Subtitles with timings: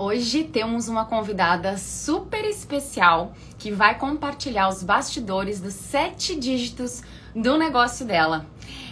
[0.00, 7.02] Hoje temos uma convidada super especial que vai compartilhar os bastidores dos sete dígitos
[7.34, 8.46] do negócio dela.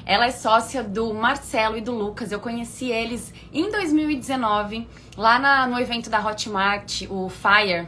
[0.04, 2.32] Ela é sócia do Marcelo e do Lucas.
[2.32, 7.86] Eu conheci eles em 2019, lá na, no evento da Hotmart, o Fire.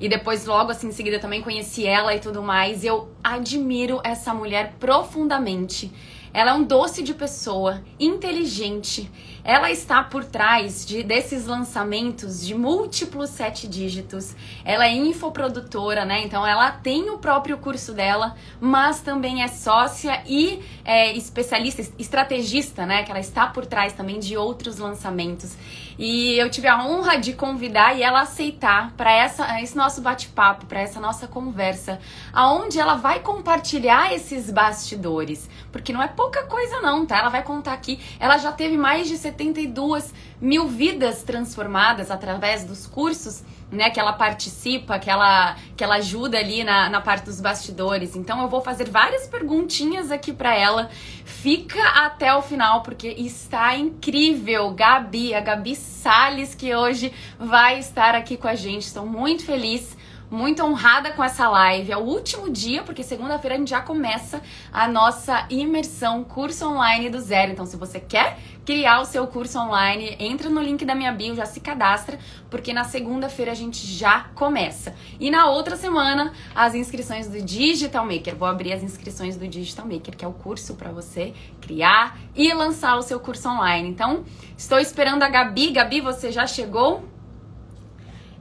[0.00, 2.82] E depois, logo assim em seguida, também conheci ela e tudo mais.
[2.82, 5.92] Eu admiro essa mulher profundamente.
[6.32, 9.10] Ela é um doce de pessoa, inteligente
[9.44, 14.34] ela está por trás de, desses lançamentos de múltiplos sete dígitos.
[14.64, 16.22] Ela é infoprodutora, né?
[16.24, 22.86] Então ela tem o próprio curso dela, mas também é sócia e é, especialista, estrategista,
[22.86, 23.02] né?
[23.02, 25.54] Que ela está por trás também de outros lançamentos.
[25.98, 29.26] E eu tive a honra de convidar e ela aceitar para
[29.60, 32.00] esse nosso bate-papo, para essa nossa conversa,
[32.32, 37.18] aonde ela vai compartilhar esses bastidores, porque não é pouca coisa não, tá?
[37.18, 42.86] Ela vai contar aqui, ela já teve mais de 72 mil vidas transformadas através dos
[42.86, 43.42] cursos
[43.74, 48.16] né, que ela participa, que ela, que ela ajuda ali na, na parte dos bastidores.
[48.16, 50.88] Então eu vou fazer várias perguntinhas aqui para ela.
[51.24, 58.14] Fica até o final porque está incrível, Gabi, a Gabi Sales que hoje vai estar
[58.14, 58.82] aqui com a gente.
[58.82, 59.96] Estou muito feliz
[60.34, 61.92] muito honrada com essa live.
[61.92, 67.08] É o último dia, porque segunda-feira a gente já começa a nossa imersão curso online
[67.08, 67.52] do zero.
[67.52, 71.34] Então, se você quer criar o seu curso online, entra no link da minha bio,
[71.34, 72.18] já se cadastra,
[72.50, 74.94] porque na segunda-feira a gente já começa.
[75.20, 78.34] E na outra semana, as inscrições do Digital Maker.
[78.34, 82.52] Vou abrir as inscrições do Digital Maker, que é o curso para você criar e
[82.52, 83.88] lançar o seu curso online.
[83.88, 84.24] Então,
[84.56, 85.70] estou esperando a Gabi.
[85.70, 87.13] Gabi, você já chegou?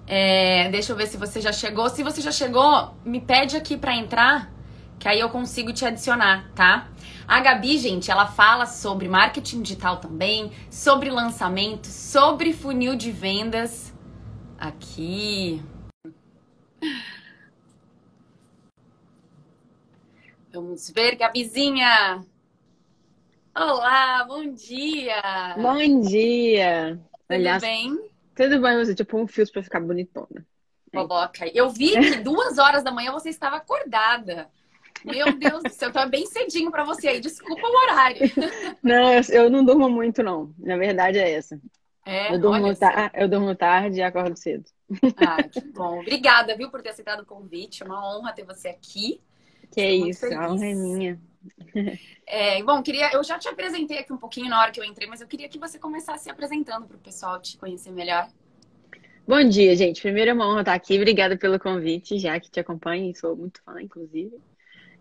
[0.06, 1.90] É, deixa eu ver se você já chegou.
[1.90, 4.52] Se você já chegou, me pede aqui para entrar,
[5.00, 6.90] que aí eu consigo te adicionar, tá?
[7.28, 13.94] A Gabi, gente, ela fala sobre marketing digital também, sobre lançamento, sobre funil de vendas.
[14.58, 15.62] Aqui.
[20.54, 22.24] Vamos ver, Gabizinha.
[23.56, 25.56] Olá, bom dia.
[25.58, 27.00] Bom dia.
[27.28, 28.13] Tudo Aliás, bem?
[28.36, 30.46] Tudo bem, você tipo um fio pra ficar bonitona.
[30.92, 31.48] Coloca.
[31.54, 34.50] Eu vi que duas horas da manhã você estava acordada.
[35.04, 37.20] Meu Deus do céu, tá bem cedinho para você aí.
[37.20, 38.22] Desculpa o horário.
[38.82, 40.54] Não, eu não durmo muito, não.
[40.58, 41.60] Na verdade é essa.
[42.06, 43.12] É, eu, durmo ta...
[43.14, 44.66] eu durmo tarde e acordo cedo.
[45.18, 46.02] Ah, que bom.
[46.02, 47.82] Obrigada, viu, por ter aceitado o convite.
[47.82, 49.22] É uma honra ter você aqui.
[49.74, 51.20] Que é isso, a honra é minha.
[52.26, 55.08] É, bom, queria, eu já te apresentei aqui um pouquinho na hora que eu entrei,
[55.08, 58.30] mas eu queria que você começasse se apresentando para o pessoal te conhecer melhor.
[59.28, 60.02] Bom dia, gente.
[60.02, 60.96] Primeiro é uma honra estar aqui.
[60.96, 64.38] Obrigada pelo convite, já que te acompanho, sou muito fã, inclusive.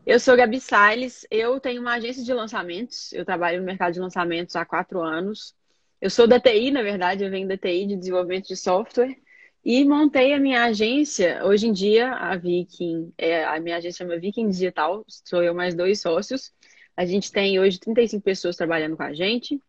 [0.05, 4.01] Eu sou Gabi Salles, eu tenho uma agência de lançamentos, eu trabalho no mercado de
[4.01, 5.55] lançamentos há quatro anos.
[6.01, 9.17] Eu sou da TI, na verdade, eu venho da TI de desenvolvimento de software
[9.65, 11.45] e montei a minha agência.
[11.45, 15.75] Hoje em dia, a Viking, é, a minha agência chama Viking Digital, sou eu mais
[15.75, 16.53] dois sócios.
[16.97, 19.61] A gente tem hoje 35 pessoas trabalhando com a gente.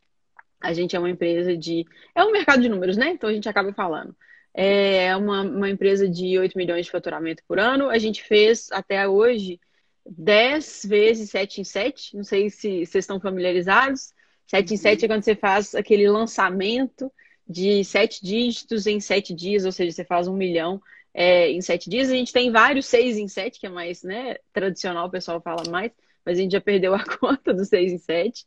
[0.60, 1.86] A gente é uma empresa de.
[2.16, 3.10] É um mercado de números, né?
[3.10, 4.16] Então a gente acaba falando.
[4.54, 7.90] É uma, uma empresa de 8 milhões de faturamento por ano.
[7.90, 9.60] A gente fez até hoje
[10.06, 12.16] 10 vezes 7 em 7.
[12.16, 14.14] Não sei se vocês estão familiarizados.
[14.48, 17.12] 7 em 7 é quando você faz aquele lançamento
[17.48, 20.82] de sete dígitos em sete dias, ou seja, você faz um milhão
[21.14, 22.10] é, em sete dias.
[22.10, 25.70] A gente tem vários seis em sete, que é mais né, tradicional, o pessoal fala
[25.70, 25.92] mais,
[26.26, 28.46] mas a gente já perdeu a conta dos seis em sete.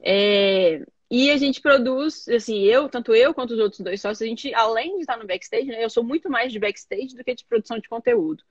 [0.00, 4.26] É, e a gente produz, assim, eu, tanto eu quanto os outros dois sócios, a
[4.26, 7.34] gente, além de estar no backstage, né, eu sou muito mais de backstage do que
[7.34, 8.42] de produção de conteúdo.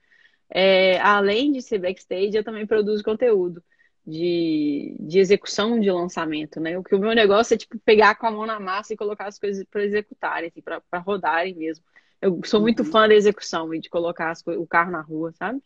[0.49, 3.63] É, além de ser backstage, eu também produzo conteúdo
[4.11, 6.77] de, de execução de lançamento, né?
[6.77, 9.27] O que o meu negócio é tipo pegar com a mão na massa e colocar
[9.27, 11.85] as coisas para executarem, assim, para rodarem mesmo.
[12.21, 12.91] Eu sou muito uhum.
[12.91, 15.61] fã da execução e de colocar as, o carro na rua, sabe?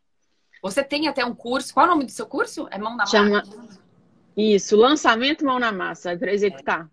[0.61, 1.73] Você tem até um curso.
[1.73, 2.67] Qual é o nome do seu curso?
[2.69, 3.43] É mão na Chama...
[3.43, 3.83] massa.
[4.37, 6.89] Isso, lançamento mão na massa, é para executar.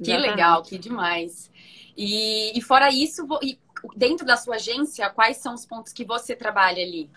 [0.00, 0.04] É.
[0.04, 1.50] Que legal, que demais.
[1.96, 3.58] E, e fora isso, e
[3.96, 7.10] dentro da sua agência, quais são os pontos que você trabalha ali?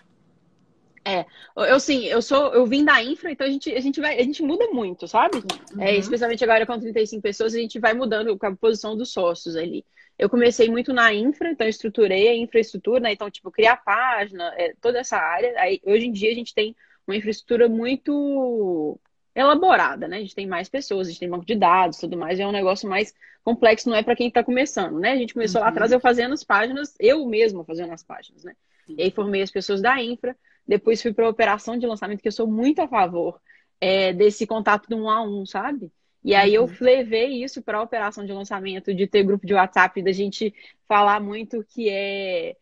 [1.04, 1.26] É,
[1.68, 4.22] eu sim, eu sou, eu vim da infra, então a gente, a gente vai, a
[4.22, 5.38] gente muda muito, sabe?
[5.38, 5.82] É, uhum.
[5.82, 9.56] É, especialmente agora com 35 pessoas, a gente vai mudando com a posição dos sócios
[9.56, 9.84] ali.
[10.18, 13.12] Eu comecei muito na infra, então estruturei a infraestrutura, né?
[13.12, 15.52] Então, tipo, criar página, é, toda essa área.
[15.58, 16.76] Aí, hoje em dia a gente tem
[17.06, 18.98] uma infraestrutura muito
[19.34, 20.18] elaborada, né?
[20.18, 22.52] A gente tem mais pessoas, a gente tem banco de dados, tudo mais, é um
[22.52, 23.12] negócio mais
[23.42, 25.12] complexo, não é para quem está começando, né?
[25.12, 25.64] A gente começou uhum.
[25.64, 28.54] lá atrás eu fazendo as páginas, eu mesmo fazendo as páginas, né?
[28.88, 30.36] E aí formei as pessoas da infra,
[30.66, 33.40] depois fui para a operação de lançamento, que eu sou muito a favor
[33.80, 35.90] é, desse contato do um a um, sabe?
[36.24, 36.76] E aí eu uhum.
[36.80, 40.54] levei isso para a operação de lançamento, de ter grupo de WhatsApp, da gente
[40.86, 42.56] falar muito que é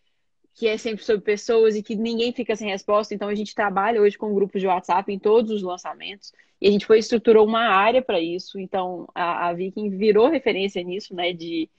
[0.54, 3.14] que é sempre sobre pessoas e que ninguém fica sem resposta.
[3.14, 6.70] Então a gente trabalha hoje com grupos de WhatsApp em todos os lançamentos e a
[6.70, 8.58] gente foi estruturou uma área para isso.
[8.58, 11.32] Então a, a Viking virou referência nisso, né?
[11.32, 11.70] De,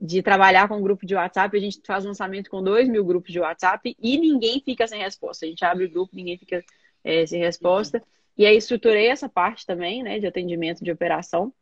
[0.00, 1.56] de trabalhar com um grupo de WhatsApp.
[1.56, 5.44] A gente faz lançamento com dois mil grupos de WhatsApp e ninguém fica sem resposta.
[5.44, 6.64] A gente abre o grupo, ninguém fica
[7.04, 8.02] é, sem resposta.
[8.36, 11.52] E aí estruturei essa parte também, né, de atendimento de operação.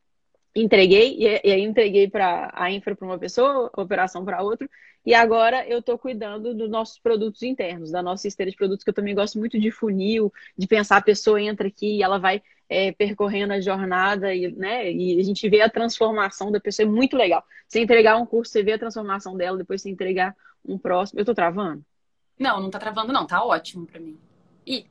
[0.54, 4.68] Entreguei, e aí entreguei para a infra para uma pessoa, a operação para outra.
[5.04, 8.90] E agora eu estou cuidando dos nossos produtos internos, da nossa esteira de produtos, que
[8.90, 12.42] eu também gosto muito de funil, de pensar a pessoa entra aqui e ela vai
[12.68, 16.90] é, percorrendo a jornada e, né, e a gente vê a transformação da pessoa, é
[16.90, 17.42] muito legal.
[17.66, 21.18] Você entregar um curso, você vê a transformação dela, depois você entregar um próximo.
[21.18, 21.84] Eu estou travando?
[22.38, 24.18] Não, não está travando, não, tá ótimo para mim.
[24.66, 24.86] E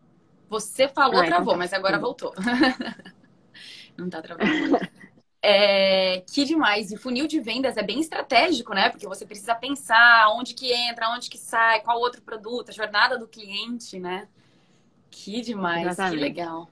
[0.50, 1.57] você falou, ah, então travou, tá.
[1.59, 2.33] mas agora voltou.
[3.95, 4.80] não tá travando.
[5.41, 6.91] É, que demais.
[6.91, 8.89] E funil de vendas é bem estratégico, né?
[8.89, 13.18] Porque você precisa pensar onde que entra, onde que sai, qual outro produto, a jornada
[13.18, 14.27] do cliente, né?
[15.09, 16.18] Que demais, Exatamente.
[16.18, 16.69] que legal.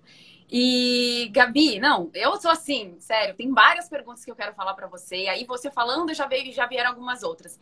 [0.51, 4.87] E, Gabi, não, eu sou assim, sério, tem várias perguntas que eu quero falar para
[4.87, 5.27] você.
[5.27, 7.59] Aí, você falando, já, veio, já vieram algumas outras.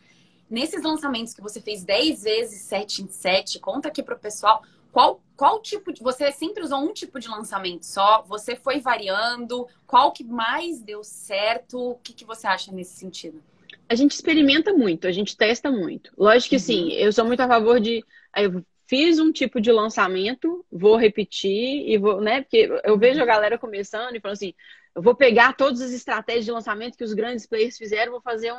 [0.50, 4.62] Nesses lançamentos que você fez 10 vezes 7 em 7, conta aqui pro pessoal
[4.94, 6.00] qual, qual tipo de.
[6.00, 8.22] Você sempre usou um tipo de lançamento só?
[8.28, 9.66] Você foi variando?
[9.88, 11.90] Qual que mais deu certo?
[11.90, 13.42] O que, que você acha nesse sentido?
[13.88, 16.12] A gente experimenta muito, a gente testa muito.
[16.16, 16.60] Lógico que uhum.
[16.60, 18.04] sim, eu sou muito a favor de.
[18.36, 22.42] Eu fiz um tipo de lançamento, vou repetir e vou, né?
[22.42, 23.28] Porque eu vejo a uhum.
[23.28, 24.54] galera começando e falando assim,
[24.94, 28.52] eu vou pegar todas as estratégias de lançamento que os grandes players fizeram, vou fazer
[28.52, 28.56] um,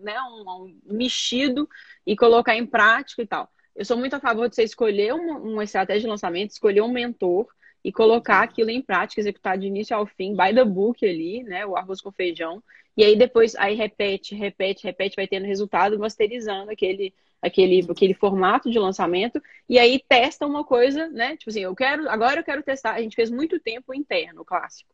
[0.00, 1.68] né, um, um mexido
[2.06, 3.48] e colocar em prática e tal.
[3.76, 6.90] Eu sou muito a favor de você escolher uma, uma estratégia de lançamento, escolher um
[6.90, 7.46] mentor
[7.84, 11.64] e colocar aquilo em prática, executar de início ao fim, by the book ali, né?
[11.64, 12.60] O arroz com feijão.
[12.96, 18.70] E aí depois, aí repete, repete, repete, vai tendo resultado, masterizando aquele, aquele, aquele formato
[18.70, 19.40] de lançamento.
[19.68, 21.36] E aí testa uma coisa, né?
[21.36, 22.94] Tipo assim, eu quero, agora eu quero testar.
[22.94, 24.90] A gente fez muito tempo interno, clássico.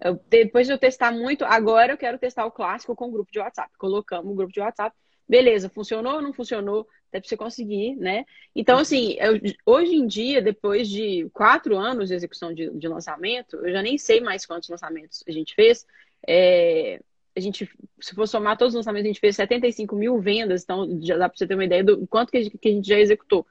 [0.00, 3.30] Eu, depois de eu testar muito, agora eu quero testar o clássico com o grupo
[3.30, 3.70] de WhatsApp.
[3.78, 4.96] Colocamos o grupo de WhatsApp.
[5.28, 6.86] Beleza, funcionou ou não funcionou?
[7.14, 8.24] até para você conseguir, né?
[8.54, 13.56] Então, assim, eu, hoje em dia, depois de quatro anos de execução de, de, lançamento,
[13.56, 15.86] eu já nem sei mais quantos lançamentos a gente fez.
[16.26, 17.00] É,
[17.36, 17.68] a gente,
[18.00, 21.28] se for somar todos os lançamentos, a gente fez 75 mil vendas, então já dá
[21.28, 23.46] para você ter uma ideia do quanto que a gente, que a gente já executou.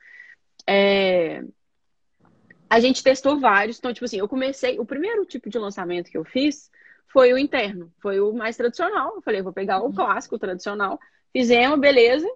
[0.67, 1.43] É,
[2.69, 6.17] a gente testou vários, então, tipo assim, eu comecei, o primeiro tipo de lançamento que
[6.17, 6.71] eu fiz
[7.13, 9.13] foi o interno, foi o mais tradicional.
[9.15, 9.93] Eu falei, vou pegar o uhum.
[9.93, 10.99] clássico, o tradicional.
[11.31, 12.27] Fizemos, beleza.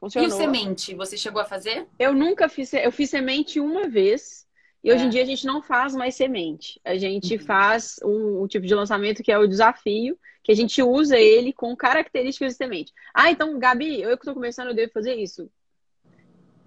[0.00, 0.30] Funcionou.
[0.30, 1.86] E o semente, você chegou a fazer?
[1.98, 4.46] Eu nunca fiz, eu fiz semente uma vez.
[4.82, 4.94] E é.
[4.94, 6.80] hoje em dia a gente não faz mais semente.
[6.82, 7.40] A gente uhum.
[7.40, 11.54] faz um, um, tipo de lançamento que é o desafio, que a gente usa ele
[11.54, 12.92] com características de semente.
[13.14, 15.50] Ah, então, Gabi, eu que estou começando, eu devo fazer isso.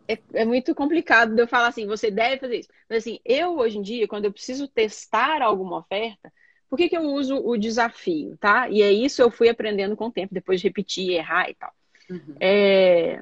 [0.08, 2.70] É, é, muito complicado de eu falar assim, você deve fazer isso.
[2.90, 6.34] Mas assim, eu hoje em dia, quando eu preciso testar alguma oferta,
[6.68, 8.68] por que, que eu uso o desafio, tá?
[8.68, 11.72] E é isso eu fui aprendendo com o tempo, depois de repetir, errar e tal.
[12.10, 12.36] Uhum.
[12.40, 13.22] É,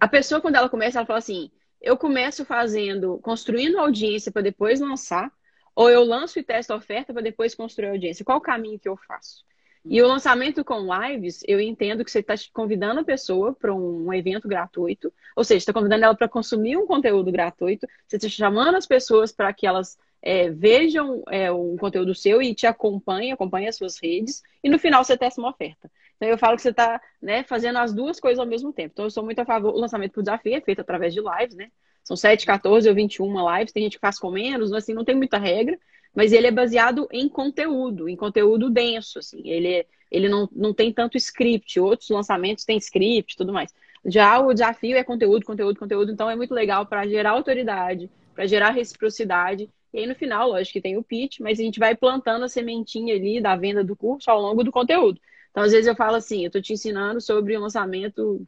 [0.00, 1.50] a pessoa, quando ela começa, ela fala assim:
[1.82, 5.30] eu começo fazendo, construindo audiência para depois lançar,
[5.74, 8.24] ou eu lanço e testo a oferta para depois construir audiência.
[8.24, 9.44] Qual o caminho que eu faço?
[9.88, 14.12] E o lançamento com lives, eu entendo que você está convidando a pessoa para um
[14.12, 18.76] evento gratuito, ou seja, está convidando ela para consumir um conteúdo gratuito, você está chamando
[18.76, 23.68] as pessoas para que elas é, vejam é, um conteúdo seu e te acompanhem, acompanhem
[23.68, 25.90] as suas redes, e no final você testa uma oferta.
[26.16, 28.90] Então eu falo que você está né, fazendo as duas coisas ao mesmo tempo.
[28.92, 31.54] Então eu sou muito a favor, o lançamento por desafio é feito através de lives,
[31.54, 31.70] né?
[32.02, 35.14] São 7, 14 ou 21 lives, tem gente que faz com menos, assim, não tem
[35.14, 35.78] muita regra,
[36.16, 39.42] mas ele é baseado em conteúdo, em conteúdo denso, assim.
[39.44, 43.74] Ele, ele não, não tem tanto script, outros lançamentos têm script e tudo mais.
[44.02, 48.46] Já o desafio é conteúdo, conteúdo, conteúdo, então é muito legal para gerar autoridade, para
[48.46, 49.68] gerar reciprocidade.
[49.92, 52.48] E aí no final, lógico que tem o pitch, mas a gente vai plantando a
[52.48, 55.20] sementinha ali da venda do curso ao longo do conteúdo.
[55.50, 58.46] Então, às vezes eu falo assim, eu estou te ensinando sobre o lançamento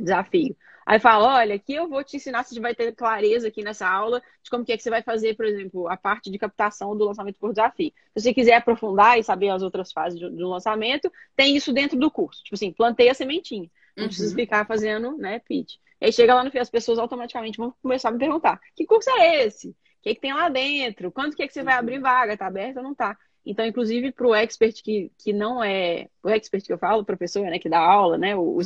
[0.00, 0.56] desafio.
[0.86, 4.22] Aí fala, olha, aqui eu vou te ensinar, você vai ter clareza aqui nessa aula
[4.42, 7.04] de como que é que você vai fazer, por exemplo, a parte de captação do
[7.04, 7.92] lançamento por desafio.
[8.14, 12.10] Se você quiser aprofundar e saber as outras fases do lançamento, tem isso dentro do
[12.10, 12.42] curso.
[12.44, 13.70] Tipo assim, plantei a sementinha.
[13.96, 14.08] Não uhum.
[14.08, 15.76] precisa ficar fazendo, né, pitch.
[16.00, 19.08] Aí chega lá no fim, as pessoas automaticamente vão começar a me perguntar: que curso
[19.10, 19.70] é esse?
[19.70, 21.10] O que, que tem lá dentro?
[21.10, 22.36] Quando que, é que você vai abrir vaga?
[22.36, 23.16] Tá aberto ou não tá?
[23.46, 26.08] Então, inclusive, para o expert que, que não é.
[26.22, 28.62] O expert que eu falo, o professor, né, que dá aula, né, o, o uhum.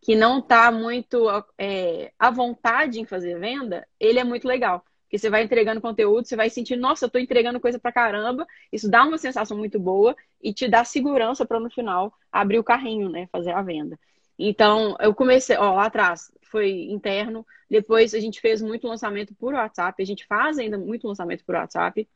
[0.00, 1.26] Que não está muito
[1.56, 4.84] é, à vontade em fazer venda, ele é muito legal.
[5.04, 8.46] Porque você vai entregando conteúdo, você vai sentir, nossa, eu estou entregando coisa pra caramba.
[8.70, 12.64] Isso dá uma sensação muito boa e te dá segurança para no final abrir o
[12.64, 13.26] carrinho, né?
[13.32, 13.98] Fazer a venda.
[14.38, 19.54] Então, eu comecei, ó, lá atrás foi interno, depois a gente fez muito lançamento por
[19.54, 22.08] WhatsApp, a gente faz ainda muito lançamento por WhatsApp,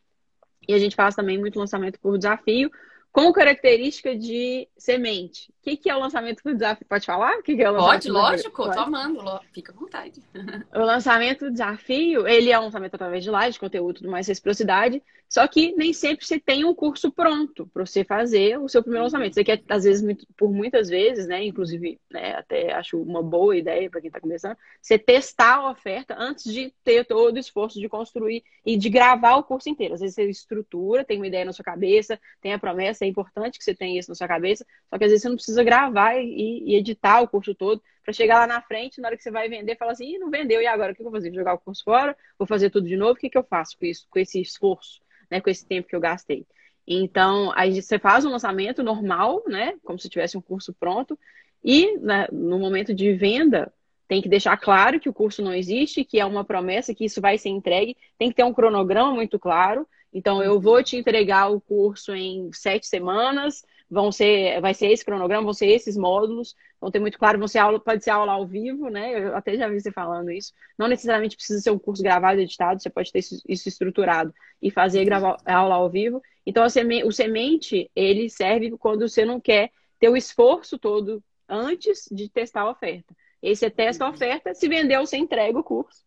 [0.69, 2.71] e a gente faz também muito lançamento por desafio,
[3.13, 5.51] com característica de semente.
[5.51, 6.87] O que, que é o lançamento do desafio?
[6.89, 7.39] Pode falar?
[7.39, 8.75] O que, que é o Pode, lógico, Pode.
[8.75, 10.23] tô amando, fica à vontade.
[10.75, 14.27] o lançamento do desafio, ele é um lançamento através de live, de conteúdo, tudo mais,
[14.27, 15.03] reciprocidade,
[15.33, 19.05] só que nem sempre você tem um curso pronto para você fazer o seu primeiro
[19.05, 19.33] lançamento.
[19.33, 20.05] Você quer, às vezes,
[20.37, 21.43] por muitas vezes, né?
[21.43, 26.15] Inclusive, né, até acho uma boa ideia para quem está começando, você testar a oferta
[26.19, 29.95] antes de ter todo o esforço de construir e de gravar o curso inteiro.
[29.95, 33.59] Às vezes você estrutura, tem uma ideia na sua cabeça, tem a promessa, é importante
[33.59, 36.17] que você tenha isso na sua cabeça, só que às vezes você não precisa gravar
[36.17, 39.31] e, e editar o curso todo para chegar lá na frente, na hora que você
[39.31, 40.93] vai vender, falar assim, não vendeu, e agora?
[40.93, 41.31] O que eu vou fazer?
[41.31, 42.17] Vou jogar o curso fora?
[42.39, 43.13] Vou fazer tudo de novo?
[43.13, 45.01] O que, que eu faço com isso, com esse esforço?
[45.33, 46.47] né, com esse tempo que eu gastei.
[46.87, 51.19] Então, aí você faz um lançamento normal, né, como se tivesse um curso pronto,
[51.65, 53.73] e né, no momento de venda,
[54.07, 57.21] tem que deixar claro que o curso não existe, que é uma promessa, que isso
[57.21, 59.89] vai ser entregue, tem que ter um cronograma muito claro.
[60.13, 65.05] Então, eu vou te entregar o curso em sete semanas, vão ser, vai ser esse
[65.05, 68.33] cronograma, vão ser esses módulos, vão ter muito claro, vão ser aula, pode ser aula
[68.33, 69.27] ao vivo, né?
[69.27, 70.53] Eu até já vi você falando isso.
[70.79, 75.05] Não necessariamente precisa ser um curso gravado editado, você pode ter isso, estruturado e fazer
[75.05, 76.23] gravar, aula ao vivo.
[76.47, 82.09] Então, seme, o semente, ele serve quando você não quer ter o esforço todo antes
[82.11, 83.15] de testar a oferta.
[83.43, 86.03] Aí você testa a oferta, se vendeu, você entrega o curso.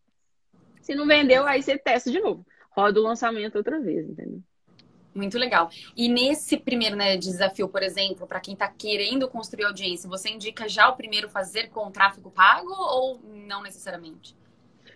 [0.82, 2.46] Se não vendeu, aí você testa de novo.
[2.76, 4.42] Roda o lançamento outra vez, entendeu?
[5.14, 5.70] Muito legal.
[5.96, 10.68] E nesse primeiro né, desafio, por exemplo, para quem está querendo construir audiência, você indica
[10.68, 14.36] já o primeiro fazer com tráfego pago ou não necessariamente?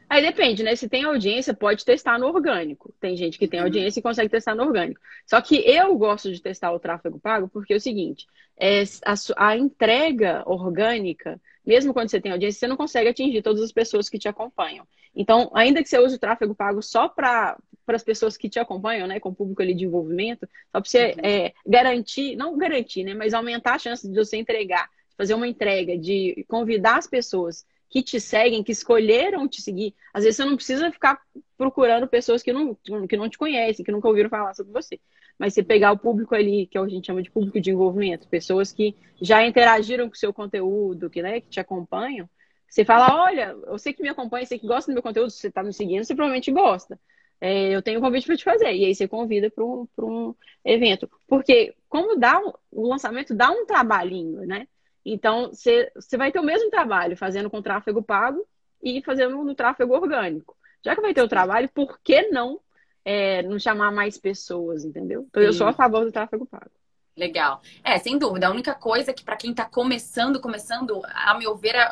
[0.09, 0.75] Aí depende, né?
[0.75, 2.91] Se tem audiência, pode testar no orgânico.
[2.99, 3.67] Tem gente que tem uhum.
[3.67, 4.99] audiência e consegue testar no orgânico.
[5.25, 8.25] Só que eu gosto de testar o tráfego pago porque é o seguinte:
[8.59, 13.61] é, a, a entrega orgânica, mesmo quando você tem audiência, você não consegue atingir todas
[13.61, 14.85] as pessoas que te acompanham.
[15.15, 17.57] Então, ainda que você use o tráfego pago só para
[17.95, 21.05] as pessoas que te acompanham, né, com o público ali de envolvimento, só para você
[21.11, 21.25] uhum.
[21.25, 25.97] é, garantir, não garantir, né, mas aumentar a chance de você entregar, fazer uma entrega,
[25.97, 29.95] de convidar as pessoas que te seguem, que escolheram te seguir.
[30.13, 31.19] Às vezes você não precisa ficar
[31.57, 32.77] procurando pessoas que não,
[33.07, 34.99] que não te conhecem, que nunca ouviram falar sobre você.
[35.39, 38.71] Mas você pegar o público ali, que a gente chama de público de envolvimento, pessoas
[38.71, 42.29] que já interagiram com o seu conteúdo, que, né, que te acompanham,
[42.69, 45.47] você fala, olha, eu sei que me acompanha, sei que gosta do meu conteúdo, você
[45.47, 46.99] está me seguindo, você provavelmente gosta.
[47.41, 48.73] É, eu tenho um convite para te fazer.
[48.73, 51.09] E aí você convida para um, um evento.
[51.27, 52.39] Porque como dá
[52.71, 54.67] o lançamento dá um trabalhinho, né?
[55.05, 58.45] Então, você, você vai ter o mesmo trabalho fazendo com tráfego pago
[58.83, 60.55] e fazendo no tráfego orgânico.
[60.83, 62.59] Já que vai ter o trabalho, por que não,
[63.03, 65.25] é, não chamar mais pessoas, entendeu?
[65.29, 65.47] Então, Sim.
[65.47, 66.71] eu sou a favor do tráfego pago.
[67.17, 67.61] Legal.
[67.83, 68.47] É, sem dúvida.
[68.47, 71.89] A única coisa que, para quem está começando, começando, a meu ver, é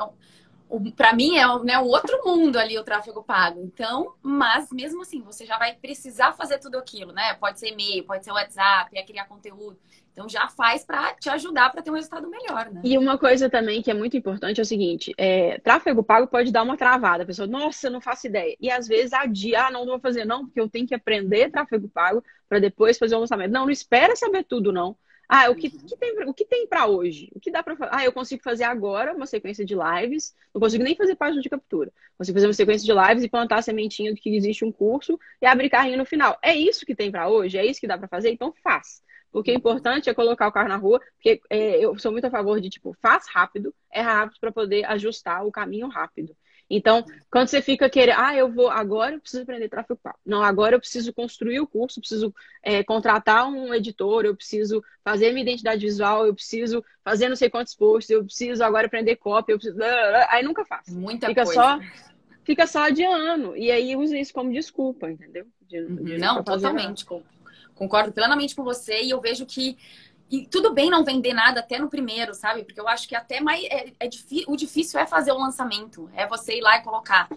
[0.95, 3.61] para mim é né, o outro mundo ali o tráfego pago.
[3.61, 7.33] Então, mas mesmo assim, você já vai precisar fazer tudo aquilo, né?
[7.35, 9.77] Pode ser e-mail, pode ser WhatsApp, é criar conteúdo.
[10.11, 12.81] Então já faz para te ajudar para ter um resultado melhor, né?
[12.83, 16.51] E uma coisa também que é muito importante é o seguinte: é, tráfego pago pode
[16.51, 17.21] dar uma travada.
[17.21, 18.57] A pessoa, nossa, eu não faço ideia.
[18.59, 21.51] E às vezes adia, ah, não, não vou fazer não, porque eu tenho que aprender
[21.51, 23.51] tráfego pago para depois fazer o lançamento.
[23.51, 24.97] Não, não espera saber tudo, não.
[25.29, 25.85] Ah, o que, uhum.
[25.85, 27.29] que tem, o que tem para hoje?
[27.35, 27.91] O que dá para fazer?
[27.93, 30.33] Ah, eu consigo fazer agora uma sequência de lives.
[30.53, 31.91] Não consigo nem fazer página de captura.
[32.17, 35.19] Consigo fazer uma sequência de lives e plantar a sementinha de que existe um curso
[35.41, 36.37] e abrir carrinho no final.
[36.41, 37.57] É isso que tem para hoje?
[37.57, 38.29] É isso que dá para fazer?
[38.29, 39.01] Então faz.
[39.33, 42.25] O que é importante é colocar o carro na rua, porque é, eu sou muito
[42.25, 46.35] a favor de, tipo, faz rápido, é rápido para poder ajustar o caminho rápido.
[46.69, 50.17] Então, quando você fica querendo, ah, eu vou, agora eu preciso aprender tráfego pago.
[50.25, 55.31] Não, agora eu preciso construir o curso, preciso é, contratar um editor, eu preciso fazer
[55.31, 59.53] minha identidade visual, eu preciso fazer não sei quantos posts, eu preciso agora aprender cópia,
[59.53, 59.79] eu preciso.
[60.29, 60.93] Aí nunca faço.
[60.93, 61.61] Muita fica coisa.
[61.61, 61.79] Só,
[62.43, 63.55] fica só adiando.
[63.55, 65.45] E aí usa isso como desculpa, entendeu?
[65.61, 67.05] De, de não, totalmente.
[67.75, 69.77] Concordo plenamente com você e eu vejo que
[70.29, 72.63] e tudo bem não vender nada até no primeiro, sabe?
[72.63, 74.09] Porque eu acho que até mais é, é
[74.47, 77.29] o difícil é fazer o lançamento, é você ir lá e colocar.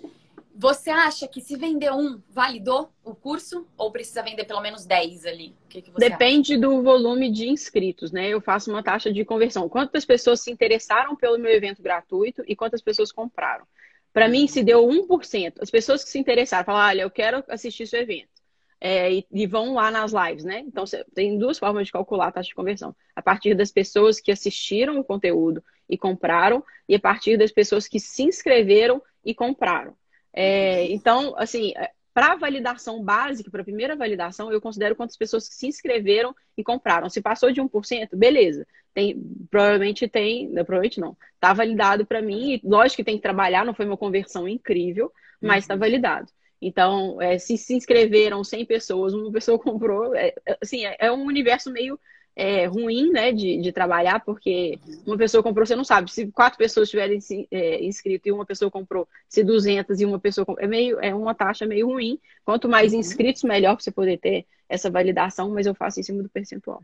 [0.55, 3.67] Você acha que se vender um, validou o curso?
[3.79, 5.55] Ou precisa vender pelo menos 10 ali?
[5.69, 6.61] Que que Depende acha?
[6.61, 8.29] do volume de inscritos, né?
[8.29, 9.69] Eu faço uma taxa de conversão.
[9.69, 13.65] Quantas pessoas se interessaram pelo meu evento gratuito e quantas pessoas compraram?
[14.13, 15.55] Para mim, se deu 1%.
[15.61, 18.40] As pessoas que se interessaram, falaram, olha, eu quero assistir seu evento.
[18.81, 20.61] É, e, e, vão lá nas lives, né?
[20.61, 20.85] Então,
[21.15, 22.97] tem duas formas de calcular a taxa de conversão.
[23.15, 27.87] A partir das pessoas que assistiram o conteúdo e compraram, e a partir das pessoas
[27.87, 29.95] que se inscreveram e compraram.
[30.33, 35.17] É, então, assim, é, para a validação básica, para a primeira validação, eu considero quantas
[35.17, 37.09] pessoas se inscreveram e compraram.
[37.09, 38.67] Se passou de 1%, beleza.
[38.93, 41.17] Tem, provavelmente tem, não, provavelmente não.
[41.35, 42.55] Está validado para mim.
[42.55, 45.81] E lógico que tem que trabalhar, não foi uma conversão incrível, mas está uhum.
[45.81, 46.31] validado.
[46.61, 51.13] Então, é, se se inscreveram 100 pessoas, uma pessoa comprou, é, é, assim, é, é
[51.13, 51.99] um universo meio
[52.37, 56.59] é, ruim, né, de, de trabalhar, porque uma pessoa comprou, você não sabe, se quatro
[56.59, 57.19] pessoas tiverem
[57.51, 61.15] é, inscrito e uma pessoa comprou, se 200 e uma pessoa comprou, é meio, é
[61.15, 62.19] uma taxa meio ruim.
[62.45, 63.01] Quanto mais uhum.
[63.01, 66.81] inscritos, melhor para você poder ter essa validação, mas eu faço em cima do percentual.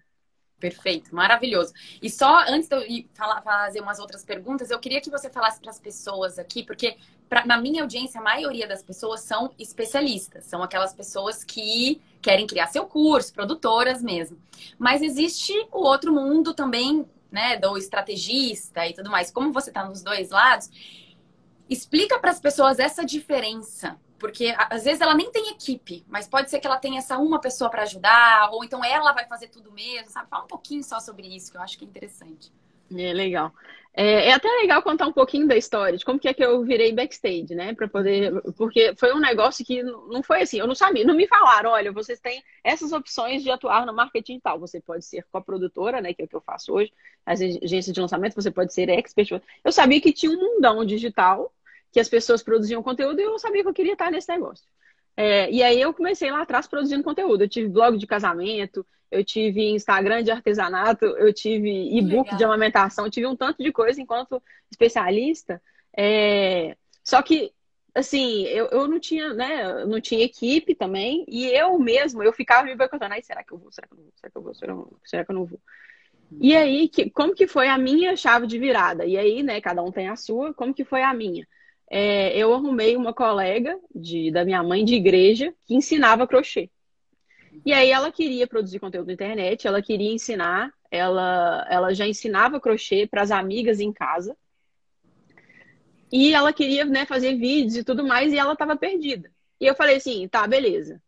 [0.58, 1.75] Perfeito, maravilhoso.
[2.00, 5.60] E só antes de eu falar, fazer umas outras perguntas, eu queria que você falasse
[5.60, 6.96] para as pessoas aqui, porque
[7.28, 12.46] pra, na minha audiência, a maioria das pessoas são especialistas, são aquelas pessoas que querem
[12.46, 14.38] criar seu curso, produtoras mesmo.
[14.78, 19.30] Mas existe o outro mundo também, né, do estrategista e tudo mais.
[19.30, 20.70] Como você está nos dois lados,
[21.68, 26.50] explica para as pessoas essa diferença porque às vezes ela nem tem equipe, mas pode
[26.50, 29.70] ser que ela tenha essa uma pessoa para ajudar, ou então ela vai fazer tudo
[29.73, 30.28] mesmo, sabe?
[30.28, 32.52] Fala um pouquinho só sobre isso, que eu acho que é interessante.
[32.94, 33.52] É legal.
[33.99, 36.62] É, é, até legal contar um pouquinho da história, de como que é que eu
[36.62, 37.75] virei backstage, né?
[37.75, 38.30] Para poder.
[38.52, 41.90] Porque foi um negócio que não foi assim, eu não sabia, não me falaram, olha,
[41.90, 44.61] vocês têm essas opções de atuar no marketing tal.
[44.61, 46.12] Você pode ser coprodutora, né?
[46.12, 46.92] Que é o que eu faço hoje,
[47.25, 49.40] as agências de lançamento, você pode ser expert.
[49.64, 51.50] Eu sabia que tinha um mundão digital
[51.96, 54.66] que as pessoas produziam conteúdo e eu sabia que eu queria estar nesse negócio.
[55.16, 57.42] É, e aí eu comecei lá atrás produzindo conteúdo.
[57.42, 63.06] Eu tive blog de casamento, eu tive Instagram de artesanato, eu tive e-book de amamentação,
[63.06, 65.58] eu tive um tanto de coisa enquanto especialista.
[65.96, 67.50] É, só que,
[67.94, 72.64] assim, eu, eu não tinha, né, não tinha equipe também, e eu mesmo, eu ficava
[72.64, 74.42] me boicotando, ai, será que eu vou, será que eu não vou, será que eu
[74.42, 75.00] vou, será que eu não vou?
[75.02, 75.60] Será que eu não vou?
[76.42, 79.06] E aí, que, como que foi a minha chave de virada?
[79.06, 81.49] E aí, né, cada um tem a sua, como que foi a minha?
[81.88, 86.70] É, eu arrumei uma colega de, da minha mãe de igreja que ensinava crochê.
[87.64, 92.60] E aí ela queria produzir conteúdo na internet, ela queria ensinar, ela, ela já ensinava
[92.60, 94.36] crochê para as amigas em casa.
[96.12, 99.30] E ela queria né, fazer vídeos e tudo mais, e ela estava perdida.
[99.60, 101.00] E eu falei assim, tá, beleza.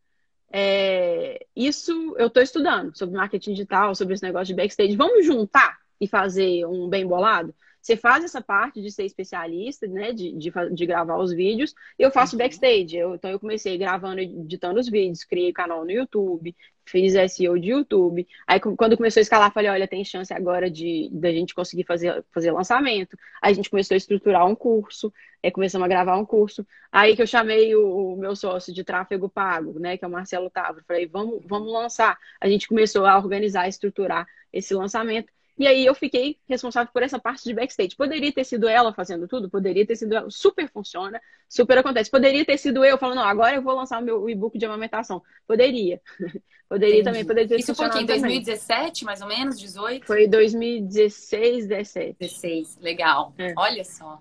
[0.50, 4.96] É, isso eu estou estudando sobre marketing digital, sobre esse negócio de backstage.
[4.96, 7.54] Vamos juntar e fazer um bem bolado?
[7.80, 10.12] Você faz essa parte de ser especialista, né?
[10.12, 11.74] De, de, de gravar os vídeos.
[11.98, 12.38] Eu faço uhum.
[12.38, 12.96] backstage.
[12.96, 17.68] Eu, então, eu comecei gravando, editando os vídeos, criei canal no YouTube, fiz SEO de
[17.70, 18.26] YouTube.
[18.46, 22.24] Aí, quando começou a escalar, falei: olha, tem chance agora de da gente conseguir fazer,
[22.32, 23.16] fazer lançamento.
[23.40, 25.12] Aí, a gente começou a estruturar um curso.
[25.42, 26.66] Aí, começamos a gravar um curso.
[26.90, 29.96] Aí, que eu chamei o, o meu sócio de tráfego pago, né?
[29.96, 30.84] Que é o Marcelo Tavro.
[30.86, 32.18] Falei: vamos, vamos lançar.
[32.40, 35.32] A gente começou a organizar, estruturar esse lançamento.
[35.58, 37.96] E aí eu fiquei responsável por essa parte de backstage.
[37.96, 40.30] Poderia ter sido ela fazendo tudo, poderia ter sido ela.
[40.30, 42.10] Super funciona, super acontece.
[42.10, 45.20] Poderia ter sido eu falando, não, agora eu vou lançar o meu e-book de amamentação.
[45.46, 46.00] Poderia.
[46.68, 47.04] poderia Entendi.
[47.04, 50.06] também, poderia ter Isso foi em 2017, mais ou menos, 18?
[50.06, 52.16] Foi 2016, 17.
[52.20, 53.34] 16, legal.
[53.36, 53.52] É.
[53.56, 54.20] Olha só.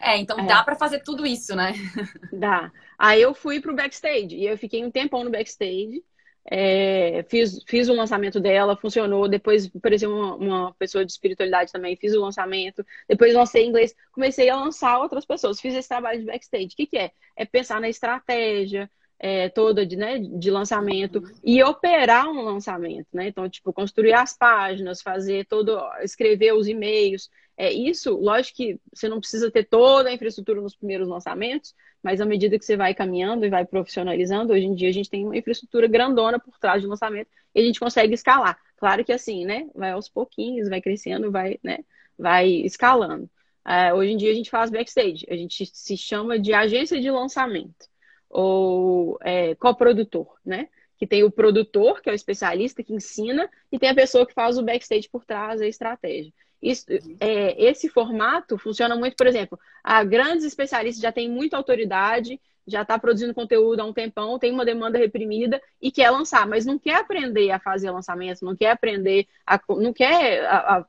[0.00, 0.46] É, então é.
[0.46, 1.74] dá para fazer tudo isso, né?
[2.32, 2.72] Dá.
[2.98, 6.02] Aí eu fui pro backstage e eu fiquei um tempão no backstage.
[6.44, 9.28] É, fiz, fiz o lançamento dela, funcionou.
[9.28, 12.84] Depois apareceu uma, uma, pessoa de espiritualidade também, fiz o lançamento.
[13.08, 15.60] Depois lancei inglês, comecei a lançar outras pessoas.
[15.60, 16.66] Fiz esse trabalho de backstage.
[16.66, 17.12] O que, que é?
[17.36, 18.90] É pensar na estratégia
[19.22, 23.28] é, toda de, né, de lançamento e operar um lançamento, né?
[23.28, 27.30] Então, tipo, construir as páginas, fazer todo, escrever os e-mails.
[27.56, 32.20] É isso, lógico que você não precisa ter toda a infraestrutura nos primeiros lançamentos, mas
[32.20, 35.24] à medida que você vai caminhando e vai profissionalizando, hoje em dia a gente tem
[35.24, 38.58] uma infraestrutura grandona por trás do lançamento e a gente consegue escalar.
[38.76, 39.68] Claro que assim, né?
[39.72, 41.78] Vai aos pouquinhos, vai crescendo, vai, né?
[42.18, 43.30] Vai escalando.
[43.64, 47.08] Uh, hoje em dia a gente faz backstage, a gente se chama de agência de
[47.08, 47.91] lançamento
[48.32, 50.68] ou é, coprodutor, né?
[50.96, 54.32] Que tem o produtor, que é o especialista que ensina, e tem a pessoa que
[54.32, 56.32] faz o backstage por trás, a estratégia.
[56.60, 56.86] Isso,
[57.20, 62.82] é, esse formato funciona muito, por exemplo, a grandes especialistas já têm muita autoridade, já
[62.82, 66.78] está produzindo conteúdo há um tempão, tem uma demanda reprimida e quer lançar, mas não
[66.78, 70.86] quer aprender a fazer lançamento, não quer aprender, a, não quer a, a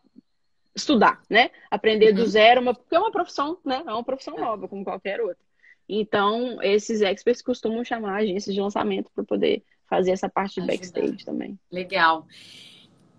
[0.76, 1.50] estudar, né?
[1.72, 2.16] Aprender uhum.
[2.16, 3.84] do zero, uma, porque é uma profissão, né?
[3.86, 5.38] É uma profissão nova, como qualquer outra.
[6.00, 11.24] Então, esses experts costumam chamar agências de lançamento para poder fazer essa parte de backstage
[11.24, 11.60] também.
[11.72, 12.26] Legal.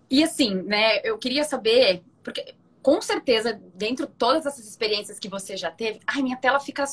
[0.09, 5.27] E assim, né, eu queria saber, porque com certeza, dentro de todas essas experiências que
[5.27, 6.83] você já teve, ai, minha tela fica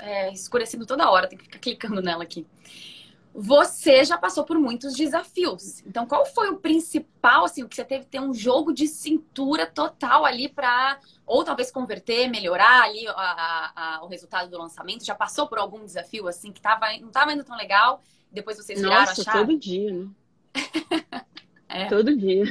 [0.00, 2.46] é, escurecendo toda hora, tem que ficar clicando nela aqui.
[3.34, 5.80] Você já passou por muitos desafios.
[5.86, 8.86] Então, qual foi o principal, assim, o que você teve que ter um jogo de
[8.86, 14.58] cintura total ali para, ou talvez converter, melhorar ali a, a, a, o resultado do
[14.58, 15.04] lançamento?
[15.04, 18.80] Já passou por algum desafio, assim, que tava, não estava indo tão legal, depois vocês
[18.80, 19.38] viraram Nossa, a chave?
[19.38, 20.08] todo dia, né?
[21.68, 21.86] é.
[21.86, 22.44] Todo dia.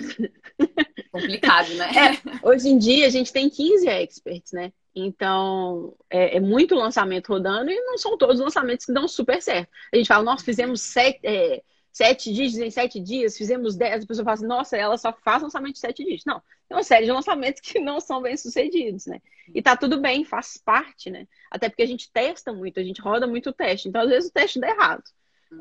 [1.12, 1.92] Complicado, né?
[1.96, 4.74] É, hoje em dia a gente tem 15 experts, né?
[4.94, 9.70] Então, é, é, muito lançamento rodando e não são todos lançamentos que dão super certo.
[9.94, 14.08] A gente fala, nós fizemos sete, é, sete dígitos em sete dias, fizemos dez, a
[14.08, 16.26] pessoa fala assim, nossa, ela só faz lançamento de sete dígitos.
[16.26, 19.22] Não, tem uma série de lançamentos que não são bem sucedidos, né?
[19.54, 21.28] E tá tudo bem, faz parte, né?
[21.50, 23.88] Até porque a gente testa muito, a gente roda muito o teste.
[23.88, 25.04] Então, às vezes, o teste dá errado.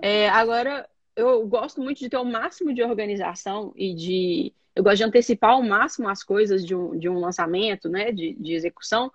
[0.03, 0.89] É, agora,
[1.21, 4.53] eu gosto muito de ter o máximo de organização e de.
[4.75, 8.35] Eu gosto de antecipar ao máximo as coisas de um, de um lançamento, né, de,
[8.35, 9.11] de execução,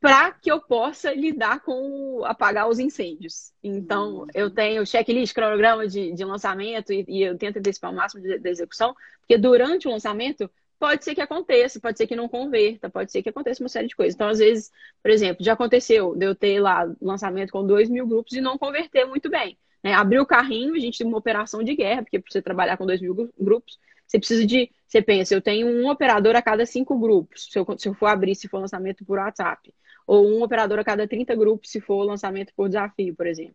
[0.00, 3.52] para que eu possa lidar com apagar os incêndios.
[3.62, 4.26] Então, uhum.
[4.34, 8.50] eu tenho checklist, cronograma de, de lançamento e, e, eu tento antecipar o máximo da
[8.50, 13.10] execução, porque durante o lançamento pode ser que aconteça, pode ser que não converta, pode
[13.10, 14.14] ser que aconteça uma série de coisas.
[14.14, 14.70] Então, às vezes,
[15.02, 18.58] por exemplo, já aconteceu de eu ter lá lançamento com dois mil grupos e não
[18.58, 19.58] converter muito bem.
[19.86, 19.94] Né?
[19.94, 22.84] Abrir o carrinho, a gente tem uma operação de guerra, porque para você trabalhar com
[22.84, 24.68] dois mil grupos, você precisa de.
[24.84, 28.06] Você pensa, eu tenho um operador a cada cinco grupos, se eu, se eu for
[28.06, 29.72] abrir, se for lançamento por WhatsApp.
[30.04, 33.54] Ou um operador a cada 30 grupos, se for lançamento por desafio, por exemplo.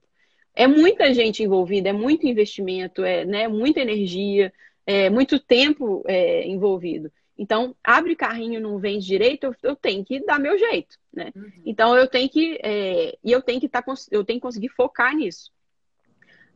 [0.56, 4.54] É muita gente envolvida, é muito investimento, é né, muita energia,
[4.86, 7.12] é muito tempo é, envolvido.
[7.38, 11.34] Então, abre carrinho, não vende direito, eu, eu, tenho que dar meu jeito, né?
[11.36, 11.52] Uhum.
[11.66, 15.14] Então, eu tenho que é, e eu tenho que tá, eu tenho que conseguir focar
[15.14, 15.52] nisso.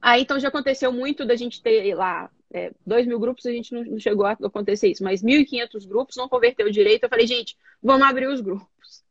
[0.05, 3.73] Aí, então, já aconteceu muito da gente ter lá é, 2 mil grupos, a gente
[3.73, 7.05] não, chegou a acontecer isso, mas 1.500 grupos não converteu direito.
[7.05, 9.03] Eu falei, gente, vamos abrir os grupos.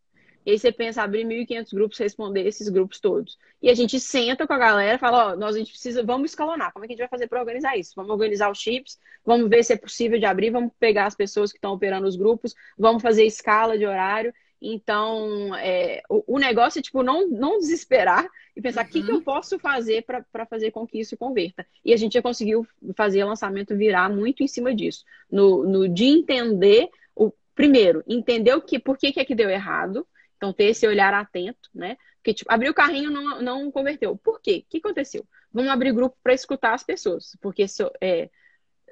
[0.47, 3.37] E aí você pensa, abrir 1.500 grupos, responder esses grupos todos.
[3.61, 6.73] E a gente senta com a galera, fala, ó, nós a gente precisa, vamos escalonar.
[6.73, 7.93] Como é que a gente vai fazer para organizar isso?
[7.97, 11.51] Vamos organizar os chips, vamos ver se é possível de abrir, vamos pegar as pessoas
[11.51, 14.33] que estão operando os grupos, vamos fazer escala de horário.
[14.61, 18.91] Então, é, o, o, negócio é, tipo, não, não desesperar e pensar o uhum.
[18.91, 19.23] que, que eu uhum.
[19.23, 21.67] posso fazer para fazer com que isso converta.
[21.85, 25.05] E a gente já conseguiu fazer o lançamento virar muito em cima disso.
[25.31, 29.51] No, no de entender, o primeiro, entender o que, por que, que é que deu
[29.51, 30.07] errado.
[30.37, 31.97] Então, ter esse olhar atento, né?
[32.17, 34.17] Porque, tipo, abrir o carrinho não, não converteu.
[34.17, 34.65] Por quê?
[34.67, 35.27] O que aconteceu?
[35.53, 37.37] Vamos abrir grupo para escutar as pessoas.
[37.41, 38.31] Porque so, é,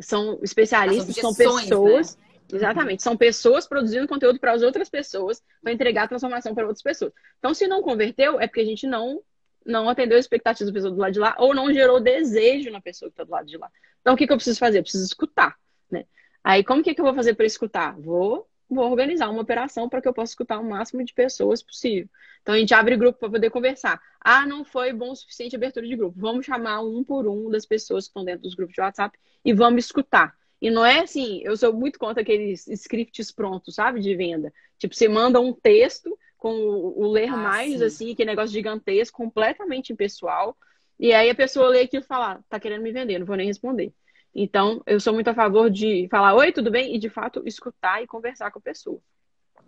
[0.01, 2.17] são especialistas, são pessoas...
[2.17, 2.32] Né?
[2.53, 3.03] Exatamente.
[3.03, 7.13] São pessoas produzindo conteúdo para as outras pessoas, para entregar a transformação para outras pessoas.
[7.39, 9.21] Então, se não converteu, é porque a gente não
[9.65, 12.81] não atendeu as expectativas da pessoa do lado de lá ou não gerou desejo na
[12.81, 13.71] pessoa que está do lado de lá.
[14.01, 14.79] Então, o que, que eu preciso fazer?
[14.79, 15.57] Eu preciso escutar,
[15.89, 16.05] né?
[16.43, 17.97] Aí, como que, que eu vou fazer para escutar?
[17.97, 22.09] Vou, vou organizar uma operação para que eu possa escutar o máximo de pessoas possível.
[22.43, 24.03] Então, a gente abre grupo para poder conversar.
[24.21, 26.19] Ah, não foi bom o suficiente a abertura de grupo.
[26.19, 29.55] Vamos chamar um por um das pessoas que estão dentro dos grupos de WhatsApp e
[29.55, 30.37] vamos escutar.
[30.63, 34.55] E não é assim, eu sou muito contra aqueles scripts prontos, sabe, de venda.
[34.79, 37.85] Tipo, você manda um texto com o, ler ah, mais, sim.
[37.85, 40.57] assim, que negócio gigantesco, completamente impessoal.
[41.01, 43.35] E aí a pessoa lê aquilo e fala, ah, tá querendo me vender, não vou
[43.35, 43.93] nem responder.
[44.33, 46.95] Então, eu sou muito a favor de falar, oi, tudo bem?
[46.95, 49.01] E de fato escutar e conversar com a pessoa.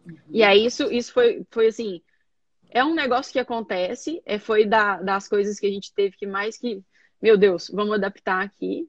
[0.06, 0.16] Uhum.
[0.30, 2.00] E aí isso, isso foi, foi assim,
[2.70, 6.26] é um negócio que acontece, é, foi da, das coisas que a gente teve que
[6.26, 6.80] mais que,
[7.20, 8.88] meu Deus, vamos adaptar aqui.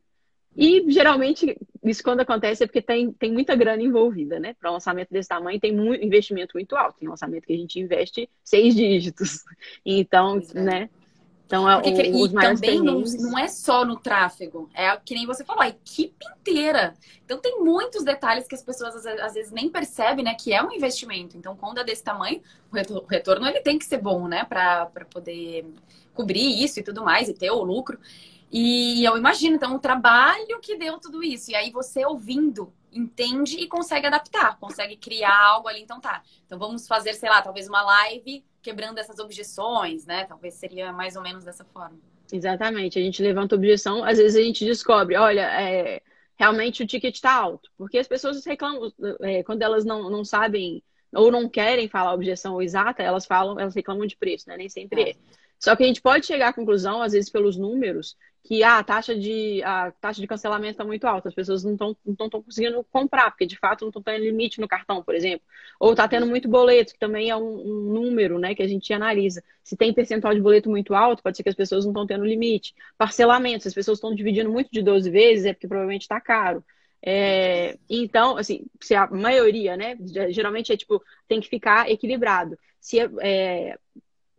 [0.55, 4.55] E geralmente, isso quando acontece é porque tem, tem muita grana envolvida, né?
[4.59, 6.99] Para um lançamento desse tamanho, tem um investimento muito alto.
[6.99, 9.43] Tem lançamento que a gente investe seis dígitos.
[9.85, 10.61] Então, é.
[10.61, 10.89] né?
[11.45, 15.13] Então, é porque, o, os e também não, não, é só no tráfego, é que
[15.13, 16.95] nem você falou, a equipe inteira.
[17.23, 20.33] Então tem muitos detalhes que as pessoas às, às vezes nem percebem, né?
[20.33, 21.37] Que é um investimento.
[21.37, 22.41] Então, quando é desse tamanho,
[22.71, 24.43] o retorno ele tem que ser bom, né?
[24.43, 25.65] Para poder
[26.15, 27.99] cobrir isso e tudo mais, e ter o lucro.
[28.51, 31.51] E eu imagino, então, o trabalho que deu tudo isso.
[31.51, 35.81] E aí você ouvindo, entende e consegue adaptar, consegue criar algo ali.
[35.81, 36.23] Então tá.
[36.45, 40.25] Então vamos fazer, sei lá, talvez uma live quebrando essas objeções, né?
[40.25, 41.99] Talvez seria mais ou menos dessa forma.
[42.31, 42.97] Exatamente.
[42.97, 46.01] A gente levanta objeção, às vezes a gente descobre, olha, é,
[46.35, 47.69] realmente o ticket está alto.
[47.77, 50.81] Porque as pessoas reclamam, é, quando elas não, não sabem
[51.13, 54.57] ou não querem falar a objeção exata, elas falam, elas reclamam de preço, né?
[54.57, 55.09] Nem sempre é.
[55.11, 55.15] é.
[55.59, 58.15] Só que a gente pode chegar à conclusão, às vezes pelos números,
[58.45, 61.73] que ah, a taxa de, a taxa de cancelamento está muito alta, as pessoas não
[61.73, 65.45] estão não conseguindo comprar, porque de fato não estão tendo limite no cartão, por exemplo.
[65.79, 68.93] Ou está tendo muito boleto, que também é um, um, número né, que a gente
[68.93, 69.43] analisa.
[69.63, 72.23] Se tem percentual de boleto muito alto, pode ser que as pessoas não estão tendo
[72.23, 72.75] limite.
[72.97, 76.63] Parcelamento, se as pessoas estão dividindo muito de 12 vezes, é porque provavelmente está caro.
[77.01, 79.97] É, então, assim, se a maioria, né?
[80.29, 82.57] Geralmente é tipo, tem que ficar equilibrado.
[82.79, 83.79] Se é, é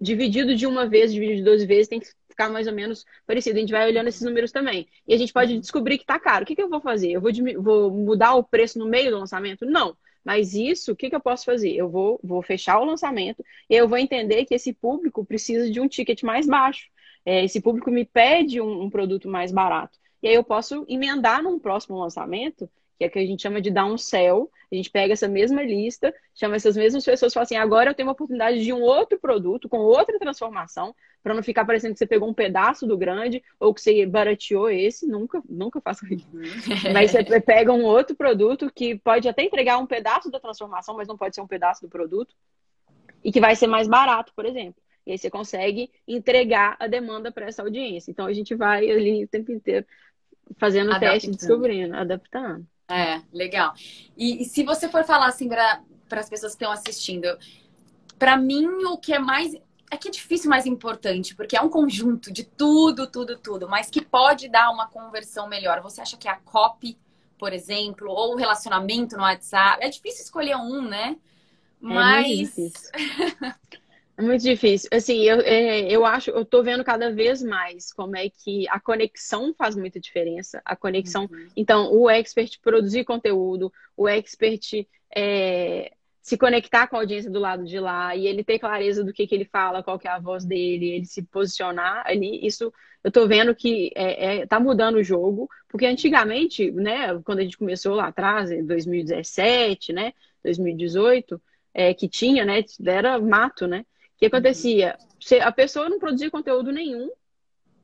[0.01, 3.57] dividido de uma vez, dividido de 12 vezes, tem que ficar mais ou menos parecido.
[3.57, 4.87] A gente vai olhando esses números também.
[5.09, 5.61] E a gente pode uhum.
[5.61, 6.45] descobrir que está caro.
[6.45, 7.13] O que, que eu vou fazer?
[7.13, 7.33] Eu vou,
[7.63, 9.65] vou mudar o preço no meio do lançamento?
[9.65, 9.97] Não.
[10.25, 11.73] Mas isso, o que, que eu posso fazer?
[11.73, 15.81] Eu vou, vou fechar o lançamento e eu vou entender que esse público precisa de
[15.81, 16.89] um ticket mais baixo.
[17.25, 19.99] É, esse público me pede um, um produto mais barato.
[20.23, 23.71] E aí eu posso emendar num próximo lançamento que é que a gente chama de
[23.71, 24.51] downsell.
[24.71, 27.95] A gente pega essa mesma lista, chama essas mesmas pessoas e fala assim: agora eu
[27.95, 31.99] tenho uma oportunidade de um outro produto com outra transformação, para não ficar parecendo que
[31.99, 35.07] você pegou um pedaço do grande ou que você barateou esse.
[35.07, 36.27] Nunca, nunca faço isso.
[36.33, 36.93] Uhum.
[36.93, 41.09] mas você pega um outro produto que pode até entregar um pedaço da transformação, mas
[41.09, 42.35] não pode ser um pedaço do produto,
[43.23, 44.81] e que vai ser mais barato, por exemplo.
[45.07, 48.11] E aí você consegue entregar a demanda para essa audiência.
[48.11, 49.87] Então a gente vai ali o tempo inteiro
[50.59, 51.13] fazendo adaptando.
[51.13, 52.67] teste, descobrindo, adaptando.
[52.89, 53.75] É, legal.
[54.17, 57.27] E, e se você for falar assim para as pessoas que estão assistindo,
[58.19, 59.55] para mim o que é mais
[59.91, 63.89] é que é difícil, mais importante, porque é um conjunto de tudo, tudo, tudo, mas
[63.89, 65.81] que pode dar uma conversão melhor.
[65.81, 66.99] Você acha que é a copy,
[67.39, 69.85] por exemplo, ou o relacionamento no WhatsApp?
[69.85, 71.17] É difícil escolher um, né?
[71.81, 72.59] Mas.
[72.59, 73.55] É
[74.23, 74.89] muito difícil.
[74.91, 75.23] É muito difícil.
[75.23, 78.81] Assim, eu, é, eu acho, eu tô vendo cada vez mais como é que a
[78.81, 80.61] conexão faz muita diferença.
[80.65, 81.29] A conexão.
[81.31, 81.49] Uhum.
[81.57, 85.93] Então, o expert produzir conteúdo, o expert é,
[86.27, 89.27] se conectar com a audiência do lado de lá e ele ter clareza do que,
[89.27, 92.73] que ele fala, qual que é a voz dele, ele se posicionar ali, isso
[93.07, 97.43] eu tô vendo que é, é, tá mudando o jogo, porque antigamente, né, quando a
[97.43, 101.41] gente começou lá atrás, em 2017, né, 2018,
[101.73, 104.99] é, que tinha, né, era mato, né, o que acontecia?
[105.43, 107.11] A pessoa não produzia conteúdo nenhum,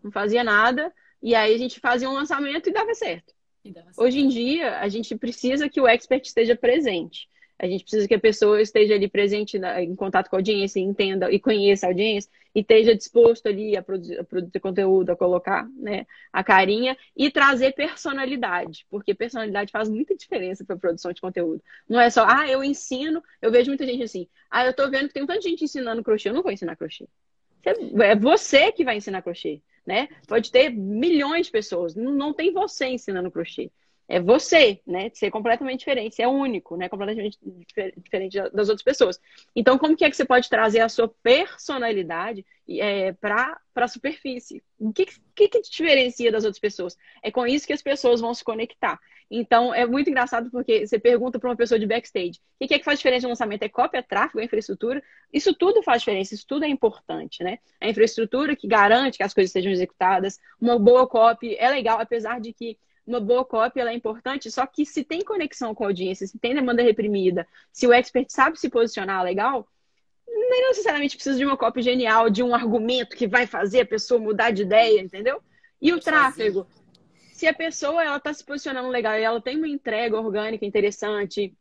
[0.03, 0.92] não fazia nada,
[1.23, 3.35] e aí a gente fazia um lançamento e dava certo.
[3.62, 4.01] E dava certo.
[4.01, 7.29] Hoje em dia, a gente precisa que o expert esteja presente.
[7.62, 10.81] A gente precisa que a pessoa esteja ali presente na, em contato com a audiência,
[10.81, 15.16] entenda e conheça a audiência e esteja disposto ali a produzir, a produzir conteúdo, a
[15.16, 21.12] colocar né, a carinha e trazer personalidade, porque personalidade faz muita diferença para a produção
[21.12, 21.62] de conteúdo.
[21.88, 25.07] Não é só, ah, eu ensino, eu vejo muita gente assim, ah, eu tô vendo
[25.07, 27.07] que tem tanta gente ensinando crochê, eu não vou ensinar crochê.
[27.64, 30.09] É você que vai ensinar crochê, né?
[30.27, 33.70] Pode ter milhões de pessoas, não tem você ensinando crochê
[34.12, 35.11] é você, né?
[35.14, 36.87] Ser completamente diferente, ser único, né?
[36.87, 37.38] Completamente
[37.96, 39.18] diferente das outras pessoas.
[39.57, 44.62] Então, como que é que você pode trazer a sua personalidade é, para a superfície?
[44.79, 46.94] O que, que, que te diferencia das outras pessoas?
[47.22, 49.01] É com isso que as pessoas vão se conectar.
[49.31, 52.79] Então, é muito engraçado porque você pergunta para uma pessoa de backstage: o que é
[52.79, 53.62] que faz diferença no lançamento?
[53.62, 55.03] É cópia, é tráfego, é infraestrutura?
[55.33, 57.61] Isso tudo faz diferença, isso tudo é importante, né?
[57.81, 62.38] A infraestrutura que garante que as coisas sejam executadas, uma boa copy é legal, apesar
[62.42, 65.88] de que uma boa copy ela é importante, só que se tem conexão com a
[65.88, 69.67] audiência, se tem demanda reprimida, se o expert sabe se posicionar legal,
[70.27, 74.21] nem necessariamente precisa de uma copy genial, de um argumento que vai fazer a pessoa
[74.21, 75.43] mudar de ideia, entendeu?
[75.81, 76.67] E o tráfego?
[77.33, 81.55] Se a pessoa ela está se posicionando legal e ela tem uma entrega orgânica interessante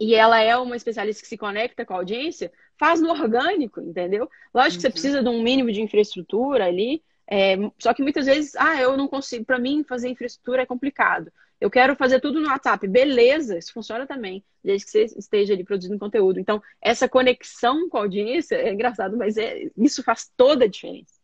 [0.00, 4.28] e ela é uma especialista que se conecta com a audiência, faz no orgânico, entendeu?
[4.52, 4.76] Lógico uhum.
[4.76, 4.92] que você uhum.
[4.92, 7.02] precisa de um mínimo de infraestrutura ali,
[7.34, 11.32] é, só que muitas vezes, ah, eu não consigo, para mim fazer infraestrutura é complicado.
[11.58, 12.86] Eu quero fazer tudo no WhatsApp.
[12.86, 16.38] Beleza, isso funciona também, desde que você esteja ali produzindo conteúdo.
[16.38, 21.14] Então, essa conexão com a audiência é engraçado, mas é, isso faz toda a diferença.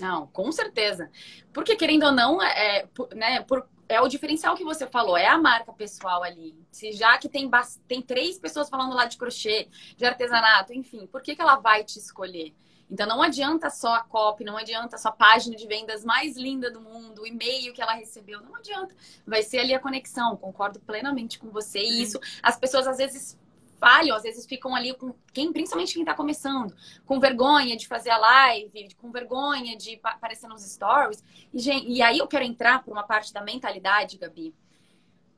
[0.00, 1.10] Não, com certeza.
[1.52, 5.26] Porque, querendo ou não, é, é né, por, é o diferencial que você falou, é
[5.26, 6.54] a marca pessoal ali.
[6.70, 7.50] Se já que tem,
[7.88, 11.82] tem três pessoas falando lá de crochê, de artesanato, enfim, por que, que ela vai
[11.82, 12.54] te escolher?
[12.90, 16.70] Então não adianta só a copy, não adianta só a página de vendas mais linda
[16.70, 18.94] do mundo, o e-mail que ela recebeu, não adianta.
[19.26, 21.80] Vai ser ali a conexão, concordo plenamente com você.
[21.80, 23.38] E isso, as pessoas às vezes
[23.78, 28.10] falham, às vezes ficam ali com quem, principalmente quem está começando, com vergonha de fazer
[28.10, 31.22] a live, com vergonha de aparecer nos stories.
[31.52, 34.54] E, gente, e aí eu quero entrar por uma parte da mentalidade, Gabi.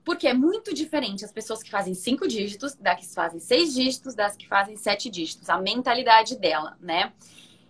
[0.09, 4.15] Porque é muito diferente as pessoas que fazem cinco dígitos, das que fazem seis dígitos,
[4.15, 5.51] das que fazem sete dígitos.
[5.51, 7.13] A mentalidade dela, né?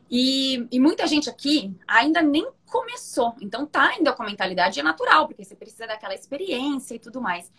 [0.08, 3.34] E, e, muita gente aqui ainda nem começou.
[3.40, 7.20] Então tá ainda com a mentalidade é natural, porque você precisa daquela experiência e tudo
[7.20, 7.50] mais.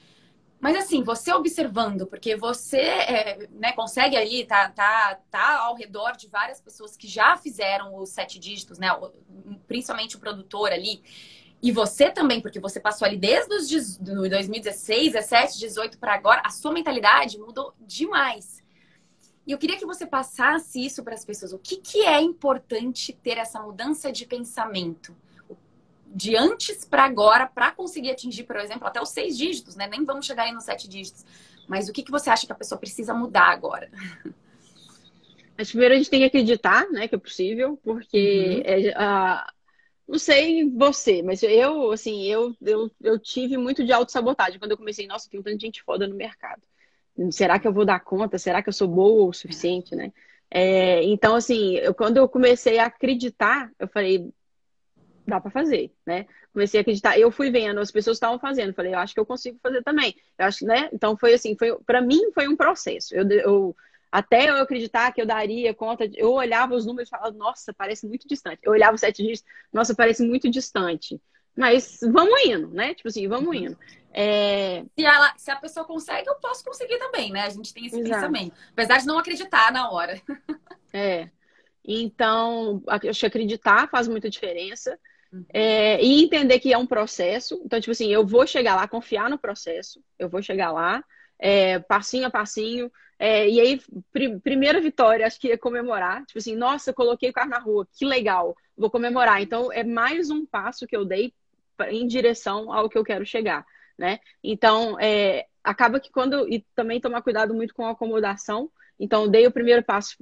[0.61, 6.13] Mas assim, você observando, porque você é, né, consegue ali, tá, tá, tá ao redor
[6.15, 8.87] de várias pessoas que já fizeram os sete dígitos, né?
[9.67, 11.03] Principalmente o produtor ali.
[11.61, 16.49] E você também, porque você passou ali desde os 2016, 17, 18 para agora, a
[16.49, 18.63] sua mentalidade mudou demais.
[19.45, 21.51] E eu queria que você passasse isso para as pessoas.
[21.51, 25.15] O que, que é importante ter essa mudança de pensamento?
[26.05, 29.87] De antes para agora, para conseguir atingir, por exemplo, até os seis dígitos, né?
[29.87, 31.25] Nem vamos chegar aí nos sete dígitos.
[31.67, 33.91] Mas o que, que você acha que a pessoa precisa mudar agora?
[35.57, 38.87] Mas primeiro a gente tem que acreditar, né, que é possível, porque uhum.
[38.87, 39.51] é, a,
[40.09, 44.77] não sei você, mas eu, assim, eu, eu, eu tive muito de autossabotagem quando eu
[44.77, 46.63] comecei, nossa, tem tanta gente foda no mercado.
[47.31, 48.39] Será que eu vou dar conta?
[48.39, 50.11] Será que eu sou boa o suficiente, né?
[50.49, 54.33] É, então, assim, eu, quando eu comecei a acreditar, eu falei,
[55.27, 56.25] dá para fazer, né?
[56.51, 57.19] Comecei a acreditar.
[57.19, 60.15] Eu fui vendo, as pessoas estavam fazendo, falei, eu acho que eu consigo fazer também.
[60.39, 60.89] Eu acho, né?
[60.91, 63.13] Então foi assim, foi para mim foi um processo.
[63.13, 63.75] Eu, eu
[64.11, 68.07] até eu acreditar que eu daria conta, eu olhava os números e falava, nossa, parece
[68.07, 68.59] muito distante.
[68.63, 71.21] Eu olhava os sete dígitos, nossa, parece muito distante.
[71.55, 72.93] Mas vamos indo, né?
[72.93, 73.53] Tipo assim, vamos uhum.
[73.53, 73.77] indo.
[74.11, 74.83] É...
[74.97, 77.41] Se, ela, se a pessoa consegue, eu posso conseguir também, né?
[77.41, 78.15] A gente tem esse Exato.
[78.15, 78.55] pensamento.
[78.71, 80.19] Apesar de não acreditar na hora.
[80.91, 81.29] É.
[81.85, 84.99] Então, acho que acreditar faz muita diferença.
[85.31, 85.45] Uhum.
[85.53, 87.61] É, e entender que é um processo.
[87.63, 91.03] Então, tipo assim, eu vou chegar lá, confiar no processo, eu vou chegar lá,
[91.37, 92.91] é, passinho a passinho.
[93.21, 93.81] É, e aí,
[94.13, 96.25] pr primeira vitória, acho que ia comemorar.
[96.25, 99.41] Tipo assim, nossa, coloquei o carro na rua, que legal, vou comemorar.
[99.41, 101.33] Então, é mais um passo que eu dei
[101.89, 103.65] em direção ao que eu quero chegar,
[103.97, 104.19] né?
[104.43, 106.47] Então, é, acaba que quando...
[106.47, 108.71] E também tomar cuidado muito com a acomodação.
[108.97, 110.17] Então, dei o primeiro passo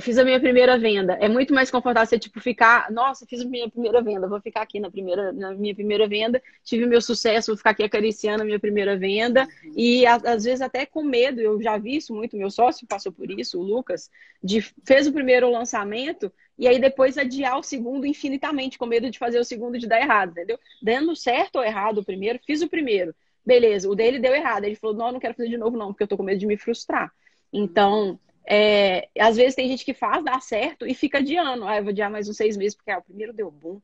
[0.00, 1.14] fiz a minha primeira venda.
[1.14, 4.62] É muito mais confortável você, tipo, ficar, nossa, fiz a minha primeira venda, vou ficar
[4.62, 8.44] aqui na, primeira, na minha primeira venda, tive meu sucesso, vou ficar aqui acariciando a
[8.44, 9.48] minha primeira venda.
[9.64, 9.72] Uhum.
[9.76, 13.30] E às vezes até com medo, eu já vi isso muito, meu sócio passou por
[13.30, 14.10] isso, o Lucas,
[14.42, 19.18] de fez o primeiro lançamento e aí depois adiar o segundo infinitamente, com medo de
[19.18, 20.58] fazer o segundo de dar errado, entendeu?
[20.82, 23.14] Dando certo ou errado o primeiro, fiz o primeiro.
[23.44, 24.64] Beleza, o dele deu errado.
[24.64, 26.46] Ele falou, não, não quero fazer de novo não, porque eu tô com medo de
[26.46, 27.12] me frustrar.
[27.52, 31.64] Então, é, às vezes tem gente que faz, dá certo e fica adiando.
[31.66, 33.80] Ah, eu vou adiar mais uns seis meses, porque ah, o primeiro deu bom.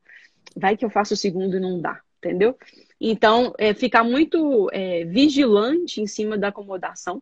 [0.55, 2.57] Vai que eu faço o segundo e não dá, entendeu?
[2.99, 7.21] Então, é, ficar muito é, vigilante em cima da acomodação.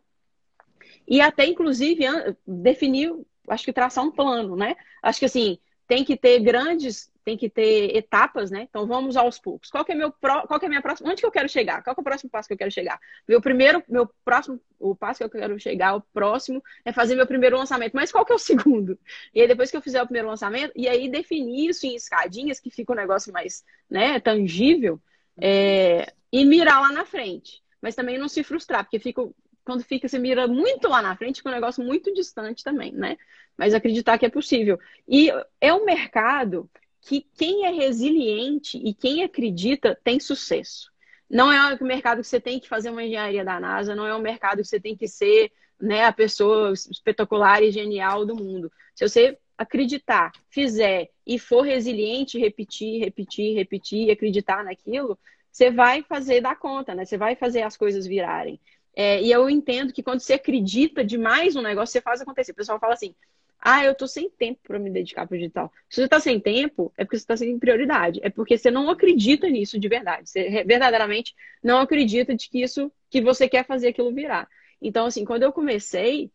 [1.06, 2.04] E até, inclusive,
[2.46, 3.14] definir,
[3.48, 4.76] acho que traçar um plano, né?
[5.02, 8.66] Acho que assim, tem que ter grandes tem que ter etapas, né?
[8.70, 9.70] Então vamos aos poucos.
[9.70, 10.46] Qual que é meu pro...
[10.46, 11.10] qual que é minha próxima?
[11.10, 11.82] Onde que eu quero chegar?
[11.82, 12.98] Qual que é o próximo passo que eu quero chegar?
[13.28, 17.26] Meu primeiro, meu próximo, o passo que eu quero chegar, o próximo é fazer meu
[17.26, 17.92] primeiro lançamento.
[17.92, 18.98] Mas qual que é o segundo?
[19.34, 22.60] E aí depois que eu fizer o primeiro lançamento, e aí definir isso em escadinhas
[22.60, 24.98] que fica um negócio mais, né, tangível,
[25.38, 26.10] é...
[26.32, 27.62] e mirar lá na frente.
[27.82, 29.22] Mas também não se frustrar, porque fica
[29.68, 33.18] quando fica, você mira muito lá na frente, com um negócio muito distante também, né?
[33.58, 34.78] Mas acreditar que é possível.
[35.06, 36.70] E é um mercado
[37.02, 40.90] que quem é resiliente e quem acredita tem sucesso.
[41.28, 44.14] Não é um mercado que você tem que fazer uma engenharia da NASA, não é
[44.14, 48.72] um mercado que você tem que ser né, a pessoa espetacular e genial do mundo.
[48.94, 55.18] Se você acreditar, fizer e for resiliente, repetir, repetir, repetir e acreditar naquilo,
[55.50, 57.04] você vai fazer dar conta, né?
[57.04, 58.60] Você vai fazer as coisas virarem.
[58.94, 62.52] É, e eu entendo que quando você acredita demais no negócio, você faz acontecer.
[62.52, 63.14] O pessoal fala assim:
[63.60, 65.72] ah, eu tô sem tempo para me dedicar para o digital.
[65.90, 68.20] Se você tá sem tempo, é porque você tá sem prioridade.
[68.22, 70.30] É porque você não acredita nisso de verdade.
[70.30, 74.48] Você verdadeiramente não acredita de que isso, que você quer fazer aquilo virar.
[74.80, 76.30] Então, assim, quando eu comecei,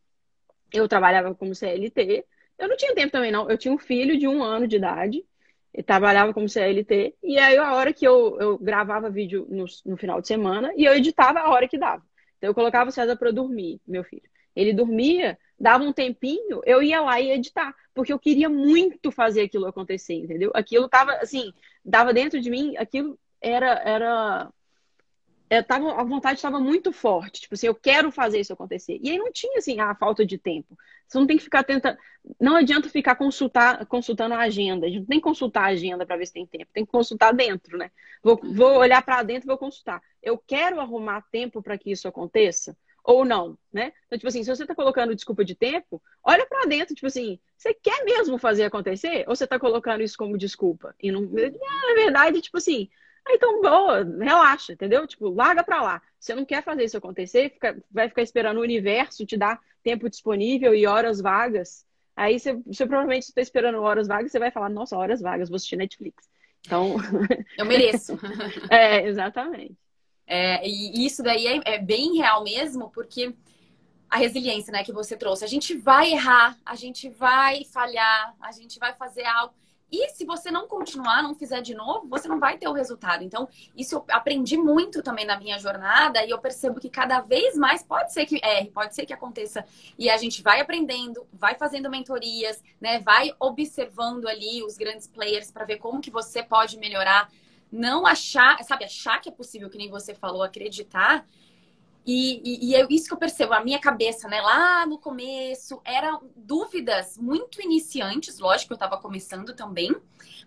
[0.73, 2.25] eu trabalhava como CLT.
[2.59, 3.49] Eu não tinha tempo também, não.
[3.49, 5.25] Eu tinha um filho de um ano de idade.
[5.73, 7.15] Eu trabalhava como CLT.
[7.23, 10.83] E aí, a hora que eu, eu gravava vídeo no, no final de semana, e
[10.85, 12.03] eu editava a hora que dava.
[12.37, 14.29] Então, eu colocava o César para dormir, meu filho.
[14.55, 19.43] Ele dormia, dava um tempinho, eu ia lá e editar, porque eu queria muito fazer
[19.43, 20.51] aquilo acontecer, entendeu?
[20.53, 21.53] Aquilo tava, assim,
[21.85, 24.51] dava dentro de mim, aquilo era, era,
[25.49, 28.99] é, tava, a vontade estava muito forte, tipo assim, eu quero fazer isso acontecer.
[29.01, 30.77] E aí não tinha, assim, a falta de tempo.
[31.07, 31.97] Você não tem que ficar tentando,
[32.37, 36.05] não adianta ficar consultar, consultando a agenda, a gente não tem que consultar a agenda
[36.05, 37.89] para ver se tem tempo, tem que consultar dentro, né?
[38.21, 40.01] Vou, vou olhar para dentro vou consultar.
[40.21, 42.75] Eu quero arrumar tempo para que isso aconteça?
[43.03, 43.91] Ou não, né?
[44.05, 47.37] Então, tipo assim, se você tá colocando desculpa de tempo, olha para dentro, tipo assim,
[47.57, 49.25] você quer mesmo fazer acontecer?
[49.27, 50.95] Ou você tá colocando isso como desculpa?
[51.01, 52.89] E não, na verdade, tipo assim,
[53.25, 55.05] ah, então boa, relaxa, entendeu?
[55.05, 56.01] Tipo, larga para lá.
[56.19, 60.09] Você não quer fazer isso acontecer, fica, vai ficar esperando o universo te dar tempo
[60.09, 61.85] disponível e horas vagas.
[62.15, 65.55] Aí você, você provavelmente está esperando horas vagas, você vai falar, nossa, horas vagas, vou
[65.55, 66.29] assistir Netflix.
[66.65, 66.95] Então.
[67.57, 68.17] Eu mereço.
[68.69, 69.75] é, exatamente.
[70.25, 73.35] É, e isso daí é, é bem real mesmo, porque
[74.09, 75.43] a resiliência, né, que você trouxe.
[75.43, 79.55] A gente vai errar, a gente vai falhar, a gente vai fazer algo.
[79.91, 83.23] E se você não continuar, não fizer de novo, você não vai ter o resultado.
[83.23, 87.55] Então, isso eu aprendi muito também na minha jornada e eu percebo que cada vez
[87.55, 89.63] mais pode ser que erre, pode ser que aconteça.
[89.97, 92.99] E a gente vai aprendendo, vai fazendo mentorias, né?
[92.99, 97.31] Vai observando ali os grandes players para ver como que você pode melhorar.
[97.73, 101.25] Não achar, sabe, achar que é possível, que nem você falou, acreditar
[102.05, 105.81] e, e, e, é isso que eu percebo, a minha cabeça, né, lá no começo,
[105.85, 109.95] eram dúvidas muito iniciantes, lógico eu estava começando também,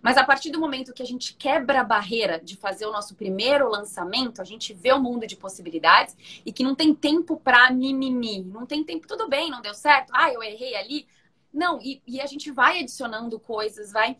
[0.02, 3.14] mas a partir do momento que a gente quebra a barreira de fazer o nosso
[3.14, 6.14] primeiro lançamento, a gente vê o mundo de possibilidades
[6.44, 10.10] e que não tem tempo para mimimi, não tem tempo, tudo bem, não deu certo,
[10.14, 11.06] ah, eu errei ali.
[11.50, 14.14] Não, e, e a gente vai adicionando coisas, vai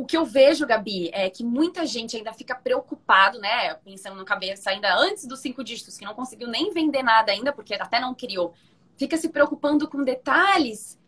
[0.00, 3.74] o que eu vejo, Gabi, é que muita gente ainda fica preocupado, né?
[3.84, 7.52] Pensando no cabeça ainda antes dos cinco dígitos, que não conseguiu nem vender nada ainda,
[7.52, 8.54] porque até não criou.
[8.96, 10.98] Fica se preocupando com detalhes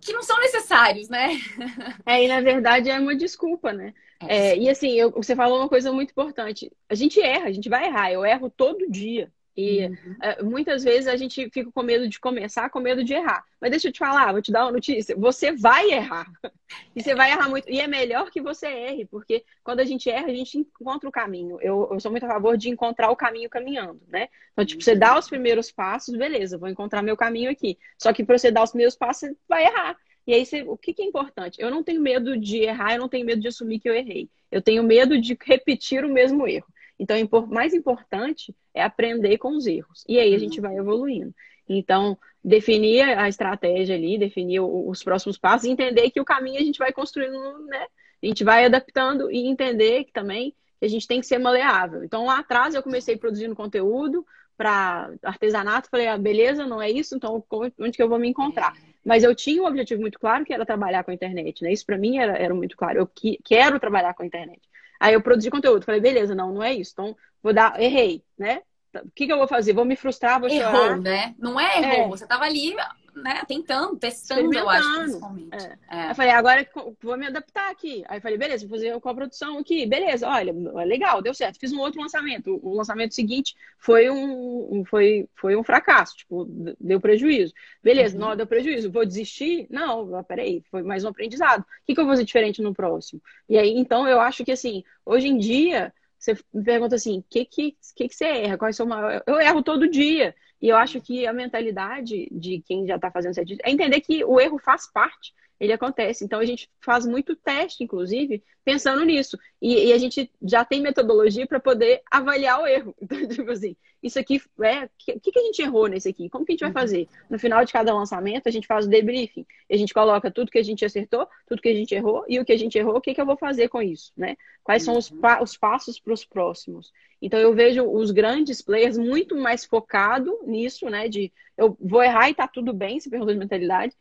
[0.00, 1.28] que não são necessários, né?
[2.06, 3.94] É, e na verdade é uma desculpa, né?
[4.26, 6.72] É, é, e assim, eu, você falou uma coisa muito importante.
[6.88, 8.10] A gente erra, a gente vai errar.
[8.10, 9.30] Eu erro todo dia.
[9.56, 9.94] E uhum.
[9.94, 13.44] uh, muitas vezes a gente fica com medo de começar, com medo de errar.
[13.60, 15.14] Mas deixa eu te falar, vou te dar uma notícia.
[15.16, 16.26] Você vai errar.
[16.96, 17.68] E você vai errar muito.
[17.68, 21.12] E é melhor que você erre, porque quando a gente erra, a gente encontra o
[21.12, 21.58] caminho.
[21.60, 24.28] Eu, eu sou muito a favor de encontrar o caminho caminhando, né?
[24.52, 27.78] Então, tipo, você dá os primeiros passos, beleza, vou encontrar meu caminho aqui.
[27.98, 29.98] Só que para você dar os primeiros passos, você vai errar.
[30.26, 31.60] E aí, você, o que, que é importante?
[31.60, 34.30] Eu não tenho medo de errar, eu não tenho medo de assumir que eu errei.
[34.50, 36.71] Eu tenho medo de repetir o mesmo erro.
[37.02, 40.04] Então, o mais importante é aprender com os erros.
[40.08, 41.34] E aí a gente vai evoluindo.
[41.68, 46.78] Então, definir a estratégia ali, definir os próximos passos, entender que o caminho a gente
[46.78, 47.86] vai construindo, né?
[48.22, 52.04] A gente vai adaptando e entender que também a gente tem que ser maleável.
[52.04, 54.24] Então, lá atrás eu comecei produzindo conteúdo
[54.56, 58.74] para artesanato, falei, ah, beleza, não é isso, então onde que eu vou me encontrar?
[59.04, 61.72] Mas eu tinha um objetivo muito claro que era trabalhar com a internet, né?
[61.72, 63.00] Isso para mim era, era muito claro.
[63.00, 64.60] Eu que, quero trabalhar com a internet.
[65.02, 65.84] Aí eu produzi conteúdo.
[65.84, 66.92] Falei, beleza, não, não é isso.
[66.92, 68.62] Então, vou dar, errei, né?
[68.94, 69.72] O que, que eu vou fazer?
[69.72, 70.86] Vou me frustrar, vou errou, chorar.
[70.86, 71.34] Errou, né?
[71.40, 72.04] Não é errou.
[72.04, 72.08] É.
[72.08, 72.76] Você tava ali
[73.14, 75.56] né, tentando, testando, eu acho, principalmente.
[75.56, 75.78] É.
[75.90, 76.10] É.
[76.10, 76.66] Eu falei, agora
[77.00, 78.04] vou me adaptar aqui.
[78.08, 79.86] Aí eu falei, beleza, vou fazer com a produção aqui.
[79.86, 80.52] Beleza, olha,
[80.84, 81.58] legal, deu certo.
[81.58, 82.58] Fiz um outro lançamento.
[82.62, 86.46] O lançamento seguinte foi um, foi, foi um fracasso, tipo,
[86.80, 87.52] deu prejuízo.
[87.82, 88.28] Beleza, uhum.
[88.28, 88.90] não deu prejuízo.
[88.90, 89.66] Vou desistir?
[89.70, 91.62] Não, peraí, foi mais um aprendizado.
[91.62, 93.20] O que, que eu vou fazer diferente no próximo?
[93.48, 97.24] E aí, então, eu acho que, assim, hoje em dia, você me pergunta assim, o
[97.28, 98.56] que, que, que, que você erra?
[98.56, 99.22] Quais são maiores?
[99.26, 100.34] Eu erro todo dia.
[100.62, 104.24] E eu acho que a mentalidade de quem já está fazendo certo é entender que
[104.24, 106.24] o erro faz parte ele acontece.
[106.24, 109.38] Então a gente faz muito teste, inclusive, pensando nisso.
[109.60, 112.94] E, e a gente já tem metodologia para poder avaliar o erro.
[113.12, 114.84] Então, tipo assim, isso aqui é.
[114.84, 116.28] O que, que a gente errou nesse aqui?
[116.28, 116.74] Como que a gente vai uhum.
[116.74, 117.08] fazer?
[117.30, 119.46] No final de cada lançamento, a gente faz o debriefing.
[119.70, 122.44] a gente coloca tudo que a gente acertou, tudo que a gente errou, e o
[122.44, 124.36] que a gente errou, o que, que eu vou fazer com isso, né?
[124.64, 125.20] Quais são os, uhum.
[125.20, 126.92] pa os passos para os próximos?
[127.20, 131.08] Então eu vejo os grandes players muito mais focado nisso, né?
[131.08, 133.94] De eu vou errar e tá tudo bem, se pergunta de mentalidade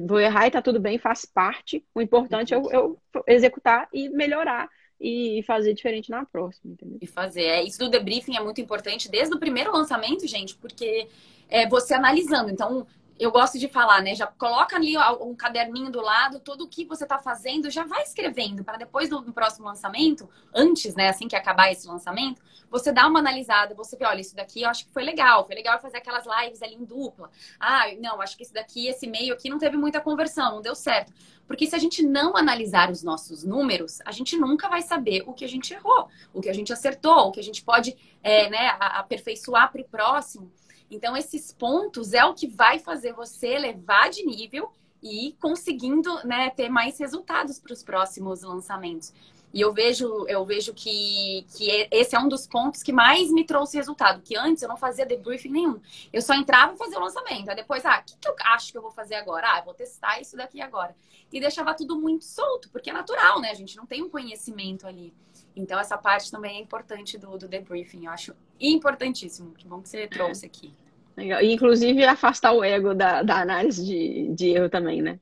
[0.00, 1.84] vou errar e tá tudo bem, faz parte.
[1.94, 4.68] O importante é eu, eu executar e melhorar
[5.00, 6.98] e fazer diferente na próxima, entendeu?
[7.00, 7.42] E fazer.
[7.42, 11.08] É, isso do debriefing é muito importante desde o primeiro lançamento, gente, porque
[11.48, 12.50] é você analisando.
[12.50, 12.86] Então,
[13.18, 14.14] eu gosto de falar, né?
[14.14, 18.02] Já coloca ali um caderninho do lado, tudo o que você está fazendo, já vai
[18.02, 21.08] escrevendo para depois do, próximo lançamento, antes, né?
[21.08, 24.68] Assim que acabar esse lançamento, você dá uma analisada, você vê, olha, isso daqui eu
[24.68, 27.30] acho que foi legal, foi legal fazer aquelas lives ali em dupla.
[27.60, 30.74] Ah, não, acho que esse daqui, esse meio aqui não teve muita conversão, não deu
[30.74, 31.12] certo.
[31.46, 35.34] Porque se a gente não analisar os nossos números, a gente nunca vai saber o
[35.34, 38.48] que a gente errou, o que a gente acertou, o que a gente pode é,
[38.48, 40.50] né, aperfeiçoar para o próximo.
[40.92, 44.70] Então, esses pontos é o que vai fazer você levar de nível
[45.02, 49.10] e conseguindo né, ter mais resultados para os próximos lançamentos.
[49.54, 53.44] E eu vejo, eu vejo que, que esse é um dos pontos que mais me
[53.44, 54.22] trouxe resultado.
[54.22, 55.80] Que antes eu não fazia debriefing nenhum.
[56.12, 57.48] Eu só entrava e fazia o lançamento.
[57.48, 59.50] Aí depois, ah, o que, que eu acho que eu vou fazer agora?
[59.50, 60.94] Ah, eu vou testar isso daqui agora.
[61.30, 63.50] E deixava tudo muito solto, porque é natural, né?
[63.50, 65.12] A gente não tem um conhecimento ali.
[65.56, 68.06] Então, essa parte também é importante do, do debriefing.
[68.06, 69.52] Eu acho importantíssimo.
[69.52, 70.72] Que bom que você trouxe aqui.
[71.16, 71.42] Legal.
[71.42, 75.20] Inclusive, afastar o ego da, da análise de, de erro também, né?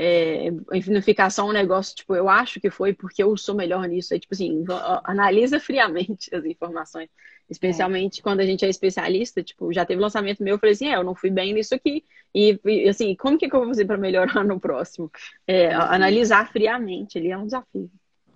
[0.00, 3.86] É, não ficar só um negócio, tipo, eu acho que foi porque eu sou melhor
[3.88, 4.14] nisso.
[4.14, 4.64] É tipo assim,
[5.04, 7.08] analisa friamente as informações.
[7.50, 8.22] Especialmente é.
[8.22, 11.04] quando a gente é especialista, tipo, já teve lançamento meu, eu falei assim, é, eu
[11.04, 12.04] não fui bem nisso aqui.
[12.34, 15.10] E, assim, como que, eu vou fazer para melhorar no próximo?
[15.46, 17.90] É, analisar friamente, ali é um desafio.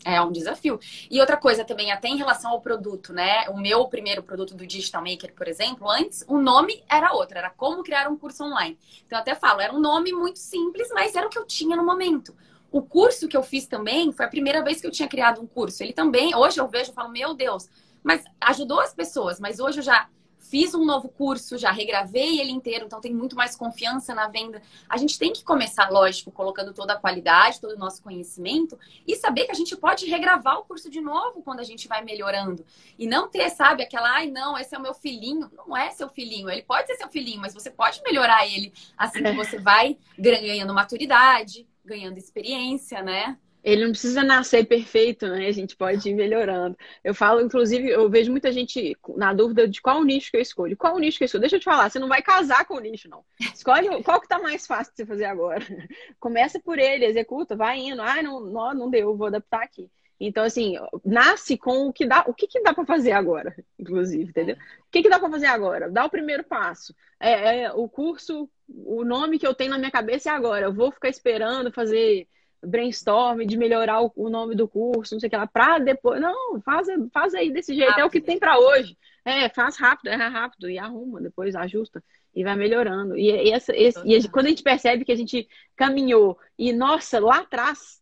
[0.05, 0.81] É um desafio.
[1.11, 3.49] E outra coisa também, até em relação ao produto, né?
[3.51, 7.51] O meu primeiro produto do Digital Maker, por exemplo, antes o nome era outro, era
[7.51, 8.77] como criar um curso online.
[9.07, 11.77] Então eu até falo, era um nome muito simples, mas era o que eu tinha
[11.77, 12.35] no momento.
[12.71, 15.47] O curso que eu fiz também foi a primeira vez que eu tinha criado um
[15.47, 15.83] curso.
[15.83, 17.69] Ele também, hoje eu vejo e falo, meu Deus,
[18.03, 20.09] mas ajudou as pessoas, mas hoje eu já
[20.43, 24.61] fiz um novo curso, já regravei ele inteiro, então tem muito mais confiança na venda.
[24.89, 29.17] A gente tem que começar, lógico, colocando toda a qualidade, todo o nosso conhecimento e
[29.17, 32.65] saber que a gente pode regravar o curso de novo quando a gente vai melhorando.
[32.99, 35.51] E não ter, sabe, aquela, ai, não, esse é o meu filhinho.
[35.57, 39.23] Não é seu filhinho, ele pode ser seu filhinho, mas você pode melhorar ele assim
[39.23, 39.35] que é.
[39.35, 43.39] você vai ganhando maturidade, ganhando experiência, né?
[43.63, 45.47] Ele não precisa nascer perfeito, né?
[45.47, 46.77] A gente pode ir melhorando.
[47.05, 50.77] Eu falo, inclusive, eu vejo muita gente na dúvida de qual nicho que eu escolho.
[50.77, 51.43] Qual nicho que eu escolho?
[51.43, 53.25] Deixa eu te falar, você não vai casar com o nicho, não.
[53.55, 55.65] Escolhe qual que tá mais fácil de você fazer agora.
[56.19, 58.03] Começa por ele, executa, vai indo.
[58.03, 59.89] Ah, não, não, não deu, vou adaptar aqui.
[60.25, 64.31] Então, assim, nasce com o que dá, o que, que dá para fazer agora, inclusive,
[64.31, 64.55] entendeu?
[64.57, 65.91] O que, que dá para fazer agora?
[65.91, 66.95] Dá o primeiro passo.
[67.19, 70.67] É, é, o curso, o nome que eu tenho na minha cabeça é agora.
[70.67, 72.29] Eu vou ficar esperando fazer
[72.63, 76.21] brainstorm de melhorar o, o, nome do curso, não sei o que lá, para depois.
[76.21, 78.03] Não, faz, faz aí desse jeito, rápido.
[78.03, 78.97] é o que tem para hoje.
[79.25, 82.03] É, faz rápido, erra rápido e arruma, depois ajusta
[82.35, 83.17] e vai melhorando.
[83.17, 87.19] E, e, essa, esse, e quando a gente percebe que a gente caminhou e, nossa,
[87.21, 88.01] lá atrás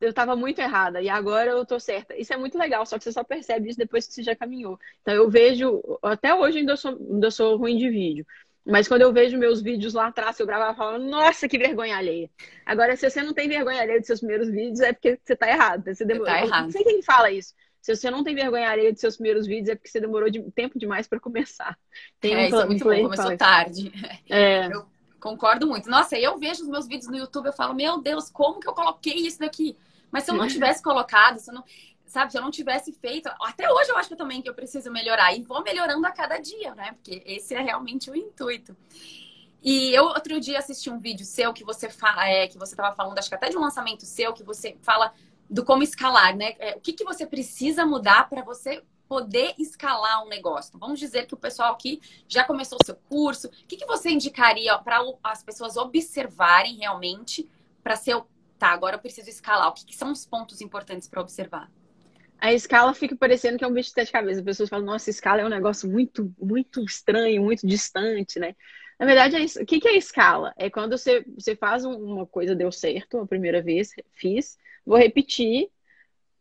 [0.00, 2.16] eu estava muito errada e agora eu tô certa.
[2.16, 4.78] Isso é muito legal, só que você só percebe isso depois que você já caminhou.
[5.00, 8.26] Então eu vejo, até hoje ainda sou, ainda sou ruim de vídeo.
[8.64, 12.30] Mas quando eu vejo meus vídeos lá atrás, eu gravava falando, nossa, que vergonha alheia.
[12.64, 15.48] Agora, se você não tem vergonha alheia dos seus primeiros vídeos, é porque você tá
[15.48, 15.84] errado.
[15.84, 16.32] Você demorou.
[16.32, 16.64] Tá errado.
[16.64, 17.54] Não sei quem fala isso.
[17.80, 20.40] Se você não tem vergonha alheia dos seus primeiros vídeos, é porque você demorou de
[20.52, 21.76] tempo demais para começar.
[22.20, 23.92] Tem é, um, isso é muito bom, começou tarde.
[24.30, 24.68] É.
[24.72, 24.86] Eu
[25.18, 25.88] concordo muito.
[25.88, 28.72] Nossa, eu vejo os meus vídeos no YouTube, eu falo, meu Deus, como que eu
[28.72, 29.76] coloquei isso daqui?
[30.10, 31.64] Mas se eu não tivesse colocado, se eu não
[32.12, 34.54] sabe, se eu não tivesse feito, até hoje eu acho que eu também que eu
[34.54, 36.92] preciso melhorar e vou melhorando a cada dia, né?
[36.92, 38.76] Porque esse é realmente o intuito.
[39.62, 42.94] E eu outro dia assisti um vídeo seu que você fala, é, que você estava
[42.94, 45.12] falando, acho que até de um lançamento seu, que você fala
[45.48, 46.54] do como escalar, né?
[46.58, 50.78] É, o que, que você precisa mudar para você poder escalar um negócio.
[50.78, 53.48] Vamos dizer que o pessoal aqui já começou o seu curso.
[53.48, 57.48] O que, que você indicaria para as pessoas observarem realmente
[57.82, 58.22] para ser,
[58.58, 59.68] tá, agora eu preciso escalar.
[59.68, 61.70] O que, que são os pontos importantes para observar?
[62.42, 64.38] A escala fica parecendo que é um bicho de sete cabeças.
[64.38, 68.56] As pessoas falam, nossa, escala é um negócio muito, muito estranho, muito distante, né?
[68.98, 70.52] Na verdade, é o que, que é escala?
[70.56, 75.70] É quando você, você faz uma coisa, deu certo a primeira vez, fiz, vou repetir,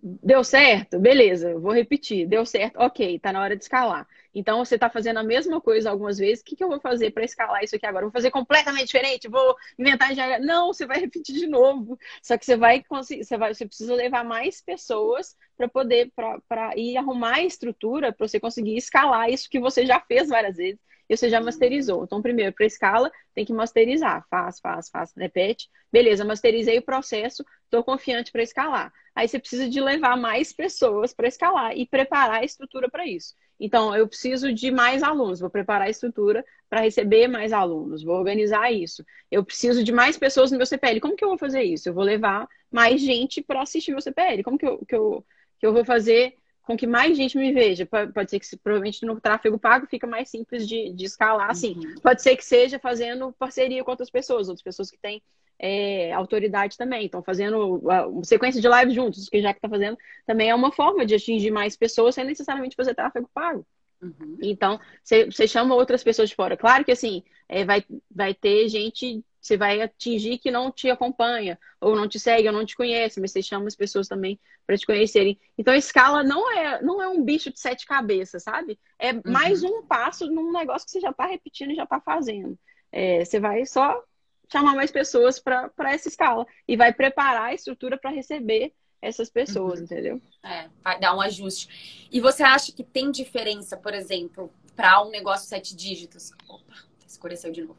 [0.01, 4.07] deu certo, beleza, vou repetir, deu certo, ok, tá na hora de escalar.
[4.33, 6.41] Então, você está fazendo a mesma coisa algumas vezes.
[6.41, 8.05] O que, que eu vou fazer para escalar isso aqui agora?
[8.05, 9.27] Vou fazer completamente diferente?
[9.27, 10.39] Vou inventar já.
[10.39, 11.97] Não, você vai repetir de novo.
[12.21, 16.11] Só que você vai conseguir, você, vai, você precisa levar mais pessoas para poder
[16.47, 20.57] para ir arrumar a estrutura para você conseguir escalar isso que você já fez várias
[20.57, 20.79] vezes
[21.11, 22.05] e você já masterizou.
[22.05, 24.25] Então, primeiro, para escala, tem que masterizar.
[24.29, 25.69] Faz, faz, faz, repete.
[25.91, 28.93] Beleza, masterizei o processo, estou confiante para escalar.
[29.13, 33.35] Aí você precisa de levar mais pessoas para escalar e preparar a estrutura para isso.
[33.59, 38.15] Então, eu preciso de mais alunos, vou preparar a estrutura para receber mais alunos, vou
[38.15, 39.05] organizar isso.
[39.29, 41.01] Eu preciso de mais pessoas no meu CPL.
[41.01, 41.89] Como que eu vou fazer isso?
[41.89, 44.43] Eu vou levar mais gente para assistir meu CPL.
[44.43, 45.25] Como que eu, que, eu,
[45.59, 46.37] que eu vou fazer
[46.71, 47.85] com que mais gente me veja?
[47.85, 51.75] Pode ser que provavelmente no tráfego pago fica mais simples de, de escalar, assim.
[51.75, 51.95] Uhum.
[52.01, 55.21] Pode ser que seja fazendo parceria com outras pessoas, outras pessoas que têm
[55.59, 57.05] é, autoridade também.
[57.05, 60.71] Estão fazendo uma sequência de lives juntos, que já que está fazendo, também é uma
[60.71, 63.65] forma de atingir mais pessoas sem necessariamente fazer tráfego pago.
[64.01, 64.37] Uhum.
[64.41, 66.55] Então, você chama outras pessoas de fora.
[66.55, 71.57] Claro que assim, é, vai, vai ter gente, você vai atingir que não te acompanha,
[71.79, 74.77] ou não te segue, ou não te conhece, mas você chama as pessoas também para
[74.77, 75.39] te conhecerem.
[75.57, 78.79] Então, a escala não é, não é um bicho de sete cabeças, sabe?
[78.99, 79.21] É uhum.
[79.25, 82.57] mais um passo num negócio que você já está repetindo e já está fazendo.
[82.91, 84.03] É, você vai só
[84.51, 89.79] chamar mais pessoas para essa escala e vai preparar a estrutura para receber essas pessoas,
[89.79, 89.85] uhum.
[89.85, 90.21] entendeu?
[90.43, 92.07] É, vai dar um ajuste.
[92.11, 96.31] E você acha que tem diferença, por exemplo, para um negócio sete dígitos?
[96.47, 96.75] Opa,
[97.07, 97.77] escureceu de novo.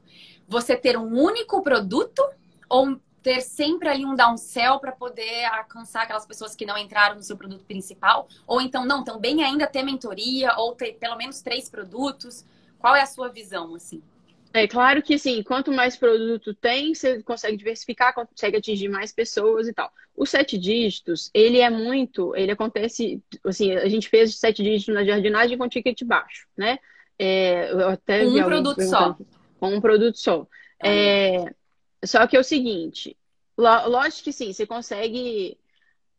[0.49, 2.23] Você ter um único produto
[2.69, 7.23] ou ter sempre ali um downsell para poder alcançar aquelas pessoas que não entraram no
[7.23, 8.29] seu produto principal?
[8.47, 12.45] Ou então, não, também ainda ter mentoria ou ter pelo menos três produtos?
[12.79, 14.03] Qual é a sua visão, assim?
[14.55, 19.67] É claro que, sim, quanto mais produto tem, você consegue diversificar, consegue atingir mais pessoas
[19.67, 19.91] e tal.
[20.15, 25.05] Os sete dígitos, ele é muito, ele acontece, assim, a gente fez sete dígitos na
[25.05, 26.79] jardinagem com ticket baixo, né?
[27.19, 29.17] É, até um produto só.
[29.63, 30.45] Com um produto só.
[30.83, 30.89] Ah.
[30.89, 31.45] É,
[32.05, 33.17] só que é o seguinte,
[33.57, 35.57] lógico que sim, você consegue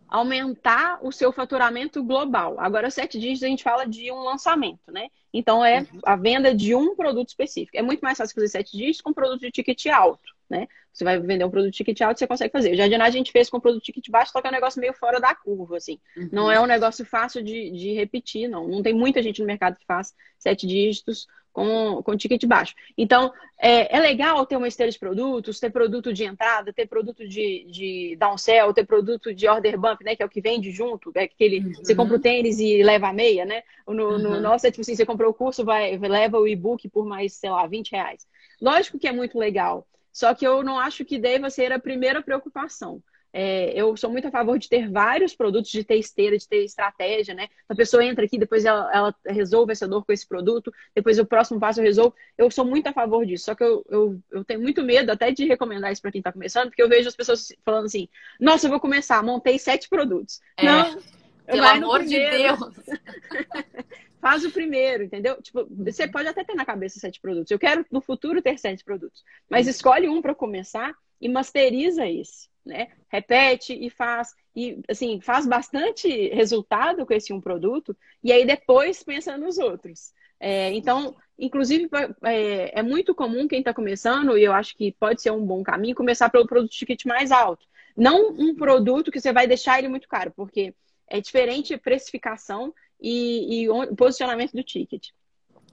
[0.07, 2.55] aumentar o seu faturamento global.
[2.57, 5.09] Agora, sete dígitos a gente fala de um lançamento, né?
[5.33, 5.99] Então, é uhum.
[6.05, 7.77] a venda de um produto específico.
[7.77, 10.69] É muito mais fácil fazer sete dígitos com produto de ticket alto, né?
[10.93, 12.71] Você vai vender um produto de ticket alto, você consegue fazer.
[12.71, 14.79] O jardinagem a gente fez com produto de ticket baixo, só que é um negócio
[14.79, 15.99] meio fora da curva, assim.
[16.15, 16.29] Uhum.
[16.31, 18.69] Não é um negócio fácil de, de repetir, não.
[18.69, 22.73] Não tem muita gente no mercado que faz sete dígitos com, com ticket baixo.
[22.97, 27.25] Então, é, é, legal ter uma esteira de produtos, ter produto de entrada, ter produto
[27.27, 30.15] de, de downsell, ter produto de order bump, né?
[30.15, 31.73] Que é o que vende junto, é aquele, uhum.
[31.75, 33.61] você compra o tênis e leva a meia, né?
[33.87, 34.17] No, uhum.
[34.17, 37.33] no nosso é tipo assim, você comprou o curso, vai, leva o e-book por mais,
[37.33, 38.27] sei lá, 20 reais.
[38.59, 42.21] Lógico que é muito legal, só que eu não acho que deva ser a primeira
[42.21, 43.01] preocupação.
[43.35, 46.63] É, eu sou muito a favor de ter vários produtos, de ter esteira, de ter
[46.63, 47.47] estratégia, né?
[47.67, 51.25] A pessoa entra aqui, depois ela, ela, resolve essa dor com esse produto, depois o
[51.25, 52.15] próximo passo eu resolvo.
[52.37, 55.31] Eu sou muito a favor disso, só que eu, eu, eu tenho muito medo até
[55.31, 58.07] de recomendar isso para quem está começando, porque eu vejo as pessoas falando assim:
[58.39, 60.39] nossa, eu vou começar, montei sete produtos.
[60.55, 61.01] É, Não,
[61.47, 62.59] pelo amor de Deus!
[64.21, 65.41] Faz o primeiro, entendeu?
[65.41, 67.51] Tipo, você pode até ter na cabeça sete produtos.
[67.51, 72.53] Eu quero no futuro ter sete produtos, mas escolhe um para começar e masteriza esse
[72.65, 72.87] né?
[73.09, 79.03] Repete e faz e assim faz bastante resultado com esse um produto e aí depois
[79.03, 80.13] pensa nos outros.
[80.39, 81.89] É, então, inclusive
[82.23, 85.63] é, é, muito comum quem está começando e eu acho que pode ser um bom
[85.63, 87.65] caminho começar pelo produto ticket mais alto,
[87.95, 90.73] não um produto que você vai deixar ele muito caro, porque
[91.07, 95.09] é diferente precificação e, e posicionamento do ticket.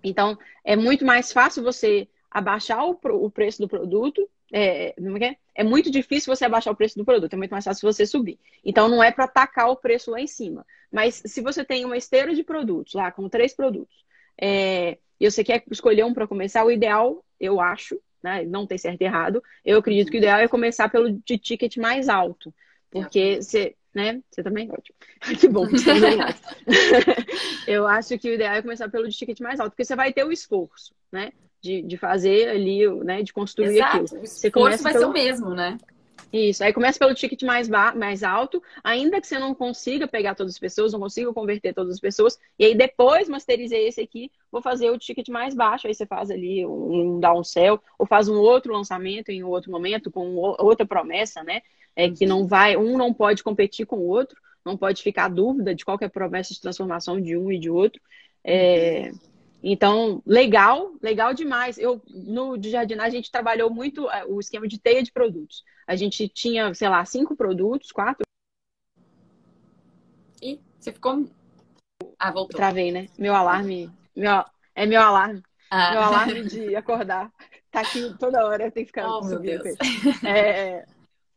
[0.03, 5.64] Então, é muito mais fácil você abaixar o, o preço do produto é, é, é
[5.64, 8.38] muito difícil você abaixar o preço do produto, é muito mais fácil você subir.
[8.64, 10.66] Então, não é para atacar o preço lá em cima.
[10.90, 14.05] Mas se você tem uma esteira de produtos lá, com três produtos,
[14.40, 18.78] é, e você quer escolher um para começar, o ideal, eu acho, né, não tem
[18.78, 22.53] certo e errado, eu acredito que o ideal é começar pelo de ticket mais alto.
[22.90, 24.20] Porque você, né?
[24.30, 24.70] Você também?
[24.70, 24.96] Ótimo.
[25.38, 25.66] que bom,
[27.66, 30.12] Eu acho que o ideal é começar pelo de ticket mais alto, porque você vai
[30.12, 31.32] ter o esforço, né?
[31.61, 33.23] De, de fazer ali, né?
[33.23, 34.05] De construir Exato.
[34.05, 34.23] aquilo.
[34.23, 35.05] O começa vai pelo...
[35.05, 35.79] ser o mesmo, né?
[36.33, 37.93] Isso, aí começa pelo ticket mais, ba...
[37.93, 41.95] mais alto, ainda que você não consiga pegar todas as pessoas, não consiga converter todas
[41.95, 45.95] as pessoas, e aí depois masterizei esse aqui, vou fazer o ticket mais baixo, aí
[45.95, 50.87] você faz ali um downsell, ou faz um outro lançamento em outro momento, com outra
[50.87, 51.63] promessa, né?
[51.97, 55.75] É que não vai, um não pode competir com o outro, não pode ficar dúvida
[55.75, 58.01] de qual é a promessa de transformação de um e de outro.
[58.45, 59.11] É,
[59.63, 61.77] então, legal, legal demais.
[61.79, 65.63] Eu no de jardinagem a gente trabalhou muito é, o esquema de teia de produtos.
[65.87, 68.25] A gente tinha, sei lá, cinco produtos, quatro.
[70.43, 71.29] E você ficou
[72.19, 72.57] Ah, voltou.
[72.57, 73.09] Travei, né?
[73.19, 74.45] Meu alarme, meu
[74.75, 75.43] é meu alarme.
[75.71, 75.91] Ah.
[75.93, 77.31] Meu alarme de acordar.
[77.71, 79.77] Tá aqui toda hora, tenho que ficar Oh, meu Deus.
[80.25, 80.85] É,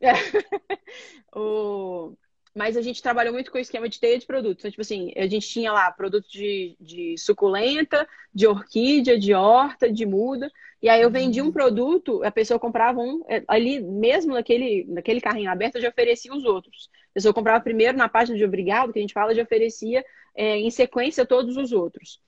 [0.02, 0.14] é.
[1.36, 2.16] o
[2.54, 4.62] mas a gente trabalhou muito com o esquema de teia de produtos.
[4.62, 9.92] Então, tipo assim, a gente tinha lá produtos de, de suculenta, de orquídea, de horta,
[9.92, 10.52] de muda.
[10.82, 15.22] E aí eu vendi um produto, a pessoa comprava um, é, ali mesmo naquele, naquele
[15.22, 16.90] carrinho aberto, eu já oferecia os outros.
[17.12, 20.58] A pessoa comprava primeiro na página de obrigado, que a gente fala, já oferecia é,
[20.58, 22.20] em sequência todos os outros.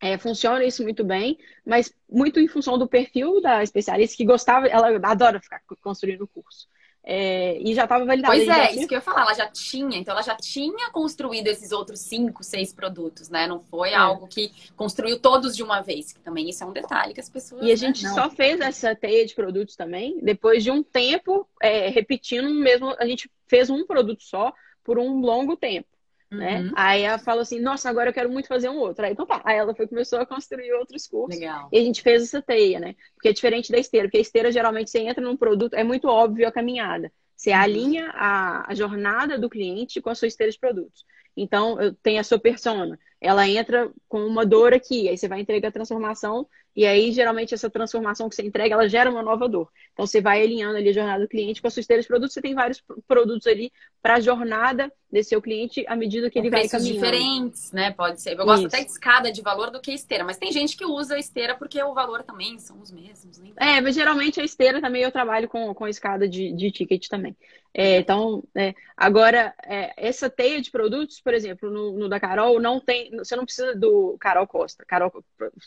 [0.00, 1.36] É, funciona isso muito bem,
[1.66, 6.28] mas muito em função do perfil da especialista que gostava, ela adora ficar construindo o
[6.28, 6.68] curso.
[7.10, 8.34] É, e já estava validado.
[8.34, 11.46] Pois é, isso que eu ia falar, ela já tinha, então ela já tinha construído
[11.46, 13.46] esses outros cinco, seis produtos, né?
[13.46, 13.94] Não foi é.
[13.94, 17.30] algo que construiu todos de uma vez, que também isso é um detalhe que as
[17.30, 17.64] pessoas.
[17.64, 18.10] E a gente né?
[18.10, 23.06] só fez essa teia de produtos também, depois de um tempo é, repetindo mesmo, a
[23.06, 24.52] gente fez um produto só
[24.84, 25.88] por um longo tempo.
[26.30, 26.60] Né?
[26.60, 26.72] Uhum.
[26.76, 29.04] Aí ela falou assim, nossa, agora eu quero muito fazer um outro.
[29.04, 29.40] Aí, então tá.
[29.44, 31.40] Aí ela foi, começou a construir outros cursos.
[31.40, 31.68] Legal.
[31.72, 32.94] E a gente fez essa teia, né?
[33.14, 34.06] Porque é diferente da esteira.
[34.06, 37.10] Porque a esteira, geralmente, você entra num produto, é muito óbvio a caminhada.
[37.34, 37.56] Você uhum.
[37.56, 41.04] alinha a, a jornada do cliente com a sua esteira de produtos.
[41.34, 42.98] Então, eu tenho a sua persona.
[43.20, 46.46] Ela entra com uma dor aqui, aí você vai entregar a transformação
[46.78, 49.68] e aí, geralmente, essa transformação que você entrega, ela gera uma nova dor.
[49.92, 52.32] Então, você vai alinhando ali a jornada do cliente com a sua esteira de produtos.
[52.32, 56.50] Você tem vários produtos ali para a jornada desse seu cliente à medida que ele
[56.50, 56.94] vai caminhando.
[56.94, 57.90] diferentes, né?
[57.90, 58.38] Pode ser.
[58.38, 58.76] Eu gosto Isso.
[58.76, 60.22] até de escada de valor do que esteira.
[60.22, 63.38] Mas tem gente que usa a esteira porque o valor também são os mesmos.
[63.38, 63.50] Né?
[63.56, 67.36] É, mas geralmente a esteira também eu trabalho com, com escada de, de ticket também.
[67.74, 72.60] É, então, é, agora, é, essa teia de produtos, por exemplo, no, no, da Carol,
[72.60, 73.07] não tem.
[73.16, 74.84] Você não precisa do Carol Costa.
[74.86, 75.12] Carol,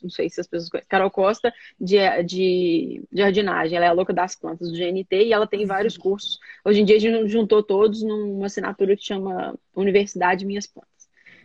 [0.01, 0.87] não sei se as pessoas conhecem.
[0.89, 3.77] Carol Costa de, de, de jardinagem.
[3.77, 6.01] Ela é a louca das plantas do GNT e ela tem vários uhum.
[6.01, 6.39] cursos.
[6.63, 10.91] Hoje em dia a gente juntou todos numa assinatura que chama Universidade Minhas Plantas.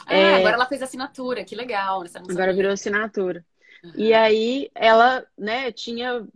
[0.06, 0.34] Ah, é...
[0.36, 2.04] agora ela fez assinatura, que legal.
[2.28, 3.44] Agora virou assinatura.
[3.86, 3.92] Uhum.
[3.96, 6.26] E aí ela, né, tinha.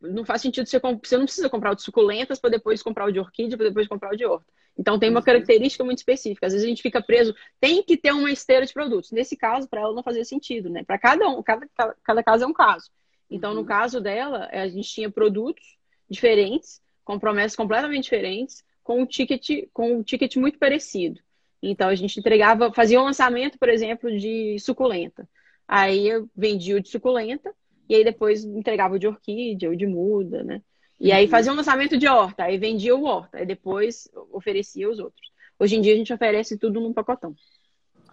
[0.00, 0.78] Não faz sentido você.
[0.78, 3.86] Você não precisa comprar o de suculentas para depois comprar o de orquídea, para depois
[3.86, 4.46] comprar o de horta.
[4.78, 5.24] Então tem uma uhum.
[5.24, 6.46] característica muito específica.
[6.46, 9.10] Às vezes a gente fica preso, tem que ter uma esteira de produtos.
[9.10, 10.84] Nesse caso, para ela não fazia sentido, né?
[10.84, 11.66] Para cada um, cada,
[12.02, 12.90] cada caso é um caso.
[13.30, 13.56] Então, uhum.
[13.56, 15.76] no caso dela, a gente tinha produtos
[16.08, 21.20] diferentes, com promessas completamente diferentes, com um ticket, com um ticket muito parecido.
[21.62, 25.28] Então a gente entregava, fazia um lançamento, por exemplo, de suculenta.
[25.66, 27.52] Aí eu vendia o de suculenta
[27.88, 30.62] e aí depois entregava o de orquídea, o de muda, né?
[30.98, 31.30] E aí uhum.
[31.30, 35.30] fazia um lançamento de horta, aí vendia o horta, aí depois oferecia os outros.
[35.58, 37.34] Hoje em dia a gente oferece tudo num pacotão.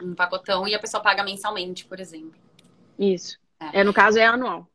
[0.01, 2.39] Um pacotão e a pessoa paga mensalmente, por exemplo.
[2.97, 3.38] Isso.
[3.60, 4.68] É, é no caso é anual.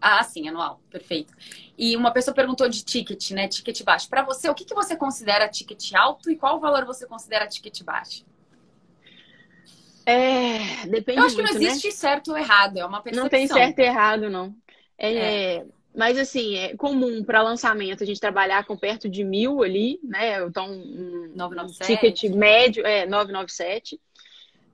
[0.00, 1.34] Ah, sim, anual, perfeito.
[1.76, 3.48] E uma pessoa perguntou de ticket, né?
[3.48, 4.08] Ticket baixo.
[4.08, 7.82] Para você, o que, que você considera ticket alto e qual valor você considera ticket
[7.82, 8.24] baixo?
[10.06, 11.92] É, depende Eu acho muito, que não existe né?
[11.92, 13.24] certo ou errado, é uma percepção.
[13.24, 14.54] Não tem certo e errado, não.
[14.98, 15.66] É, é.
[15.94, 20.42] Mas assim, é comum para lançamento a gente trabalhar com perto de mil ali, né?
[20.44, 22.12] Então, um 997.
[22.12, 24.00] ticket médio é 997.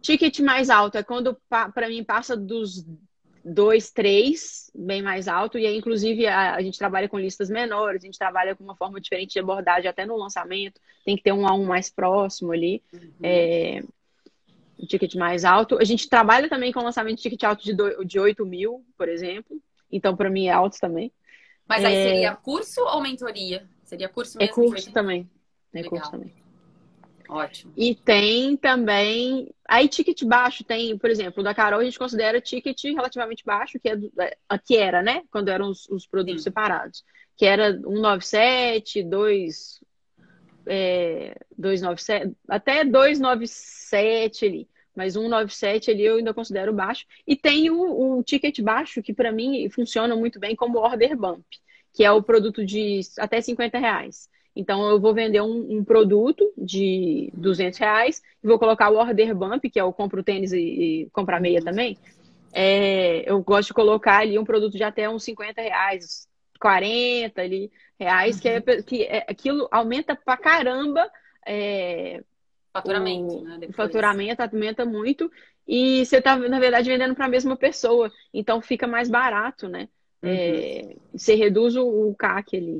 [0.02, 2.84] Ticket mais alto é quando para mim passa dos
[3.46, 5.58] dois, três, bem mais alto.
[5.58, 8.76] E aí, inclusive, a, a, gente trabalha com listas menores, a gente trabalha com uma
[8.76, 10.80] forma diferente de abordagem até no lançamento.
[11.04, 12.82] Tem que ter um a um mais próximo ali.
[12.92, 13.12] Uhum.
[13.22, 13.82] É,
[14.78, 15.78] um ticket mais alto.
[15.78, 19.08] A gente trabalha também com lançamento de ticket alto de, do, de 8 mil, por
[19.08, 19.60] exemplo.
[19.90, 21.12] Então, para mim, é alto também.
[21.68, 22.08] Mas aí é...
[22.08, 23.68] seria curso ou mentoria?
[23.82, 24.52] Seria curso é mesmo?
[24.52, 25.30] É curso também.
[25.72, 25.90] É Legal.
[25.90, 26.32] curso também.
[27.28, 27.72] Ótimo.
[27.76, 29.50] E tem também.
[29.68, 33.80] Aí, ticket baixo tem, por exemplo, o da Carol a gente considera ticket relativamente baixo,
[33.80, 35.22] que, é do, é, que era, né?
[35.30, 36.50] Quando eram os, os produtos Sim.
[36.50, 37.04] separados.
[37.36, 39.80] Que era 197, 2.
[40.66, 44.68] É, 297, até 297 ali.
[44.94, 47.04] Mas 197 ali eu ainda considero baixo.
[47.26, 51.44] E tem o, o ticket baixo, que para mim funciona muito bem como order bump,
[51.92, 54.28] que é o produto de até 50 reais.
[54.56, 59.36] Então, eu vou vender um, um, produto de 200 reais e vou colocar o order
[59.36, 61.98] bump, que é o compro tênis e, e comprar meia também.
[62.54, 66.25] É, eu gosto de colocar ali um produto de até uns 50 reais,
[66.58, 68.42] 40 ali, reais, uhum.
[68.42, 68.82] que, é, uhum.
[68.82, 71.10] que é, aquilo aumenta pra caramba.
[71.46, 72.22] É,
[72.72, 73.66] faturamento, o, né?
[73.68, 75.30] O faturamento aumenta muito
[75.66, 78.12] e você está, na verdade, vendendo para a mesma pessoa.
[78.32, 79.88] Então, fica mais barato, né?
[80.22, 80.30] Uhum.
[80.30, 82.78] É, você reduz o, o CAC ali.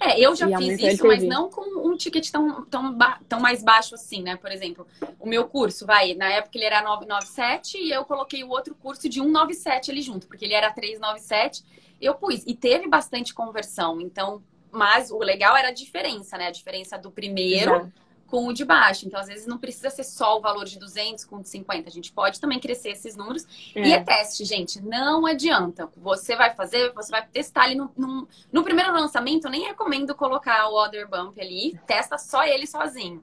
[0.00, 2.96] É, eu já e fiz isso, mas não com um ticket tão, tão,
[3.28, 4.36] tão mais baixo assim, né?
[4.36, 4.86] Por exemplo,
[5.18, 9.08] o meu curso, vai, na época ele era 997 e eu coloquei o outro curso
[9.08, 11.64] de 197 ali junto, porque ele era 397.
[12.00, 16.48] Eu pus, e teve bastante conversão, então, mas o legal era a diferença, né?
[16.48, 17.72] A diferença do primeiro.
[17.72, 19.06] Exato com o de baixo.
[19.06, 21.88] Então, às vezes, não precisa ser só o valor de 200 com 50.
[21.88, 23.46] A gente pode também crescer esses números.
[23.74, 23.86] É.
[23.86, 24.80] E é teste, gente.
[24.80, 25.88] Não adianta.
[25.96, 29.46] Você vai fazer, você vai testar ali no, no, no primeiro lançamento.
[29.46, 31.78] Eu nem recomendo colocar o Other Bump ali.
[31.86, 33.22] Testa só ele sozinho.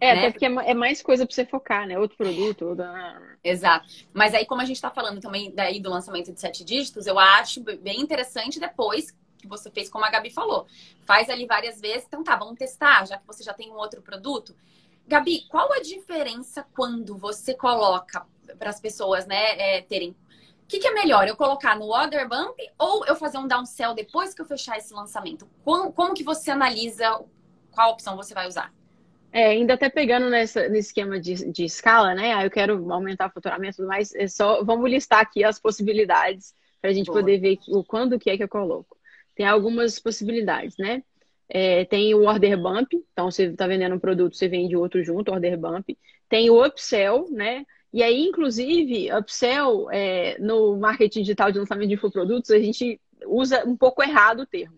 [0.00, 0.20] É, né?
[0.20, 1.98] até porque é, é mais coisa para você focar, né?
[1.98, 2.66] Outro produto.
[2.66, 3.20] Outra...
[3.42, 3.86] Exato.
[4.12, 7.18] Mas aí, como a gente está falando também daí do lançamento de sete dígitos, eu
[7.18, 10.66] acho bem interessante depois que você fez, como a Gabi falou.
[11.04, 14.02] Faz ali várias vezes, então tá, vamos testar, já que você já tem um outro
[14.02, 14.54] produto.
[15.06, 18.26] Gabi, qual a diferença quando você coloca
[18.58, 20.10] para as pessoas, né, é, terem.
[20.10, 21.26] O que, que, é melhor?
[21.26, 24.92] Eu colocar no order bump ou eu fazer um downsell depois que eu fechar esse
[24.92, 25.48] lançamento?
[25.64, 27.24] Como, como que você analisa
[27.70, 28.72] qual opção você vai usar?
[29.30, 32.32] É, ainda até pegando nessa, nesse esquema de, de escala, né?
[32.32, 34.14] Ah, eu quero aumentar o faturamento e tudo mais.
[34.14, 37.20] É só, vamos listar aqui as possibilidades para a gente Boa.
[37.20, 38.98] poder ver o quando que é que eu coloco
[39.38, 41.04] tem algumas possibilidades, né?
[41.48, 45.30] É, tem o order bump, então você está vendendo um produto, você vende outro junto,
[45.30, 45.96] order bump.
[46.28, 47.64] Tem o upsell, né?
[47.92, 53.64] E aí, inclusive, upsell é, no marketing digital de lançamento de infoprodutos, a gente usa
[53.64, 54.77] um pouco errado o termo.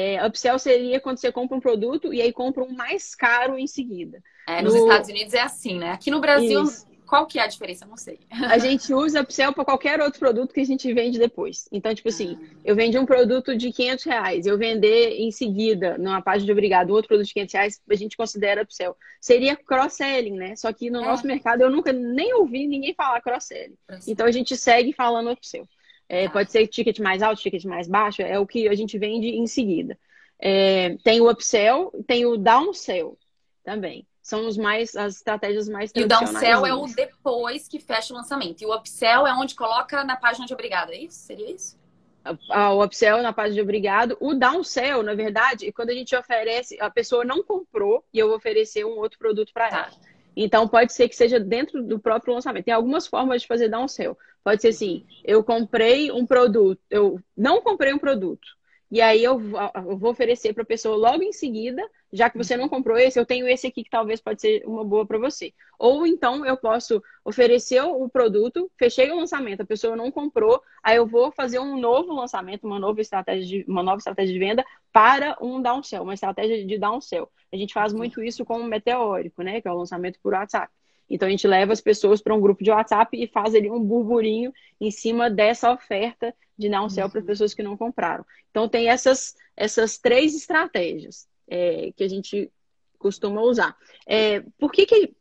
[0.00, 3.66] É, upsell seria quando você compra um produto e aí compra um mais caro em
[3.66, 4.22] seguida.
[4.46, 4.82] É, nos no...
[4.82, 5.90] Estados Unidos é assim, né?
[5.90, 6.86] Aqui no Brasil Isso.
[7.04, 7.86] Qual que é a diferença?
[7.86, 8.20] Não sei.
[8.30, 11.66] A gente usa Upsell para qualquer outro produto que a gente vende depois.
[11.72, 12.56] Então, tipo assim, ah.
[12.64, 16.90] eu vendi um produto de 500 reais, eu vender em seguida, numa página de obrigado,
[16.90, 18.94] outro produto de 500 reais, a gente considera Upsell.
[19.20, 20.54] Seria cross-selling, né?
[20.54, 21.06] Só que no é.
[21.06, 23.74] nosso mercado eu nunca nem ouvi ninguém falar cross-selling.
[24.06, 25.66] Então, a gente segue falando Upsell.
[26.08, 26.28] É.
[26.28, 29.46] Pode ser ticket mais alto, ticket mais baixo, é o que a gente vende em
[29.46, 29.98] seguida.
[30.40, 33.18] É, tem o upsell, tem o downsell
[33.64, 38.12] também são os mais, as estratégias mais E o downsell é o depois que fecha
[38.12, 38.60] o lançamento.
[38.60, 41.20] E o upsell é onde coloca na página de obrigado, é isso?
[41.20, 41.78] Seria isso?
[42.74, 44.18] O upsell na página de obrigado.
[44.20, 48.26] O downsell, na verdade, é quando a gente oferece, a pessoa não comprou e eu
[48.26, 49.90] vou oferecer um outro produto para tá.
[50.40, 52.64] Então, pode ser que seja dentro do próprio lançamento.
[52.64, 54.16] Tem algumas formas de fazer downsell.
[54.44, 58.48] Pode ser assim, eu comprei um produto, eu não comprei um produto,
[58.90, 59.38] e aí eu,
[59.86, 63.18] eu vou oferecer para a pessoa logo em seguida, já que você não comprou esse,
[63.18, 65.52] eu tenho esse aqui que talvez pode ser uma boa para você.
[65.78, 70.96] Ou então eu posso oferecer o produto, fechei o lançamento, a pessoa não comprou, aí
[70.96, 74.64] eu vou fazer um novo lançamento, uma nova estratégia de, uma nova estratégia de venda
[74.90, 77.30] para um downsell, uma estratégia de downsell.
[77.52, 80.72] A gente faz muito isso com o meteórico, né, que é o lançamento por WhatsApp.
[81.08, 83.82] Então a gente leva as pessoas para um grupo de WhatsApp e faz ali um
[83.82, 87.26] burburinho em cima dessa oferta de dar um céu para uhum.
[87.26, 88.24] pessoas que não compraram.
[88.50, 92.50] Então tem essas, essas três estratégias é, que a gente
[92.98, 93.76] costuma usar.
[94.06, 95.14] É, por que, que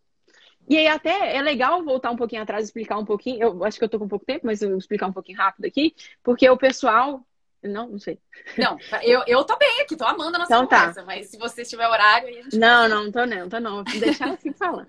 [0.69, 3.41] e aí até é legal voltar um pouquinho atrás e explicar um pouquinho.
[3.41, 5.65] Eu acho que eu tô com pouco tempo, mas eu vou explicar um pouquinho rápido
[5.65, 7.25] aqui, porque o pessoal
[7.63, 8.19] não, não sei.
[8.57, 10.79] Não, eu, eu tô bem aqui, tô amando a nossa então, tá.
[10.79, 11.05] conversa, tá.
[11.05, 13.83] mas se você tiver horário, aí a gente Não, não, não tô não, tô não.
[13.83, 14.87] Vou deixar assim falando.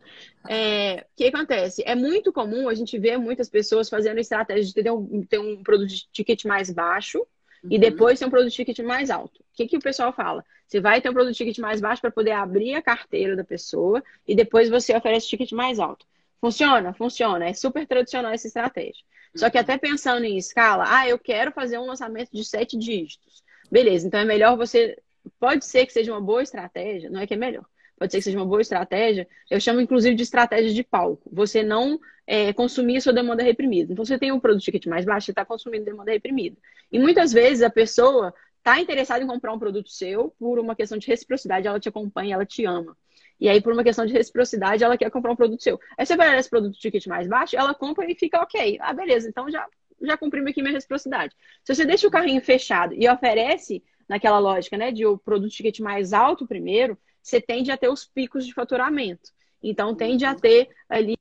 [0.51, 1.83] É, o que acontece?
[1.85, 5.63] É muito comum a gente ver muitas pessoas fazendo estratégia de ter um, ter um
[5.63, 7.71] produto de ticket mais baixo uhum.
[7.71, 9.41] e depois ter um produto de ticket mais alto.
[9.41, 10.43] O que, que o pessoal fala?
[10.67, 13.45] Você vai ter um produto de ticket mais baixo para poder abrir a carteira da
[13.45, 16.07] pessoa e depois você oferece ticket mais alto.
[16.41, 16.95] Funciona?
[16.95, 17.47] Funciona.
[17.47, 19.05] É super tradicional essa estratégia.
[19.37, 23.43] Só que até pensando em escala, ah, eu quero fazer um lançamento de sete dígitos.
[23.71, 24.99] Beleza, então é melhor você.
[25.39, 27.67] Pode ser que seja uma boa estratégia, não é que é melhor.
[27.99, 29.27] Pode ser que seja uma boa estratégia.
[29.51, 31.29] Eu chamo, inclusive, de estratégia de palco.
[31.33, 33.93] Você não é, consumir sua demanda reprimida.
[33.93, 36.57] Então, você tem um produto ticket mais baixo, você está consumindo demanda reprimida.
[36.93, 40.99] E muitas vezes a pessoa está interessada em comprar um produto seu por uma questão
[40.99, 42.97] de reciprocidade, ela te acompanha, ela te ama.
[43.41, 45.81] E aí, por uma questão de reciprocidade, ela quer comprar um produto seu.
[45.97, 48.79] Aí você olhar esse produto ticket mais baixo, ela compra e fica ok.
[48.81, 49.67] Ah, beleza, então já,
[50.03, 51.35] já cumprimos aqui minha reciprocidade.
[51.65, 55.79] Se você deixa o carrinho fechado e oferece naquela lógica, né, de o produto ticket
[55.81, 59.31] mais alto primeiro, você tende a ter os picos de faturamento.
[59.63, 61.17] Então, tende a ter ali.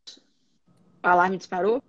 [1.04, 1.84] O alarme disparou?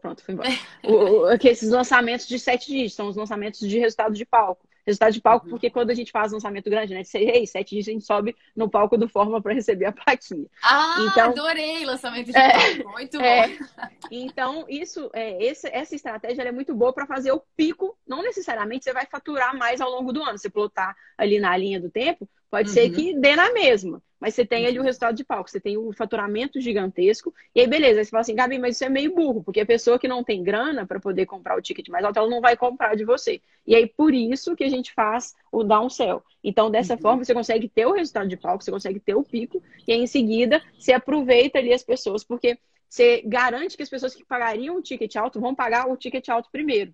[0.00, 0.48] Pronto, foi embora.
[0.84, 4.66] o, o, esses lançamentos de sete dígitos, são os lançamentos de resultado de palco.
[4.86, 5.50] Resultado de palco, uhum.
[5.50, 7.02] porque quando a gente faz lançamento grande, né?
[7.02, 10.46] De seis, sete dias, a gente sobe no palco do Forma para receber a plaquinha.
[10.62, 12.92] Ah, então, adorei lançamento de é, palco.
[12.92, 13.64] Muito é, bom.
[14.10, 17.98] Então, isso, é, essa, essa estratégia é muito boa para fazer o pico.
[18.06, 20.38] Não necessariamente você vai faturar mais ao longo do ano.
[20.38, 22.74] Você plotar ali na linha do tempo, pode uhum.
[22.74, 24.02] ser que dê na mesma.
[24.20, 27.32] Mas você tem ali o resultado de palco, você tem o faturamento gigantesco.
[27.54, 29.66] E aí, beleza, aí você fala assim, Gabi, mas isso é meio burro, porque a
[29.66, 32.56] pessoa que não tem grana para poder comprar o ticket mais alto, ela não vai
[32.56, 33.40] comprar de você.
[33.66, 36.22] E aí, por isso que a gente faz o downsell.
[36.42, 37.00] Então, dessa uhum.
[37.00, 40.00] forma, você consegue ter o resultado de palco, você consegue ter o pico, e aí,
[40.00, 44.76] em seguida, você aproveita ali as pessoas, porque você garante que as pessoas que pagariam
[44.76, 46.92] o ticket alto vão pagar o ticket alto primeiro.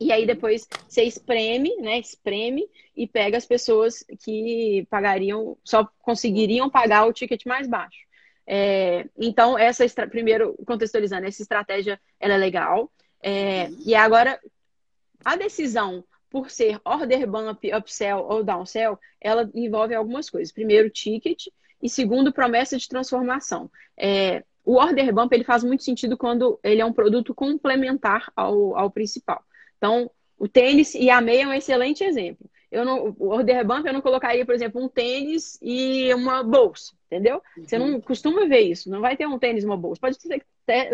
[0.00, 1.98] E aí depois você espreme, né?
[1.98, 8.06] Espreme e pega as pessoas que pagariam, só conseguiriam pagar o ticket mais baixo.
[8.46, 12.92] É, então, essa primeiro, contextualizando, essa estratégia ela é legal.
[13.22, 14.38] É, e agora,
[15.24, 20.52] a decisão por ser order bump, upsell ou downsell, ela envolve algumas coisas.
[20.52, 21.46] Primeiro, ticket,
[21.82, 23.70] e segundo, promessa de transformação.
[23.96, 28.76] É, o order bump ele faz muito sentido quando ele é um produto complementar ao,
[28.76, 29.42] ao principal.
[29.76, 32.48] Então, o tênis e a meia é um excelente exemplo.
[32.70, 36.92] Eu não, o order bump eu não colocaria, por exemplo, um tênis e uma bolsa,
[37.06, 37.40] entendeu?
[37.56, 37.64] Uhum.
[37.64, 38.00] Você não uhum.
[38.00, 38.90] costuma ver isso.
[38.90, 40.00] Não vai ter um tênis e uma bolsa.
[40.00, 40.42] Pode ser,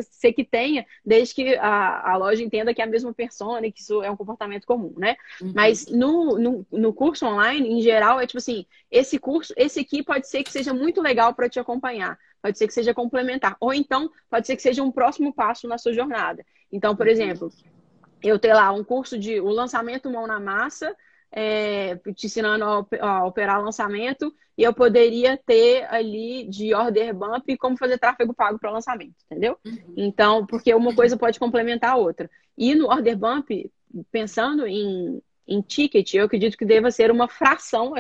[0.03, 3.73] ser que tenha, desde que a, a, loja entenda que é a mesma persona e
[3.73, 5.17] que isso é um comportamento comum, né?
[5.41, 5.53] Uhum.
[5.55, 10.03] Mas no, no, no, curso online, em geral, é tipo assim: esse curso, esse aqui
[10.03, 12.19] pode ser que seja muito legal para te acompanhar.
[12.43, 13.57] Pode ser que seja complementar.
[13.59, 16.45] Ou então, pode ser que seja um próximo passo na sua jornada.
[16.71, 17.13] Então, por uhum.
[17.13, 17.53] exemplo,
[18.23, 20.95] eu ter lá um curso de o lançamento mão na massa,
[21.31, 22.65] é, te ensinando
[23.01, 28.59] a, operar lançamento, e eu poderia ter ali de order bump como fazer tráfego pago
[28.59, 29.59] para lançamento, entendeu?
[29.65, 29.95] Uhum.
[29.97, 32.31] Então, porque uma coisa pode complementar a outra.
[32.57, 33.71] E no order bump,
[34.11, 37.95] pensando em, em ticket, eu acredito que deva ser uma fração,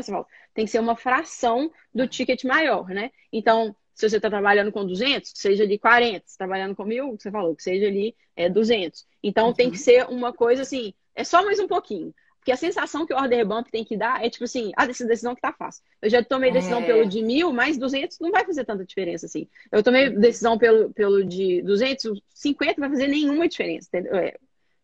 [0.54, 3.10] tem que ser uma fração do ticket maior, né?
[3.32, 6.24] Então, se você está trabalhando com 200, seja ali 40.
[6.26, 9.06] Se tá trabalhando com mil, você falou, que seja ali é, 200.
[9.22, 9.52] Então, uhum.
[9.52, 12.14] tem que ser uma coisa assim, é só mais um pouquinho.
[12.42, 15.06] Porque a sensação que o order bump tem que dar é tipo assim, ah, essa
[15.06, 15.80] decisão que tá fácil.
[16.02, 16.86] Eu já tomei decisão é.
[16.86, 19.46] pelo de mil, mais 200 não vai fazer tanta diferença assim.
[19.70, 24.16] Eu tomei decisão pelo, pelo de 200, 50 vai fazer nenhuma diferença, entendeu?
[24.16, 24.36] É,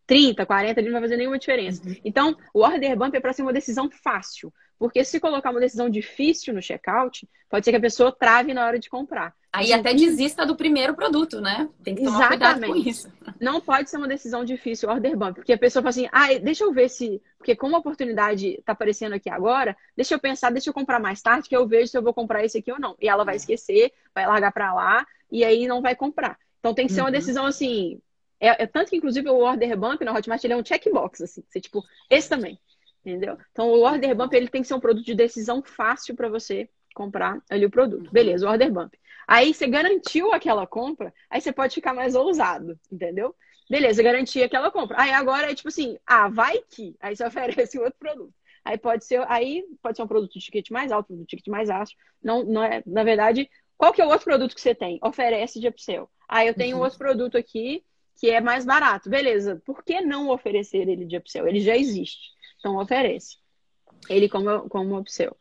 [0.07, 1.85] 30, 40 ali não vai fazer nenhuma diferença.
[1.85, 1.95] Uhum.
[2.05, 4.53] Então, o order bump é para ser uma decisão fácil.
[4.79, 8.65] Porque se colocar uma decisão difícil no checkout, pode ser que a pessoa trave na
[8.65, 9.35] hora de comprar.
[9.51, 11.67] Aí até desista do primeiro produto, né?
[11.83, 12.59] Tem que tomar Exatamente.
[12.59, 13.11] cuidado com isso.
[13.41, 16.63] Não pode ser uma decisão difícil, order bump, porque a pessoa fala assim, ah, deixa
[16.63, 17.21] eu ver se...
[17.37, 21.21] Porque como a oportunidade está aparecendo aqui agora, deixa eu pensar, deixa eu comprar mais
[21.21, 22.95] tarde, que eu vejo se eu vou comprar esse aqui ou não.
[23.01, 26.37] E ela vai esquecer, vai largar para lá, e aí não vai comprar.
[26.59, 27.11] Então tem que ser uma uhum.
[27.11, 27.99] decisão assim...
[28.41, 31.43] É, é, tanto que, inclusive, o order bump na Hotmart, ele é um checkbox, assim.
[31.49, 32.57] Você, tipo, esse também,
[33.09, 33.37] entendeu?
[33.51, 36.69] Então, o order bump, ele tem que ser um produto de decisão fácil para você
[36.93, 38.05] comprar ali o produto.
[38.05, 38.11] Uhum.
[38.11, 38.97] Beleza, o order bump.
[39.27, 43.35] Aí você garantiu aquela compra, aí você pode ficar mais ousado, entendeu?
[43.69, 44.99] Beleza, garantia aquela compra.
[44.99, 46.95] Aí agora é tipo assim, ah, vai que.
[46.99, 48.33] Aí você oferece outro produto.
[48.65, 51.69] Aí pode ser, aí pode ser um produto de ticket mais alto, um ticket mais
[51.69, 51.95] baixo.
[52.21, 54.99] Não, não é, na verdade, qual que é o outro produto que você tem?
[55.01, 56.09] Oferece de upsell.
[56.27, 56.83] Aí eu tenho uhum.
[56.83, 57.83] outro produto aqui
[58.19, 59.09] que é mais barato.
[59.09, 61.47] Beleza, por que não oferecer ele de upsell?
[61.47, 62.31] Ele já existe.
[62.59, 63.37] Então oferece.
[64.09, 65.35] Ele como, como upsell.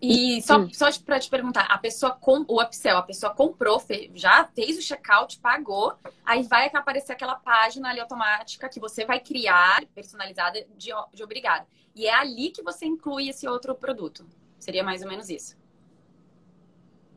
[0.00, 0.68] E, só, hum.
[0.72, 4.78] só para te perguntar, a pessoa com o upsell, a pessoa comprou, fez, já fez
[4.78, 5.94] o checkout, pagou,
[6.24, 11.66] aí vai aparecer aquela página ali automática que você vai criar, personalizada de, de obrigado.
[11.94, 14.24] E é ali que você inclui esse outro produto.
[14.58, 15.56] Seria mais ou menos isso.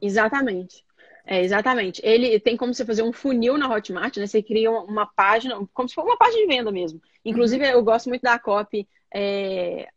[0.01, 0.83] Exatamente.
[1.25, 2.01] É, exatamente.
[2.03, 4.25] Ele tem como você fazer um funil na Hotmart, né?
[4.25, 6.99] Você cria uma página, como se fosse uma página de venda mesmo.
[7.23, 7.71] Inclusive, uhum.
[7.71, 8.87] eu gosto muito da copy.
[9.13, 9.87] É,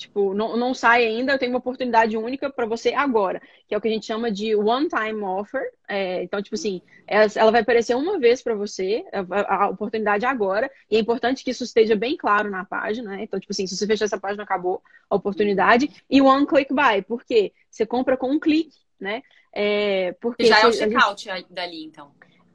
[0.00, 3.38] Tipo, não, não sai ainda, eu tenho uma oportunidade única para você agora,
[3.68, 5.60] que é o que a gente chama de one-time offer.
[5.86, 10.70] É, então, tipo assim, ela vai aparecer uma vez para você, a, a, oportunidade agora,
[10.90, 13.24] e é importante que isso esteja bem claro na página, né?
[13.24, 16.02] Então, tipo assim, se você fechar essa página, acabou a oportunidade.
[16.08, 19.22] E one click buy, porque você compra com um clique, né?
[19.52, 21.52] É, porque já é o checkout gente...
[21.52, 22.10] dali, então.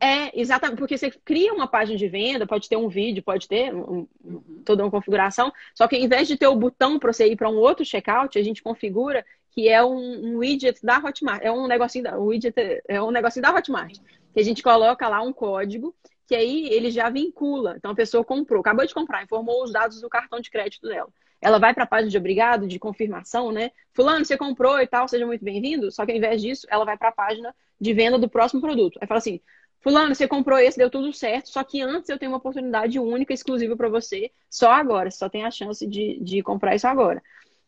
[0.05, 3.73] É, exatamente, porque você cria uma página de venda, pode ter um vídeo, pode ter
[3.73, 4.61] um, uhum.
[4.63, 7.49] toda uma configuração, só que em vez de ter o botão para você ir para
[7.49, 11.65] um outro checkout, a gente configura que é um, um, widget da Hotmart, é um
[11.65, 12.53] negocinho da, widget
[12.87, 13.97] é um negocinho da Hotmart,
[14.31, 15.95] que a gente coloca lá um código
[16.27, 17.75] que aí ele já vincula.
[17.77, 21.09] Então a pessoa comprou, acabou de comprar, informou os dados do cartão de crédito dela.
[21.41, 23.71] Ela vai para a página de obrigado, de confirmação, né?
[23.93, 25.91] Fulano, você comprou e tal, seja muito bem-vindo.
[25.91, 28.97] Só que ao invés disso, ela vai para a página de venda do próximo produto.
[29.01, 29.39] Aí fala assim:
[29.86, 33.31] Fulano, você comprou esse, deu tudo certo, só que antes eu tenho uma oportunidade única,
[33.31, 37.21] exclusiva para você, só agora, você só tem a chance de, de comprar isso agora.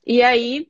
[0.03, 0.67] E aí,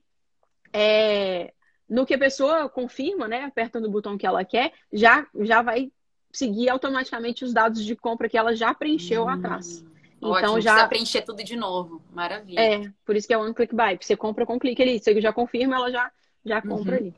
[0.74, 1.54] é,
[1.90, 5.90] no que a pessoa confirma, né, apertando o botão que ela quer, já, já vai
[6.34, 9.86] seguir automaticamente os dados de compra que ela já preencheu hum, atrás.
[10.18, 12.02] Então ótimo, já preencher tudo de novo.
[12.14, 12.60] Maravilha.
[12.60, 13.98] É, por isso que é one click buy.
[14.02, 16.12] Você compra com clique ali, você já confirma, ela já
[16.46, 16.98] já compra uhum.
[16.98, 17.16] ali.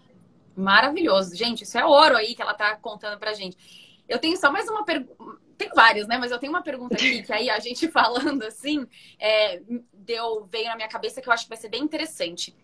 [0.56, 1.36] Maravilhoso.
[1.36, 3.89] Gente, isso é ouro aí que ela tá contando pra gente.
[4.10, 5.40] Eu tenho só mais uma pergunta.
[5.56, 6.18] Tem várias, né?
[6.18, 8.86] Mas eu tenho uma pergunta aqui que aí a gente falando assim,
[9.20, 9.62] é,
[9.94, 12.56] deu, veio na minha cabeça que eu acho que vai ser bem interessante.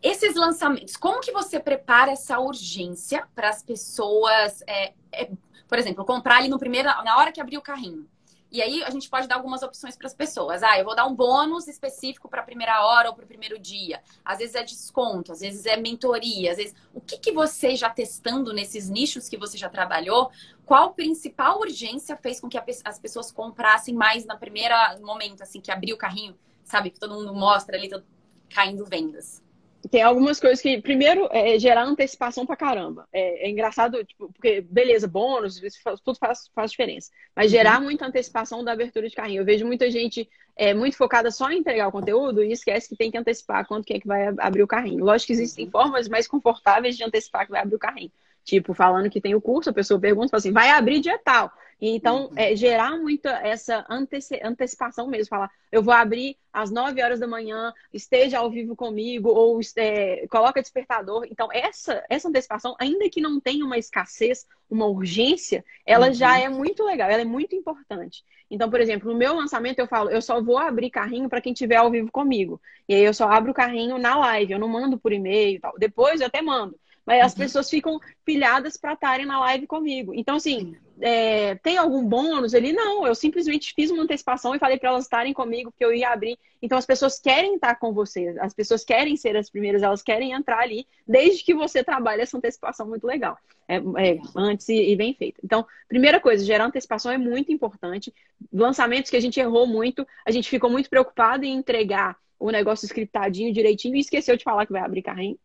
[0.00, 5.30] Esses lançamentos, como que você prepara essa urgência para as pessoas, é, é,
[5.66, 8.08] por exemplo, comprar ali no primeiro, na hora que abrir o carrinho?
[8.56, 10.62] E aí a gente pode dar algumas opções para as pessoas.
[10.62, 13.58] Ah, eu vou dar um bônus específico para a primeira hora ou para o primeiro
[13.58, 14.02] dia.
[14.24, 16.74] Às vezes é desconto, às vezes é mentoria, às vezes.
[16.94, 20.30] O que, que você já testando nesses nichos que você já trabalhou?
[20.64, 25.70] Qual principal urgência fez com que as pessoas comprassem mais na primeira momento, assim, que
[25.70, 26.34] abriu o carrinho,
[26.64, 26.88] sabe?
[26.88, 28.06] Que todo mundo mostra ali, todo,
[28.48, 29.44] caindo vendas
[29.90, 33.06] tem algumas coisas que, primeiro, é gerar antecipação pra caramba.
[33.12, 35.60] É, é engraçado, tipo, porque, beleza, bônus,
[36.04, 37.10] tudo faz, faz diferença.
[37.34, 37.84] Mas gerar uhum.
[37.84, 39.42] muita antecipação da abertura de carrinho.
[39.42, 42.96] Eu vejo muita gente é, muito focada só em entregar o conteúdo e esquece que
[42.96, 45.04] tem que antecipar quanto que é que vai abrir o carrinho.
[45.04, 48.10] Lógico que existem formas mais confortáveis de antecipar que vai abrir o carrinho.
[48.44, 51.52] Tipo, falando que tem o curso, a pessoa pergunta, fala assim, vai abrir dia tal.
[51.80, 52.32] Então, uhum.
[52.36, 57.26] é, gerar muita essa anteci antecipação mesmo, falar, eu vou abrir às 9 horas da
[57.26, 61.26] manhã, esteja ao vivo comigo, ou é, coloca despertador.
[61.30, 66.14] Então, essa, essa antecipação, ainda que não tenha uma escassez, uma urgência, ela uhum.
[66.14, 68.24] já é muito legal, ela é muito importante.
[68.50, 71.52] Então, por exemplo, no meu lançamento eu falo, eu só vou abrir carrinho para quem
[71.52, 72.60] estiver ao vivo comigo.
[72.88, 75.60] E aí eu só abro o carrinho na live, eu não mando por e-mail e
[75.60, 75.74] tal.
[75.78, 76.78] Depois eu até mando.
[77.04, 77.38] Mas as uhum.
[77.38, 80.12] pessoas ficam pilhadas para estarem na live comigo.
[80.14, 82.72] Então, assim, é, tem algum bônus ali?
[82.72, 86.10] Não, eu simplesmente fiz uma antecipação e falei para elas estarem comigo, porque eu ia
[86.10, 86.38] abrir.
[86.62, 90.32] Então, as pessoas querem estar com você, as pessoas querem ser as primeiras, elas querem
[90.32, 93.38] entrar ali, desde que você trabalhe essa antecipação muito legal.
[93.68, 95.40] É, é, antes e, e bem feita.
[95.42, 98.14] Então, primeira coisa, gerar antecipação é muito importante.
[98.52, 102.86] Lançamentos que a gente errou muito, a gente ficou muito preocupado em entregar o negócio
[102.86, 105.36] scriptadinho direitinho e esqueceu de falar que vai abrir carrinho.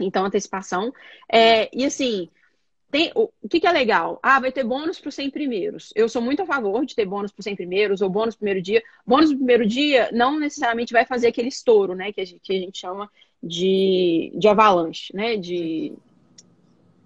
[0.00, 0.92] Então, antecipação.
[1.30, 2.30] É, e assim,
[2.92, 4.20] tem, o, o que, que, é legal?
[4.22, 5.90] Ah, vai ter bônus para os 100 primeiros.
[5.96, 8.40] Eu sou muito a favor de ter bônus para os 100 primeiros ou bônus no
[8.40, 8.82] primeiro dia.
[9.06, 12.12] Bônus no primeiro dia não necessariamente vai fazer aquele estouro, né?
[12.12, 13.10] Que a gente, que a gente chama
[13.42, 15.38] de, de avalanche, né?
[15.38, 15.94] De,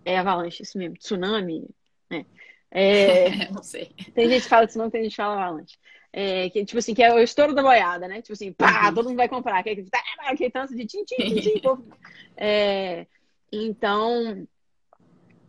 [0.05, 0.97] É avalanche, isso mesmo.
[0.97, 1.69] Tsunami,
[2.11, 2.27] né?
[2.69, 3.93] É, não sei.
[4.13, 5.79] Tem gente que fala tsunami, tem gente que fala avalanche.
[6.13, 8.21] É, que, tipo assim, que é o estouro da boiada, né?
[8.23, 8.95] Tipo assim, pá, uhum.
[8.97, 9.61] todo mundo vai comprar.
[9.61, 9.87] Aquele,
[10.19, 11.63] aquele tanto de tim, tim, tim, tim
[12.37, 13.07] é,
[13.53, 14.56] Então, é,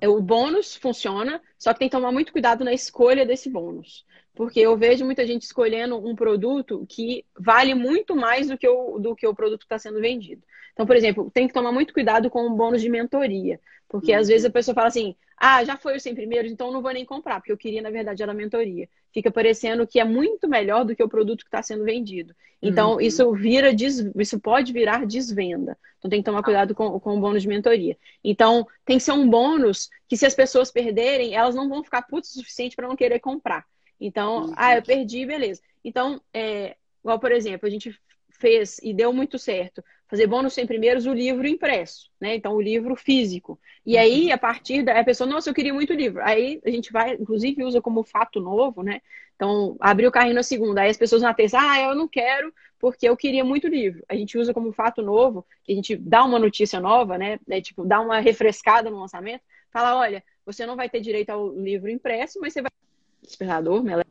[0.05, 4.05] o bônus funciona, só que tem que tomar muito cuidado na escolha desse bônus.
[4.35, 8.99] Porque eu vejo muita gente escolhendo um produto que vale muito mais do que o,
[8.99, 10.43] do que o produto que está sendo vendido.
[10.73, 13.59] Então, por exemplo, tem que tomar muito cuidado com o bônus de mentoria.
[13.89, 14.19] Porque uhum.
[14.19, 16.91] às vezes a pessoa fala assim, ah, já foi os 100 primeiros, então não vou
[16.91, 18.89] nem comprar, porque eu queria, na verdade, era a mentoria.
[19.13, 22.35] Fica parecendo que é muito melhor do que o produto que está sendo vendido.
[22.61, 23.01] Então, uhum.
[23.01, 25.77] isso vira isso pode virar desvenda.
[25.99, 27.95] Então tem que tomar cuidado com, com o bônus de mentoria.
[28.23, 32.01] Então, tem que ser um bônus que se as pessoas perderem, elas não vão ficar
[32.01, 33.65] putas o suficiente para não querer comprar.
[33.99, 34.53] Então, uhum.
[34.55, 35.61] ah, eu perdi, beleza.
[35.83, 37.95] Então, é, igual, por exemplo, a gente
[38.37, 42.35] fez e deu muito certo fazer bônus sem primeiros o livro impresso, né?
[42.35, 43.59] Então, o livro físico.
[43.85, 44.33] E aí, uhum.
[44.33, 46.21] a partir da a pessoa, nossa, eu queria muito livro.
[46.23, 49.01] Aí a gente vai, inclusive, usa como fato novo, né?
[49.35, 50.81] Então, abriu o carrinho na segunda.
[50.81, 54.03] Aí as pessoas na terça, ah, eu não quero porque eu queria muito livro.
[54.07, 57.39] A gente usa como fato novo, que a gente dá uma notícia nova, né?
[57.49, 59.41] É, tipo, dá uma refrescada no lançamento.
[59.71, 62.71] Fala, olha, você não vai ter direito ao livro impresso, mas você vai
[63.21, 64.07] despertador, meleca.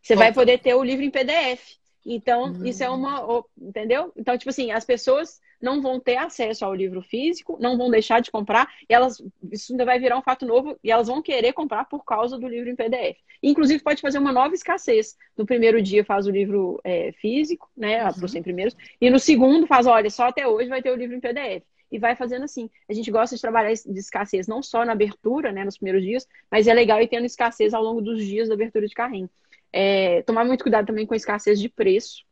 [0.00, 1.78] Você vai poder ter o livro em PDF.
[2.06, 2.64] Então, uhum.
[2.64, 3.44] isso é uma.
[3.60, 4.12] Entendeu?
[4.16, 8.20] Então, tipo assim, as pessoas não vão ter acesso ao livro físico, não vão deixar
[8.20, 9.22] de comprar, e elas.
[9.52, 12.48] Isso ainda vai virar um fato novo, e elas vão querer comprar por causa do
[12.48, 13.18] livro em PDF.
[13.42, 15.16] Inclusive, pode fazer uma nova escassez.
[15.36, 18.04] No primeiro dia faz o livro é, físico, né?
[18.04, 18.14] Uhum.
[18.14, 20.96] Para os 100 primeiros, e no segundo faz, olha, só até hoje vai ter o
[20.96, 22.70] livro em PDF e vai fazendo assim.
[22.88, 26.26] A gente gosta de trabalhar de escassez não só na abertura, né, nos primeiros dias,
[26.50, 29.28] mas é legal ir tendo escassez ao longo dos dias da abertura de carrinho.
[29.72, 32.24] É, tomar muito cuidado também com a escassez de preço,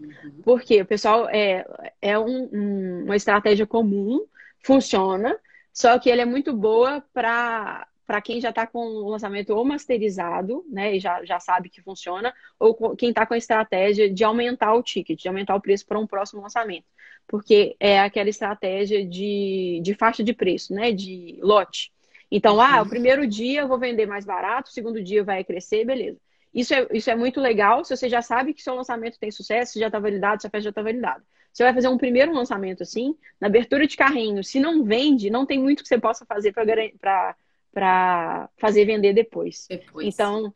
[0.00, 0.42] uhum.
[0.44, 1.66] porque o pessoal é,
[2.00, 4.24] é um, um, uma estratégia comum,
[4.62, 5.38] funciona,
[5.72, 9.62] só que ela é muito boa para para quem já está com o lançamento ou
[9.66, 14.24] masterizado, né, e já, já sabe que funciona, ou quem está com a estratégia de
[14.24, 16.86] aumentar o ticket, de aumentar o preço para um próximo lançamento.
[17.26, 21.92] Porque é aquela estratégia de, de faixa de preço, né, de lote.
[22.30, 22.88] Então, ah, o uhum.
[22.88, 26.18] primeiro dia eu vou vender mais barato, o segundo dia vai crescer, beleza.
[26.54, 29.78] Isso é, isso é muito legal se você já sabe que seu lançamento tem sucesso,
[29.78, 31.22] já está validado, sua festa já está validada.
[31.52, 35.44] Você vai fazer um primeiro lançamento assim, na abertura de carrinho, se não vende, não
[35.44, 37.36] tem muito que você possa fazer para
[37.72, 39.66] para fazer vender depois.
[39.68, 40.06] depois.
[40.06, 40.54] Então,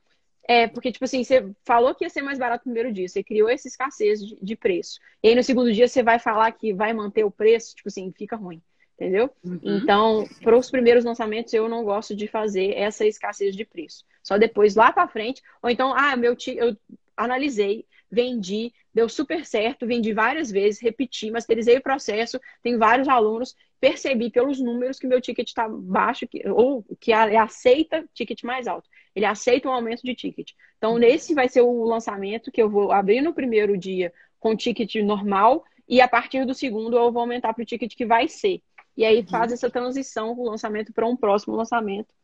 [0.49, 3.23] é, porque, tipo assim, você falou que ia ser mais barato no primeiro dia, você
[3.23, 4.99] criou essa escassez de, de, preço.
[5.23, 8.13] E aí no segundo dia você vai falar que vai manter o preço, tipo assim,
[8.13, 8.61] fica ruim.
[8.95, 9.31] Entendeu?
[9.43, 9.59] Uhum.
[9.63, 14.05] Então, para os primeiros lançamentos, eu não gosto de fazer essa escassez de preço.
[14.23, 16.77] Só depois, lá para frente, ou então, ah, meu eu
[17.17, 23.57] analisei, vendi, deu super certo, vendi várias vezes, repeti, masterizei o processo, tem vários alunos,
[23.81, 28.89] percebi pelos números que meu ticket está baixo, que, ou que aceita ticket mais alto.
[29.15, 30.51] Ele aceita um aumento de ticket.
[30.77, 34.97] Então, nesse vai ser o lançamento que eu vou abrir no primeiro dia com ticket
[34.97, 38.61] normal, e a partir do segundo eu vou aumentar para o ticket que vai ser.
[38.95, 39.55] E aí faz uhum.
[39.55, 42.15] essa transição do lançamento para um próximo lançamento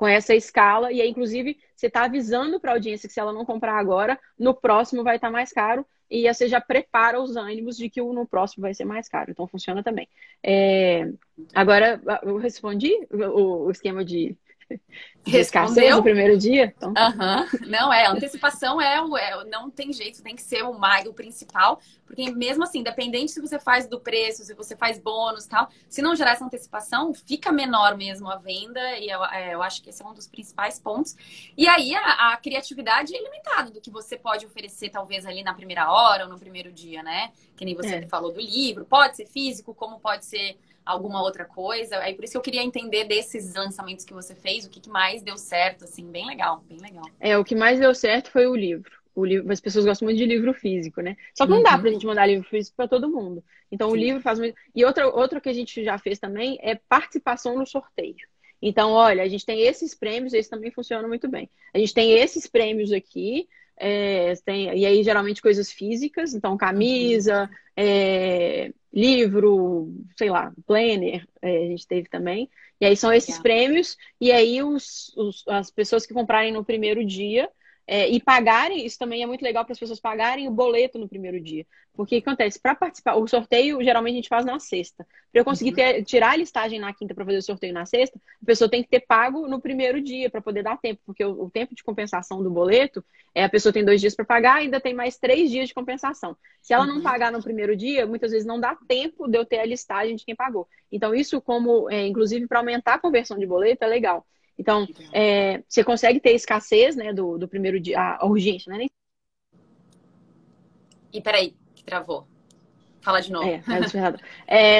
[0.00, 0.90] com essa escala.
[0.90, 4.18] E aí, inclusive, você está avisando para a audiência que se ela não comprar agora,
[4.38, 5.84] no próximo vai estar tá mais caro.
[6.10, 9.30] E você já prepara os ânimos de que o no próximo vai ser mais caro.
[9.30, 10.08] Então, funciona também.
[10.42, 11.06] É...
[11.54, 14.34] Agora, eu respondi o, o esquema de
[15.26, 16.72] Respondeu no primeiro dia?
[16.76, 16.90] Então...
[16.90, 17.68] Uhum.
[17.68, 21.12] Não, é, antecipação é, o, é, não tem jeito, tem que ser o mais o
[21.12, 25.68] principal, porque mesmo assim, dependente se você faz do preço, se você faz bônus tal,
[25.88, 29.82] se não gerar essa antecipação, fica menor mesmo a venda, e eu, é, eu acho
[29.82, 31.14] que esse é um dos principais pontos.
[31.56, 35.54] E aí a, a criatividade é ilimitada do que você pode oferecer, talvez, ali na
[35.54, 37.30] primeira hora ou no primeiro dia, né?
[37.56, 38.06] Que nem você é.
[38.08, 40.56] falou do livro, pode ser físico, como pode ser
[40.90, 41.98] alguma outra coisa.
[41.98, 44.90] Aí por isso que eu queria entender desses lançamentos que você fez, o que, que
[44.90, 47.04] mais deu certo, assim, bem legal, bem legal.
[47.18, 48.90] É, o que mais deu certo foi o livro.
[49.14, 51.16] O livro, as pessoas gostam muito de livro físico, né?
[51.34, 51.64] Só que não uhum.
[51.64, 53.42] dá pra gente mandar livro físico para todo mundo.
[53.70, 53.94] Então Sim.
[53.94, 54.56] o livro faz muito.
[54.74, 58.28] E outra, outra que a gente já fez também é participação no sorteio.
[58.62, 61.48] Então, olha, a gente tem esses prêmios, esse também funciona muito bem.
[61.72, 67.44] A gente tem esses prêmios aqui, é, tem, e aí geralmente coisas físicas, então camisa,
[67.44, 67.56] uhum.
[67.76, 72.50] é, livro, sei lá, planner, é, a gente teve também.
[72.80, 77.04] E aí são esses prêmios, e aí os, os, as pessoas que comprarem no primeiro
[77.04, 77.48] dia
[77.92, 81.08] É, e pagarem, isso também é muito legal para as pessoas pagarem o boleto no
[81.08, 81.66] primeiro dia.
[81.92, 82.56] Porque o que acontece?
[82.56, 85.04] Para participar, o sorteio geralmente a gente faz na sexta.
[85.32, 85.74] Para eu conseguir uhum.
[85.74, 88.80] ter, tirar a listagem na quinta para fazer o sorteio na sexta, a pessoa tem
[88.84, 91.00] que ter pago no primeiro dia para poder dar tempo.
[91.04, 93.04] Porque o, o, tempo de compensação do boleto
[93.34, 95.74] é a pessoa tem dois dias para pagar e ainda tem mais três dias de
[95.74, 96.36] compensação.
[96.62, 97.02] Se ela não uhum.
[97.02, 100.24] pagar no primeiro dia, muitas vezes não dá tempo de eu ter a listagem de
[100.24, 100.68] quem pagou.
[100.92, 104.24] Então, isso, como, é, inclusive, para aumentar a conversão de boleto, é legal.
[104.60, 108.84] Então, é, você consegue ter escassez né, do, do primeiro dia, a urgência, né?
[111.10, 112.26] E peraí, que travou.
[113.00, 113.48] Fala de novo.
[113.48, 113.62] É,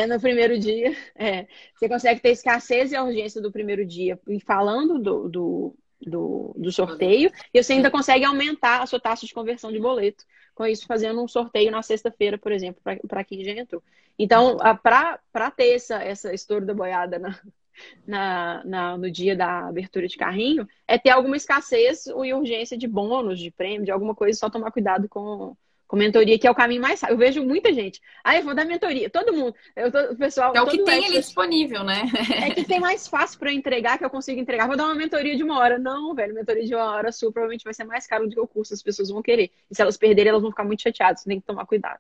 [0.03, 4.21] é, no primeiro dia, é, você consegue ter escassez e a urgência do primeiro dia
[4.29, 9.25] e falando do, do, do, do sorteio, e você ainda consegue aumentar a sua taxa
[9.25, 10.27] de conversão de boleto.
[10.55, 13.83] Com isso, fazendo um sorteio na sexta-feira, por exemplo, para quem já entrou.
[14.19, 17.41] Então, para ter essa, essa estouro da boiada na,
[18.07, 22.87] na, na, no dia da abertura de carrinho é ter alguma escassez ou urgência de
[22.87, 25.57] bônus, de prêmio, de alguma coisa, só tomar cuidado com,
[25.91, 27.03] com mentoria, que é o caminho mais.
[27.03, 28.01] Eu vejo muita gente.
[28.23, 29.11] Ah, eu vou dar mentoria.
[29.11, 29.55] Todo mundo.
[29.75, 30.53] Eu, todo, o pessoal.
[30.55, 32.05] É o que tem ali disponível, né?
[32.45, 34.69] é que tem mais fácil para entregar, que eu consigo entregar.
[34.69, 35.79] Vou dar uma mentoria de uma hora.
[35.79, 38.47] Não, velho, mentoria de uma hora sua provavelmente vai ser mais caro do que o
[38.47, 38.73] curso.
[38.73, 39.51] As pessoas vão querer.
[39.69, 41.23] E se elas perderem, elas vão ficar muito chateadas.
[41.23, 41.99] Você tem que tomar cuidado.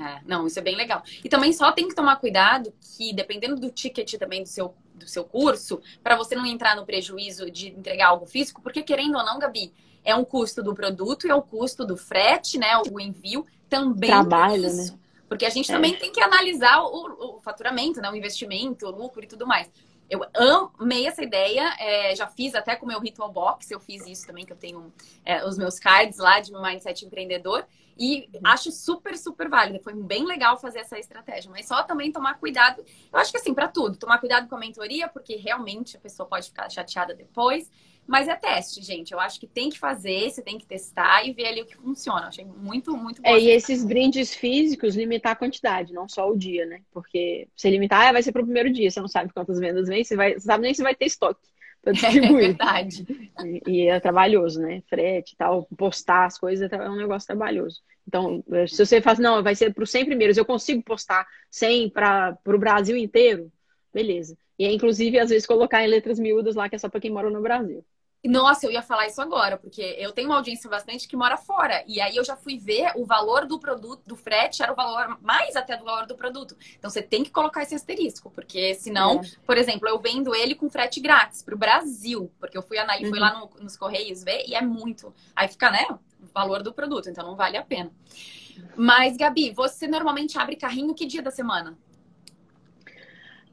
[0.00, 1.02] É, não, isso é bem legal.
[1.22, 5.08] E também só tem que tomar cuidado que, dependendo do ticket também do seu, do
[5.08, 9.24] seu curso, para você não entrar no prejuízo de entregar algo físico, porque querendo ou
[9.24, 9.72] não, Gabi,
[10.04, 12.80] é um custo do produto e é o custo do frete, né?
[12.90, 14.10] O envio também.
[14.10, 14.92] Trabalho, isso.
[14.92, 14.98] né?
[15.28, 15.74] Porque a gente é.
[15.74, 18.10] também tem que analisar o, o, faturamento, né?
[18.10, 19.68] O investimento, o lucro e tudo mais.
[20.10, 24.04] Eu amei essa ideia, é, já fiz até com o meu Ritual Box, eu fiz
[24.06, 24.92] isso também, que eu tenho
[25.24, 27.64] é, os meus cards lá de Mindset Empreendedor.
[27.96, 28.40] E uhum.
[28.44, 29.78] acho super, super válido.
[29.84, 31.50] Foi bem legal fazer essa estratégia.
[31.50, 32.82] Mas só também tomar cuidado.
[33.12, 36.26] Eu acho que assim, para tudo, tomar cuidado com a mentoria, porque realmente a pessoa
[36.26, 37.70] pode ficar chateada depois.
[38.10, 39.12] Mas é teste, gente.
[39.12, 41.76] Eu acho que tem que fazer, você tem que testar e ver ali o que
[41.76, 42.22] funciona.
[42.22, 43.28] Eu achei muito, muito bom.
[43.28, 46.80] É, e esses brindes físicos, limitar a quantidade, não só o dia, né?
[46.90, 48.90] Porque se limitar, ah, vai ser pro primeiro dia.
[48.90, 51.46] Você não sabe quantas vendas vem, você, vai, você sabe nem se vai ter estoque
[51.80, 52.32] para distribuir.
[52.32, 53.06] É verdade.
[53.44, 54.82] E, e, é trabalhoso, né?
[54.88, 57.80] Frete e tal, postar as coisas é um negócio trabalhoso.
[58.08, 61.24] Então, eh, se você faz, não, vai ser para os 100 primeiros, eu consigo postar
[61.48, 63.52] 100 para o Brasil inteiro,
[63.94, 64.36] beleza.
[64.58, 67.12] E é, inclusive, às vezes, colocar em letras miúdas lá, que é só para quem
[67.12, 67.84] mora no Brasil.
[68.22, 71.82] Nossa, eu ia falar isso agora, porque eu tenho uma audiência bastante que mora fora.
[71.86, 75.18] E aí eu já fui ver o valor do produto, do frete, era o valor
[75.22, 76.54] mais até do valor do produto.
[76.78, 79.22] Então você tem que colocar esse asterisco, porque senão, é.
[79.46, 83.06] por exemplo, eu vendo ele com frete grátis para o Brasil, porque eu fui, analisar,
[83.06, 83.10] uhum.
[83.10, 85.14] fui lá no, nos Correios ver e é muito.
[85.34, 87.90] Aí fica, né, o valor do produto, então não vale a pena.
[88.76, 91.78] Mas, Gabi, você normalmente abre carrinho que dia da semana?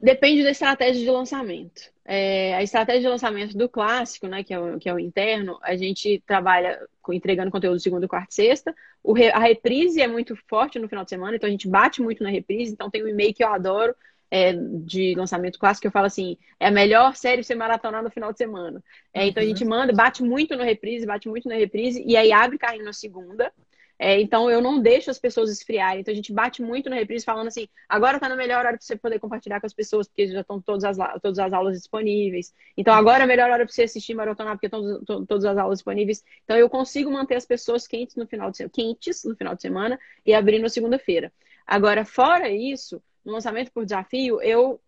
[0.00, 1.90] Depende da estratégia de lançamento.
[2.04, 5.58] É, a estratégia de lançamento do clássico, né, que é, o, que é o interno,
[5.62, 8.74] a gente trabalha com, entregando conteúdo segunda, quarta e sexta.
[9.02, 12.22] O, a reprise é muito forte no final de semana, então a gente bate muito
[12.22, 12.72] na reprise.
[12.72, 13.94] Então tem um e-mail que eu adoro
[14.30, 18.02] é, de lançamento clássico que eu falo assim: é a melhor série pra você maratonar
[18.02, 18.82] no final de semana.
[19.12, 19.70] É, então a gente uhum.
[19.70, 23.52] manda, bate muito no reprise, bate muito na reprise, e aí abre carrinho na segunda.
[23.98, 26.00] É, então eu não deixo as pessoas esfriarem.
[26.00, 28.80] Então a gente bate muito na reprise falando assim, agora tá na melhor hora para
[28.80, 32.54] você poder compartilhar com as pessoas, porque já estão todas as, todas as aulas disponíveis.
[32.76, 35.78] Então agora é a melhor hora para você assistir maratonar, porque estão todas as aulas
[35.78, 36.22] disponíveis.
[36.44, 39.98] Então eu consigo manter as pessoas quentes no final de, quentes no final de semana
[40.24, 41.32] e abrir na segunda-feira.
[41.66, 44.80] Agora, fora isso, no lançamento por desafio, eu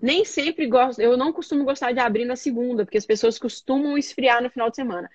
[0.00, 3.98] nem sempre gosto, eu não costumo gostar de abrir na segunda, porque as pessoas costumam
[3.98, 5.10] esfriar no final de semana.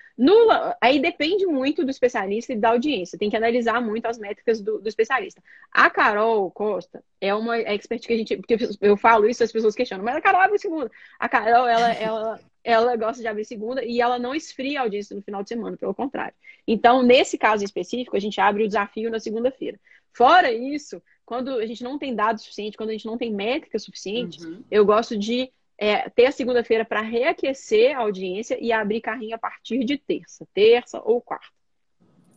[0.80, 4.80] Aí depende muito do especialista e da audiência, tem que analisar muito as métricas do,
[4.80, 5.42] do especialista.
[5.72, 9.76] A Carol Costa é uma expert que a gente, porque eu falo isso, as pessoas
[9.76, 10.92] questionam, mas a Carol abre segunda.
[11.20, 15.16] A Carol, ela, ela, ela gosta de abrir segunda e ela não esfria a audiência
[15.16, 16.36] no final de semana, pelo contrário.
[16.68, 19.80] Então, nesse caso específico, a gente abre o desafio na segunda-feira.
[20.14, 23.80] Fora isso, quando a gente não tem dados suficientes, quando a gente não tem métrica
[23.80, 24.64] suficiente, uhum.
[24.70, 29.40] eu gosto de é, ter a segunda-feira para reaquecer a audiência e abrir carrinho a
[29.40, 31.48] partir de terça, terça ou quarta.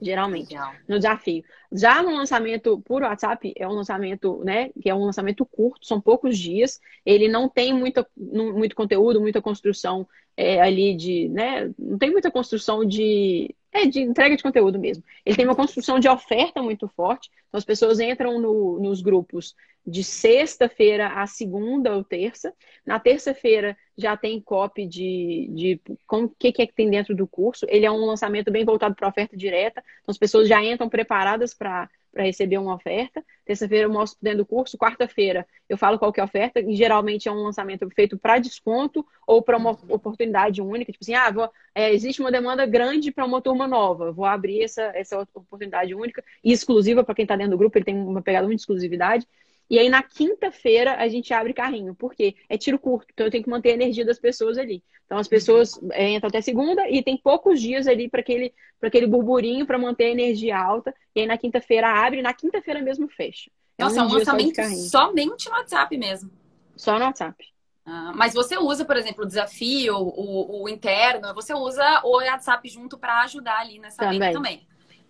[0.01, 0.74] Geralmente, Legal.
[0.86, 1.44] no desafio.
[1.70, 4.70] Já no lançamento por WhatsApp, é um lançamento, né?
[4.80, 6.80] Que é um lançamento curto, são poucos dias.
[7.04, 11.70] Ele não tem muita, muito conteúdo, muita construção é, ali de, né?
[11.78, 15.04] Não tem muita construção de é, de entrega de conteúdo mesmo.
[15.24, 17.30] Ele tem uma construção de oferta muito forte.
[17.48, 19.54] Então, as pessoas entram no, nos grupos
[19.86, 22.52] de sexta-feira a segunda ou terça.
[22.84, 27.14] Na terça-feira já tem copy de, de com o que, que é que tem dentro
[27.14, 27.66] do curso.
[27.68, 29.82] Ele é um lançamento bem voltado para oferta direta.
[30.02, 33.24] Então, as pessoas já entram preparadas para receber uma oferta.
[33.44, 34.78] Terça-feira eu mostro dentro do curso.
[34.78, 36.60] Quarta-feira eu falo qual que é a oferta.
[36.60, 40.93] E geralmente é um lançamento feito para desconto ou para uma oportunidade única.
[40.93, 44.12] Tipo assim, ah, vou, é, existe uma demanda grande para uma turma nova.
[44.12, 47.76] Vou abrir essa, essa oportunidade única e exclusiva para quem está dentro do grupo.
[47.76, 49.26] Ele tem uma pegada muito de exclusividade.
[49.70, 51.94] E aí, na quinta-feira, a gente abre carrinho.
[51.94, 52.34] Por quê?
[52.48, 53.08] É tiro curto.
[53.12, 54.82] Então, eu tenho que manter a energia das pessoas ali.
[55.04, 59.06] Então, as pessoas é, entram até segunda e tem poucos dias ali para aquele, aquele
[59.06, 60.94] burburinho para manter a energia alta.
[61.14, 62.20] E aí, na quinta-feira, abre.
[62.20, 63.50] E na quinta-feira mesmo fecha.
[63.76, 66.30] É Nossa, um, um lançamento somente no WhatsApp mesmo.
[66.74, 67.44] Só no WhatsApp.
[67.84, 72.68] Ah, mas você usa, por exemplo, o desafio, o, o interno, você usa o WhatsApp
[72.68, 74.18] junto para ajudar ali nessa também.
[74.18, 74.68] venda também.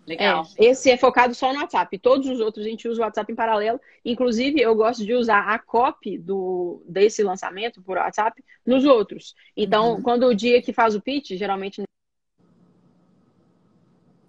[0.09, 0.43] Legal.
[0.57, 1.99] É, esse é focado só no WhatsApp.
[1.99, 3.79] Todos os outros a gente usa o WhatsApp em paralelo.
[4.03, 9.35] Inclusive, eu gosto de usar a copy do, desse lançamento por WhatsApp nos outros.
[9.55, 10.01] Então, uhum.
[10.01, 11.83] quando o dia que faz o pitch, geralmente.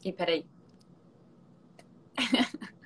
[0.05, 0.45] E peraí.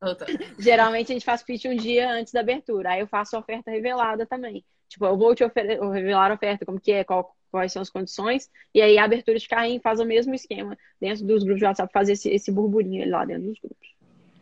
[0.58, 2.90] geralmente a gente faz pitch um dia antes da abertura.
[2.90, 4.64] Aí eu faço oferta revelada também.
[4.88, 8.50] Tipo, eu vou te revelar a oferta, como que é, qual, quais são as condições,
[8.74, 11.92] e aí a abertura de carrinho faz o mesmo esquema dentro dos grupos de WhatsApp,
[11.92, 13.88] fazer esse, esse burburinho lá dentro dos grupos.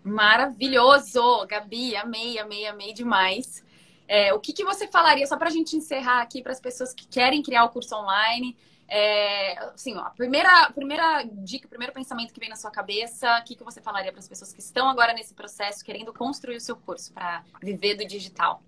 [0.04, 3.64] Maravilhoso, Gabi, amei, amei, amei demais.
[4.06, 6.94] É, o que, que você falaria, só para a gente encerrar aqui, para as pessoas
[6.94, 8.56] que querem criar o curso online?
[8.88, 13.38] É, assim, ó, a primeira, primeira dica, o primeiro pensamento que vem na sua cabeça,
[13.38, 16.56] o que, que você falaria para as pessoas que estão agora nesse processo, querendo construir
[16.56, 18.62] o seu curso para viver do digital?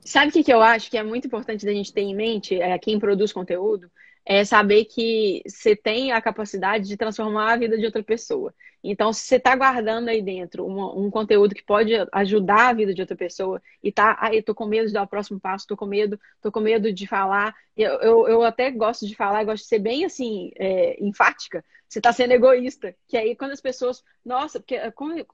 [0.00, 2.60] Sabe o que, que eu acho que é muito importante da gente ter em mente,
[2.60, 3.90] é, quem produz conteúdo?
[4.24, 8.54] É saber que você tem a capacidade de transformar a vida de outra pessoa.
[8.82, 13.00] Então, se você está guardando aí dentro um, conteúdo que pode ajudar a vida de
[13.02, 15.76] outra pessoa e tá, ah, eu tô com medo de dar o próximo passo, tô
[15.76, 17.54] com medo, tô com medo de falar.
[17.76, 21.62] Eu, eu, eu até gosto de falar, gosto de ser bem assim, é, enfática.
[21.90, 22.94] Você está sendo egoísta.
[23.08, 24.76] Que aí quando as pessoas, nossa, porque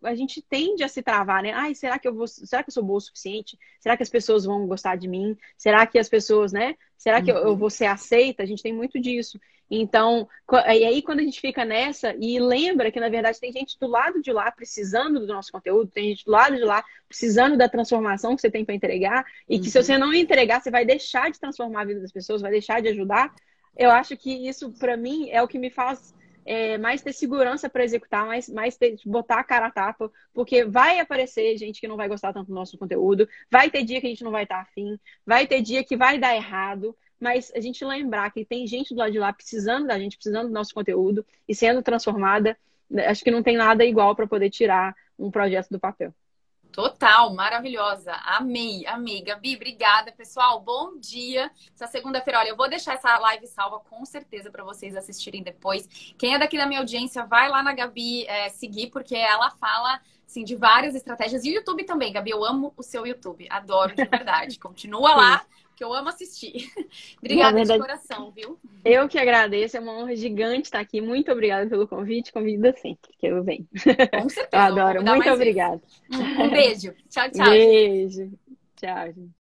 [0.02, 1.52] a gente tende a se travar, né?
[1.52, 3.58] Ai, será que eu vou, será que eu sou boa o suficiente?
[3.78, 5.36] Será que as pessoas vão gostar de mim?
[5.58, 6.74] Será que as pessoas, né?
[6.96, 7.36] Será que uhum.
[7.36, 7.56] eu, eu uhum.
[7.58, 8.42] vou ser aceita?
[8.42, 9.38] A gente tem muito disso.
[9.70, 13.76] Então, e aí quando a gente fica nessa e lembra que na verdade tem gente
[13.78, 17.56] do lado de lá precisando do nosso conteúdo, tem gente do lado de lá precisando
[17.56, 19.72] da transformação que você tem para entregar e que uhum.
[19.72, 22.80] se você não entregar, você vai deixar de transformar a vida das pessoas, vai deixar
[22.80, 23.34] de ajudar.
[23.76, 26.14] Eu acho que isso para mim é o que me faz
[26.46, 30.64] é, mais ter segurança para executar, mais, mais ter, botar a cara a tapa, porque
[30.64, 34.06] vai aparecer gente que não vai gostar tanto do nosso conteúdo, vai ter dia que
[34.06, 37.60] a gente não vai estar afim, vai ter dia que vai dar errado, mas a
[37.60, 40.72] gente lembrar que tem gente do lado de lá precisando da gente, precisando do nosso
[40.72, 42.56] conteúdo e sendo transformada,
[42.88, 46.14] né, acho que não tem nada igual para poder tirar um projeto do papel.
[46.76, 48.12] Total, maravilhosa.
[48.22, 49.22] Amei, amei.
[49.22, 50.60] Gabi, obrigada, pessoal.
[50.60, 51.50] Bom dia.
[51.74, 55.88] Essa segunda-feira, olha, eu vou deixar essa live salva com certeza para vocês assistirem depois.
[56.18, 59.98] Quem é daqui da minha audiência, vai lá na Gabi é, seguir, porque ela fala
[60.26, 61.46] assim, de várias estratégias.
[61.46, 62.32] E o YouTube também, Gabi.
[62.32, 63.46] Eu amo o seu YouTube.
[63.48, 64.58] Adoro, de verdade.
[64.60, 65.46] Continua lá
[65.76, 66.72] que eu amo assistir.
[67.22, 68.58] obrigada verdade, de coração, viu?
[68.84, 71.00] Eu que agradeço, é uma honra gigante estar aqui.
[71.00, 72.32] Muito obrigada pelo convite.
[72.32, 73.68] Convida sempre que eu venho.
[74.10, 74.48] Com certeza.
[74.56, 75.04] Eu adoro.
[75.04, 75.80] Muito obrigada.
[76.10, 76.94] Um beijo.
[77.10, 77.50] Tchau, tchau.
[77.50, 78.32] Beijo.
[78.76, 79.45] Tchau, gente.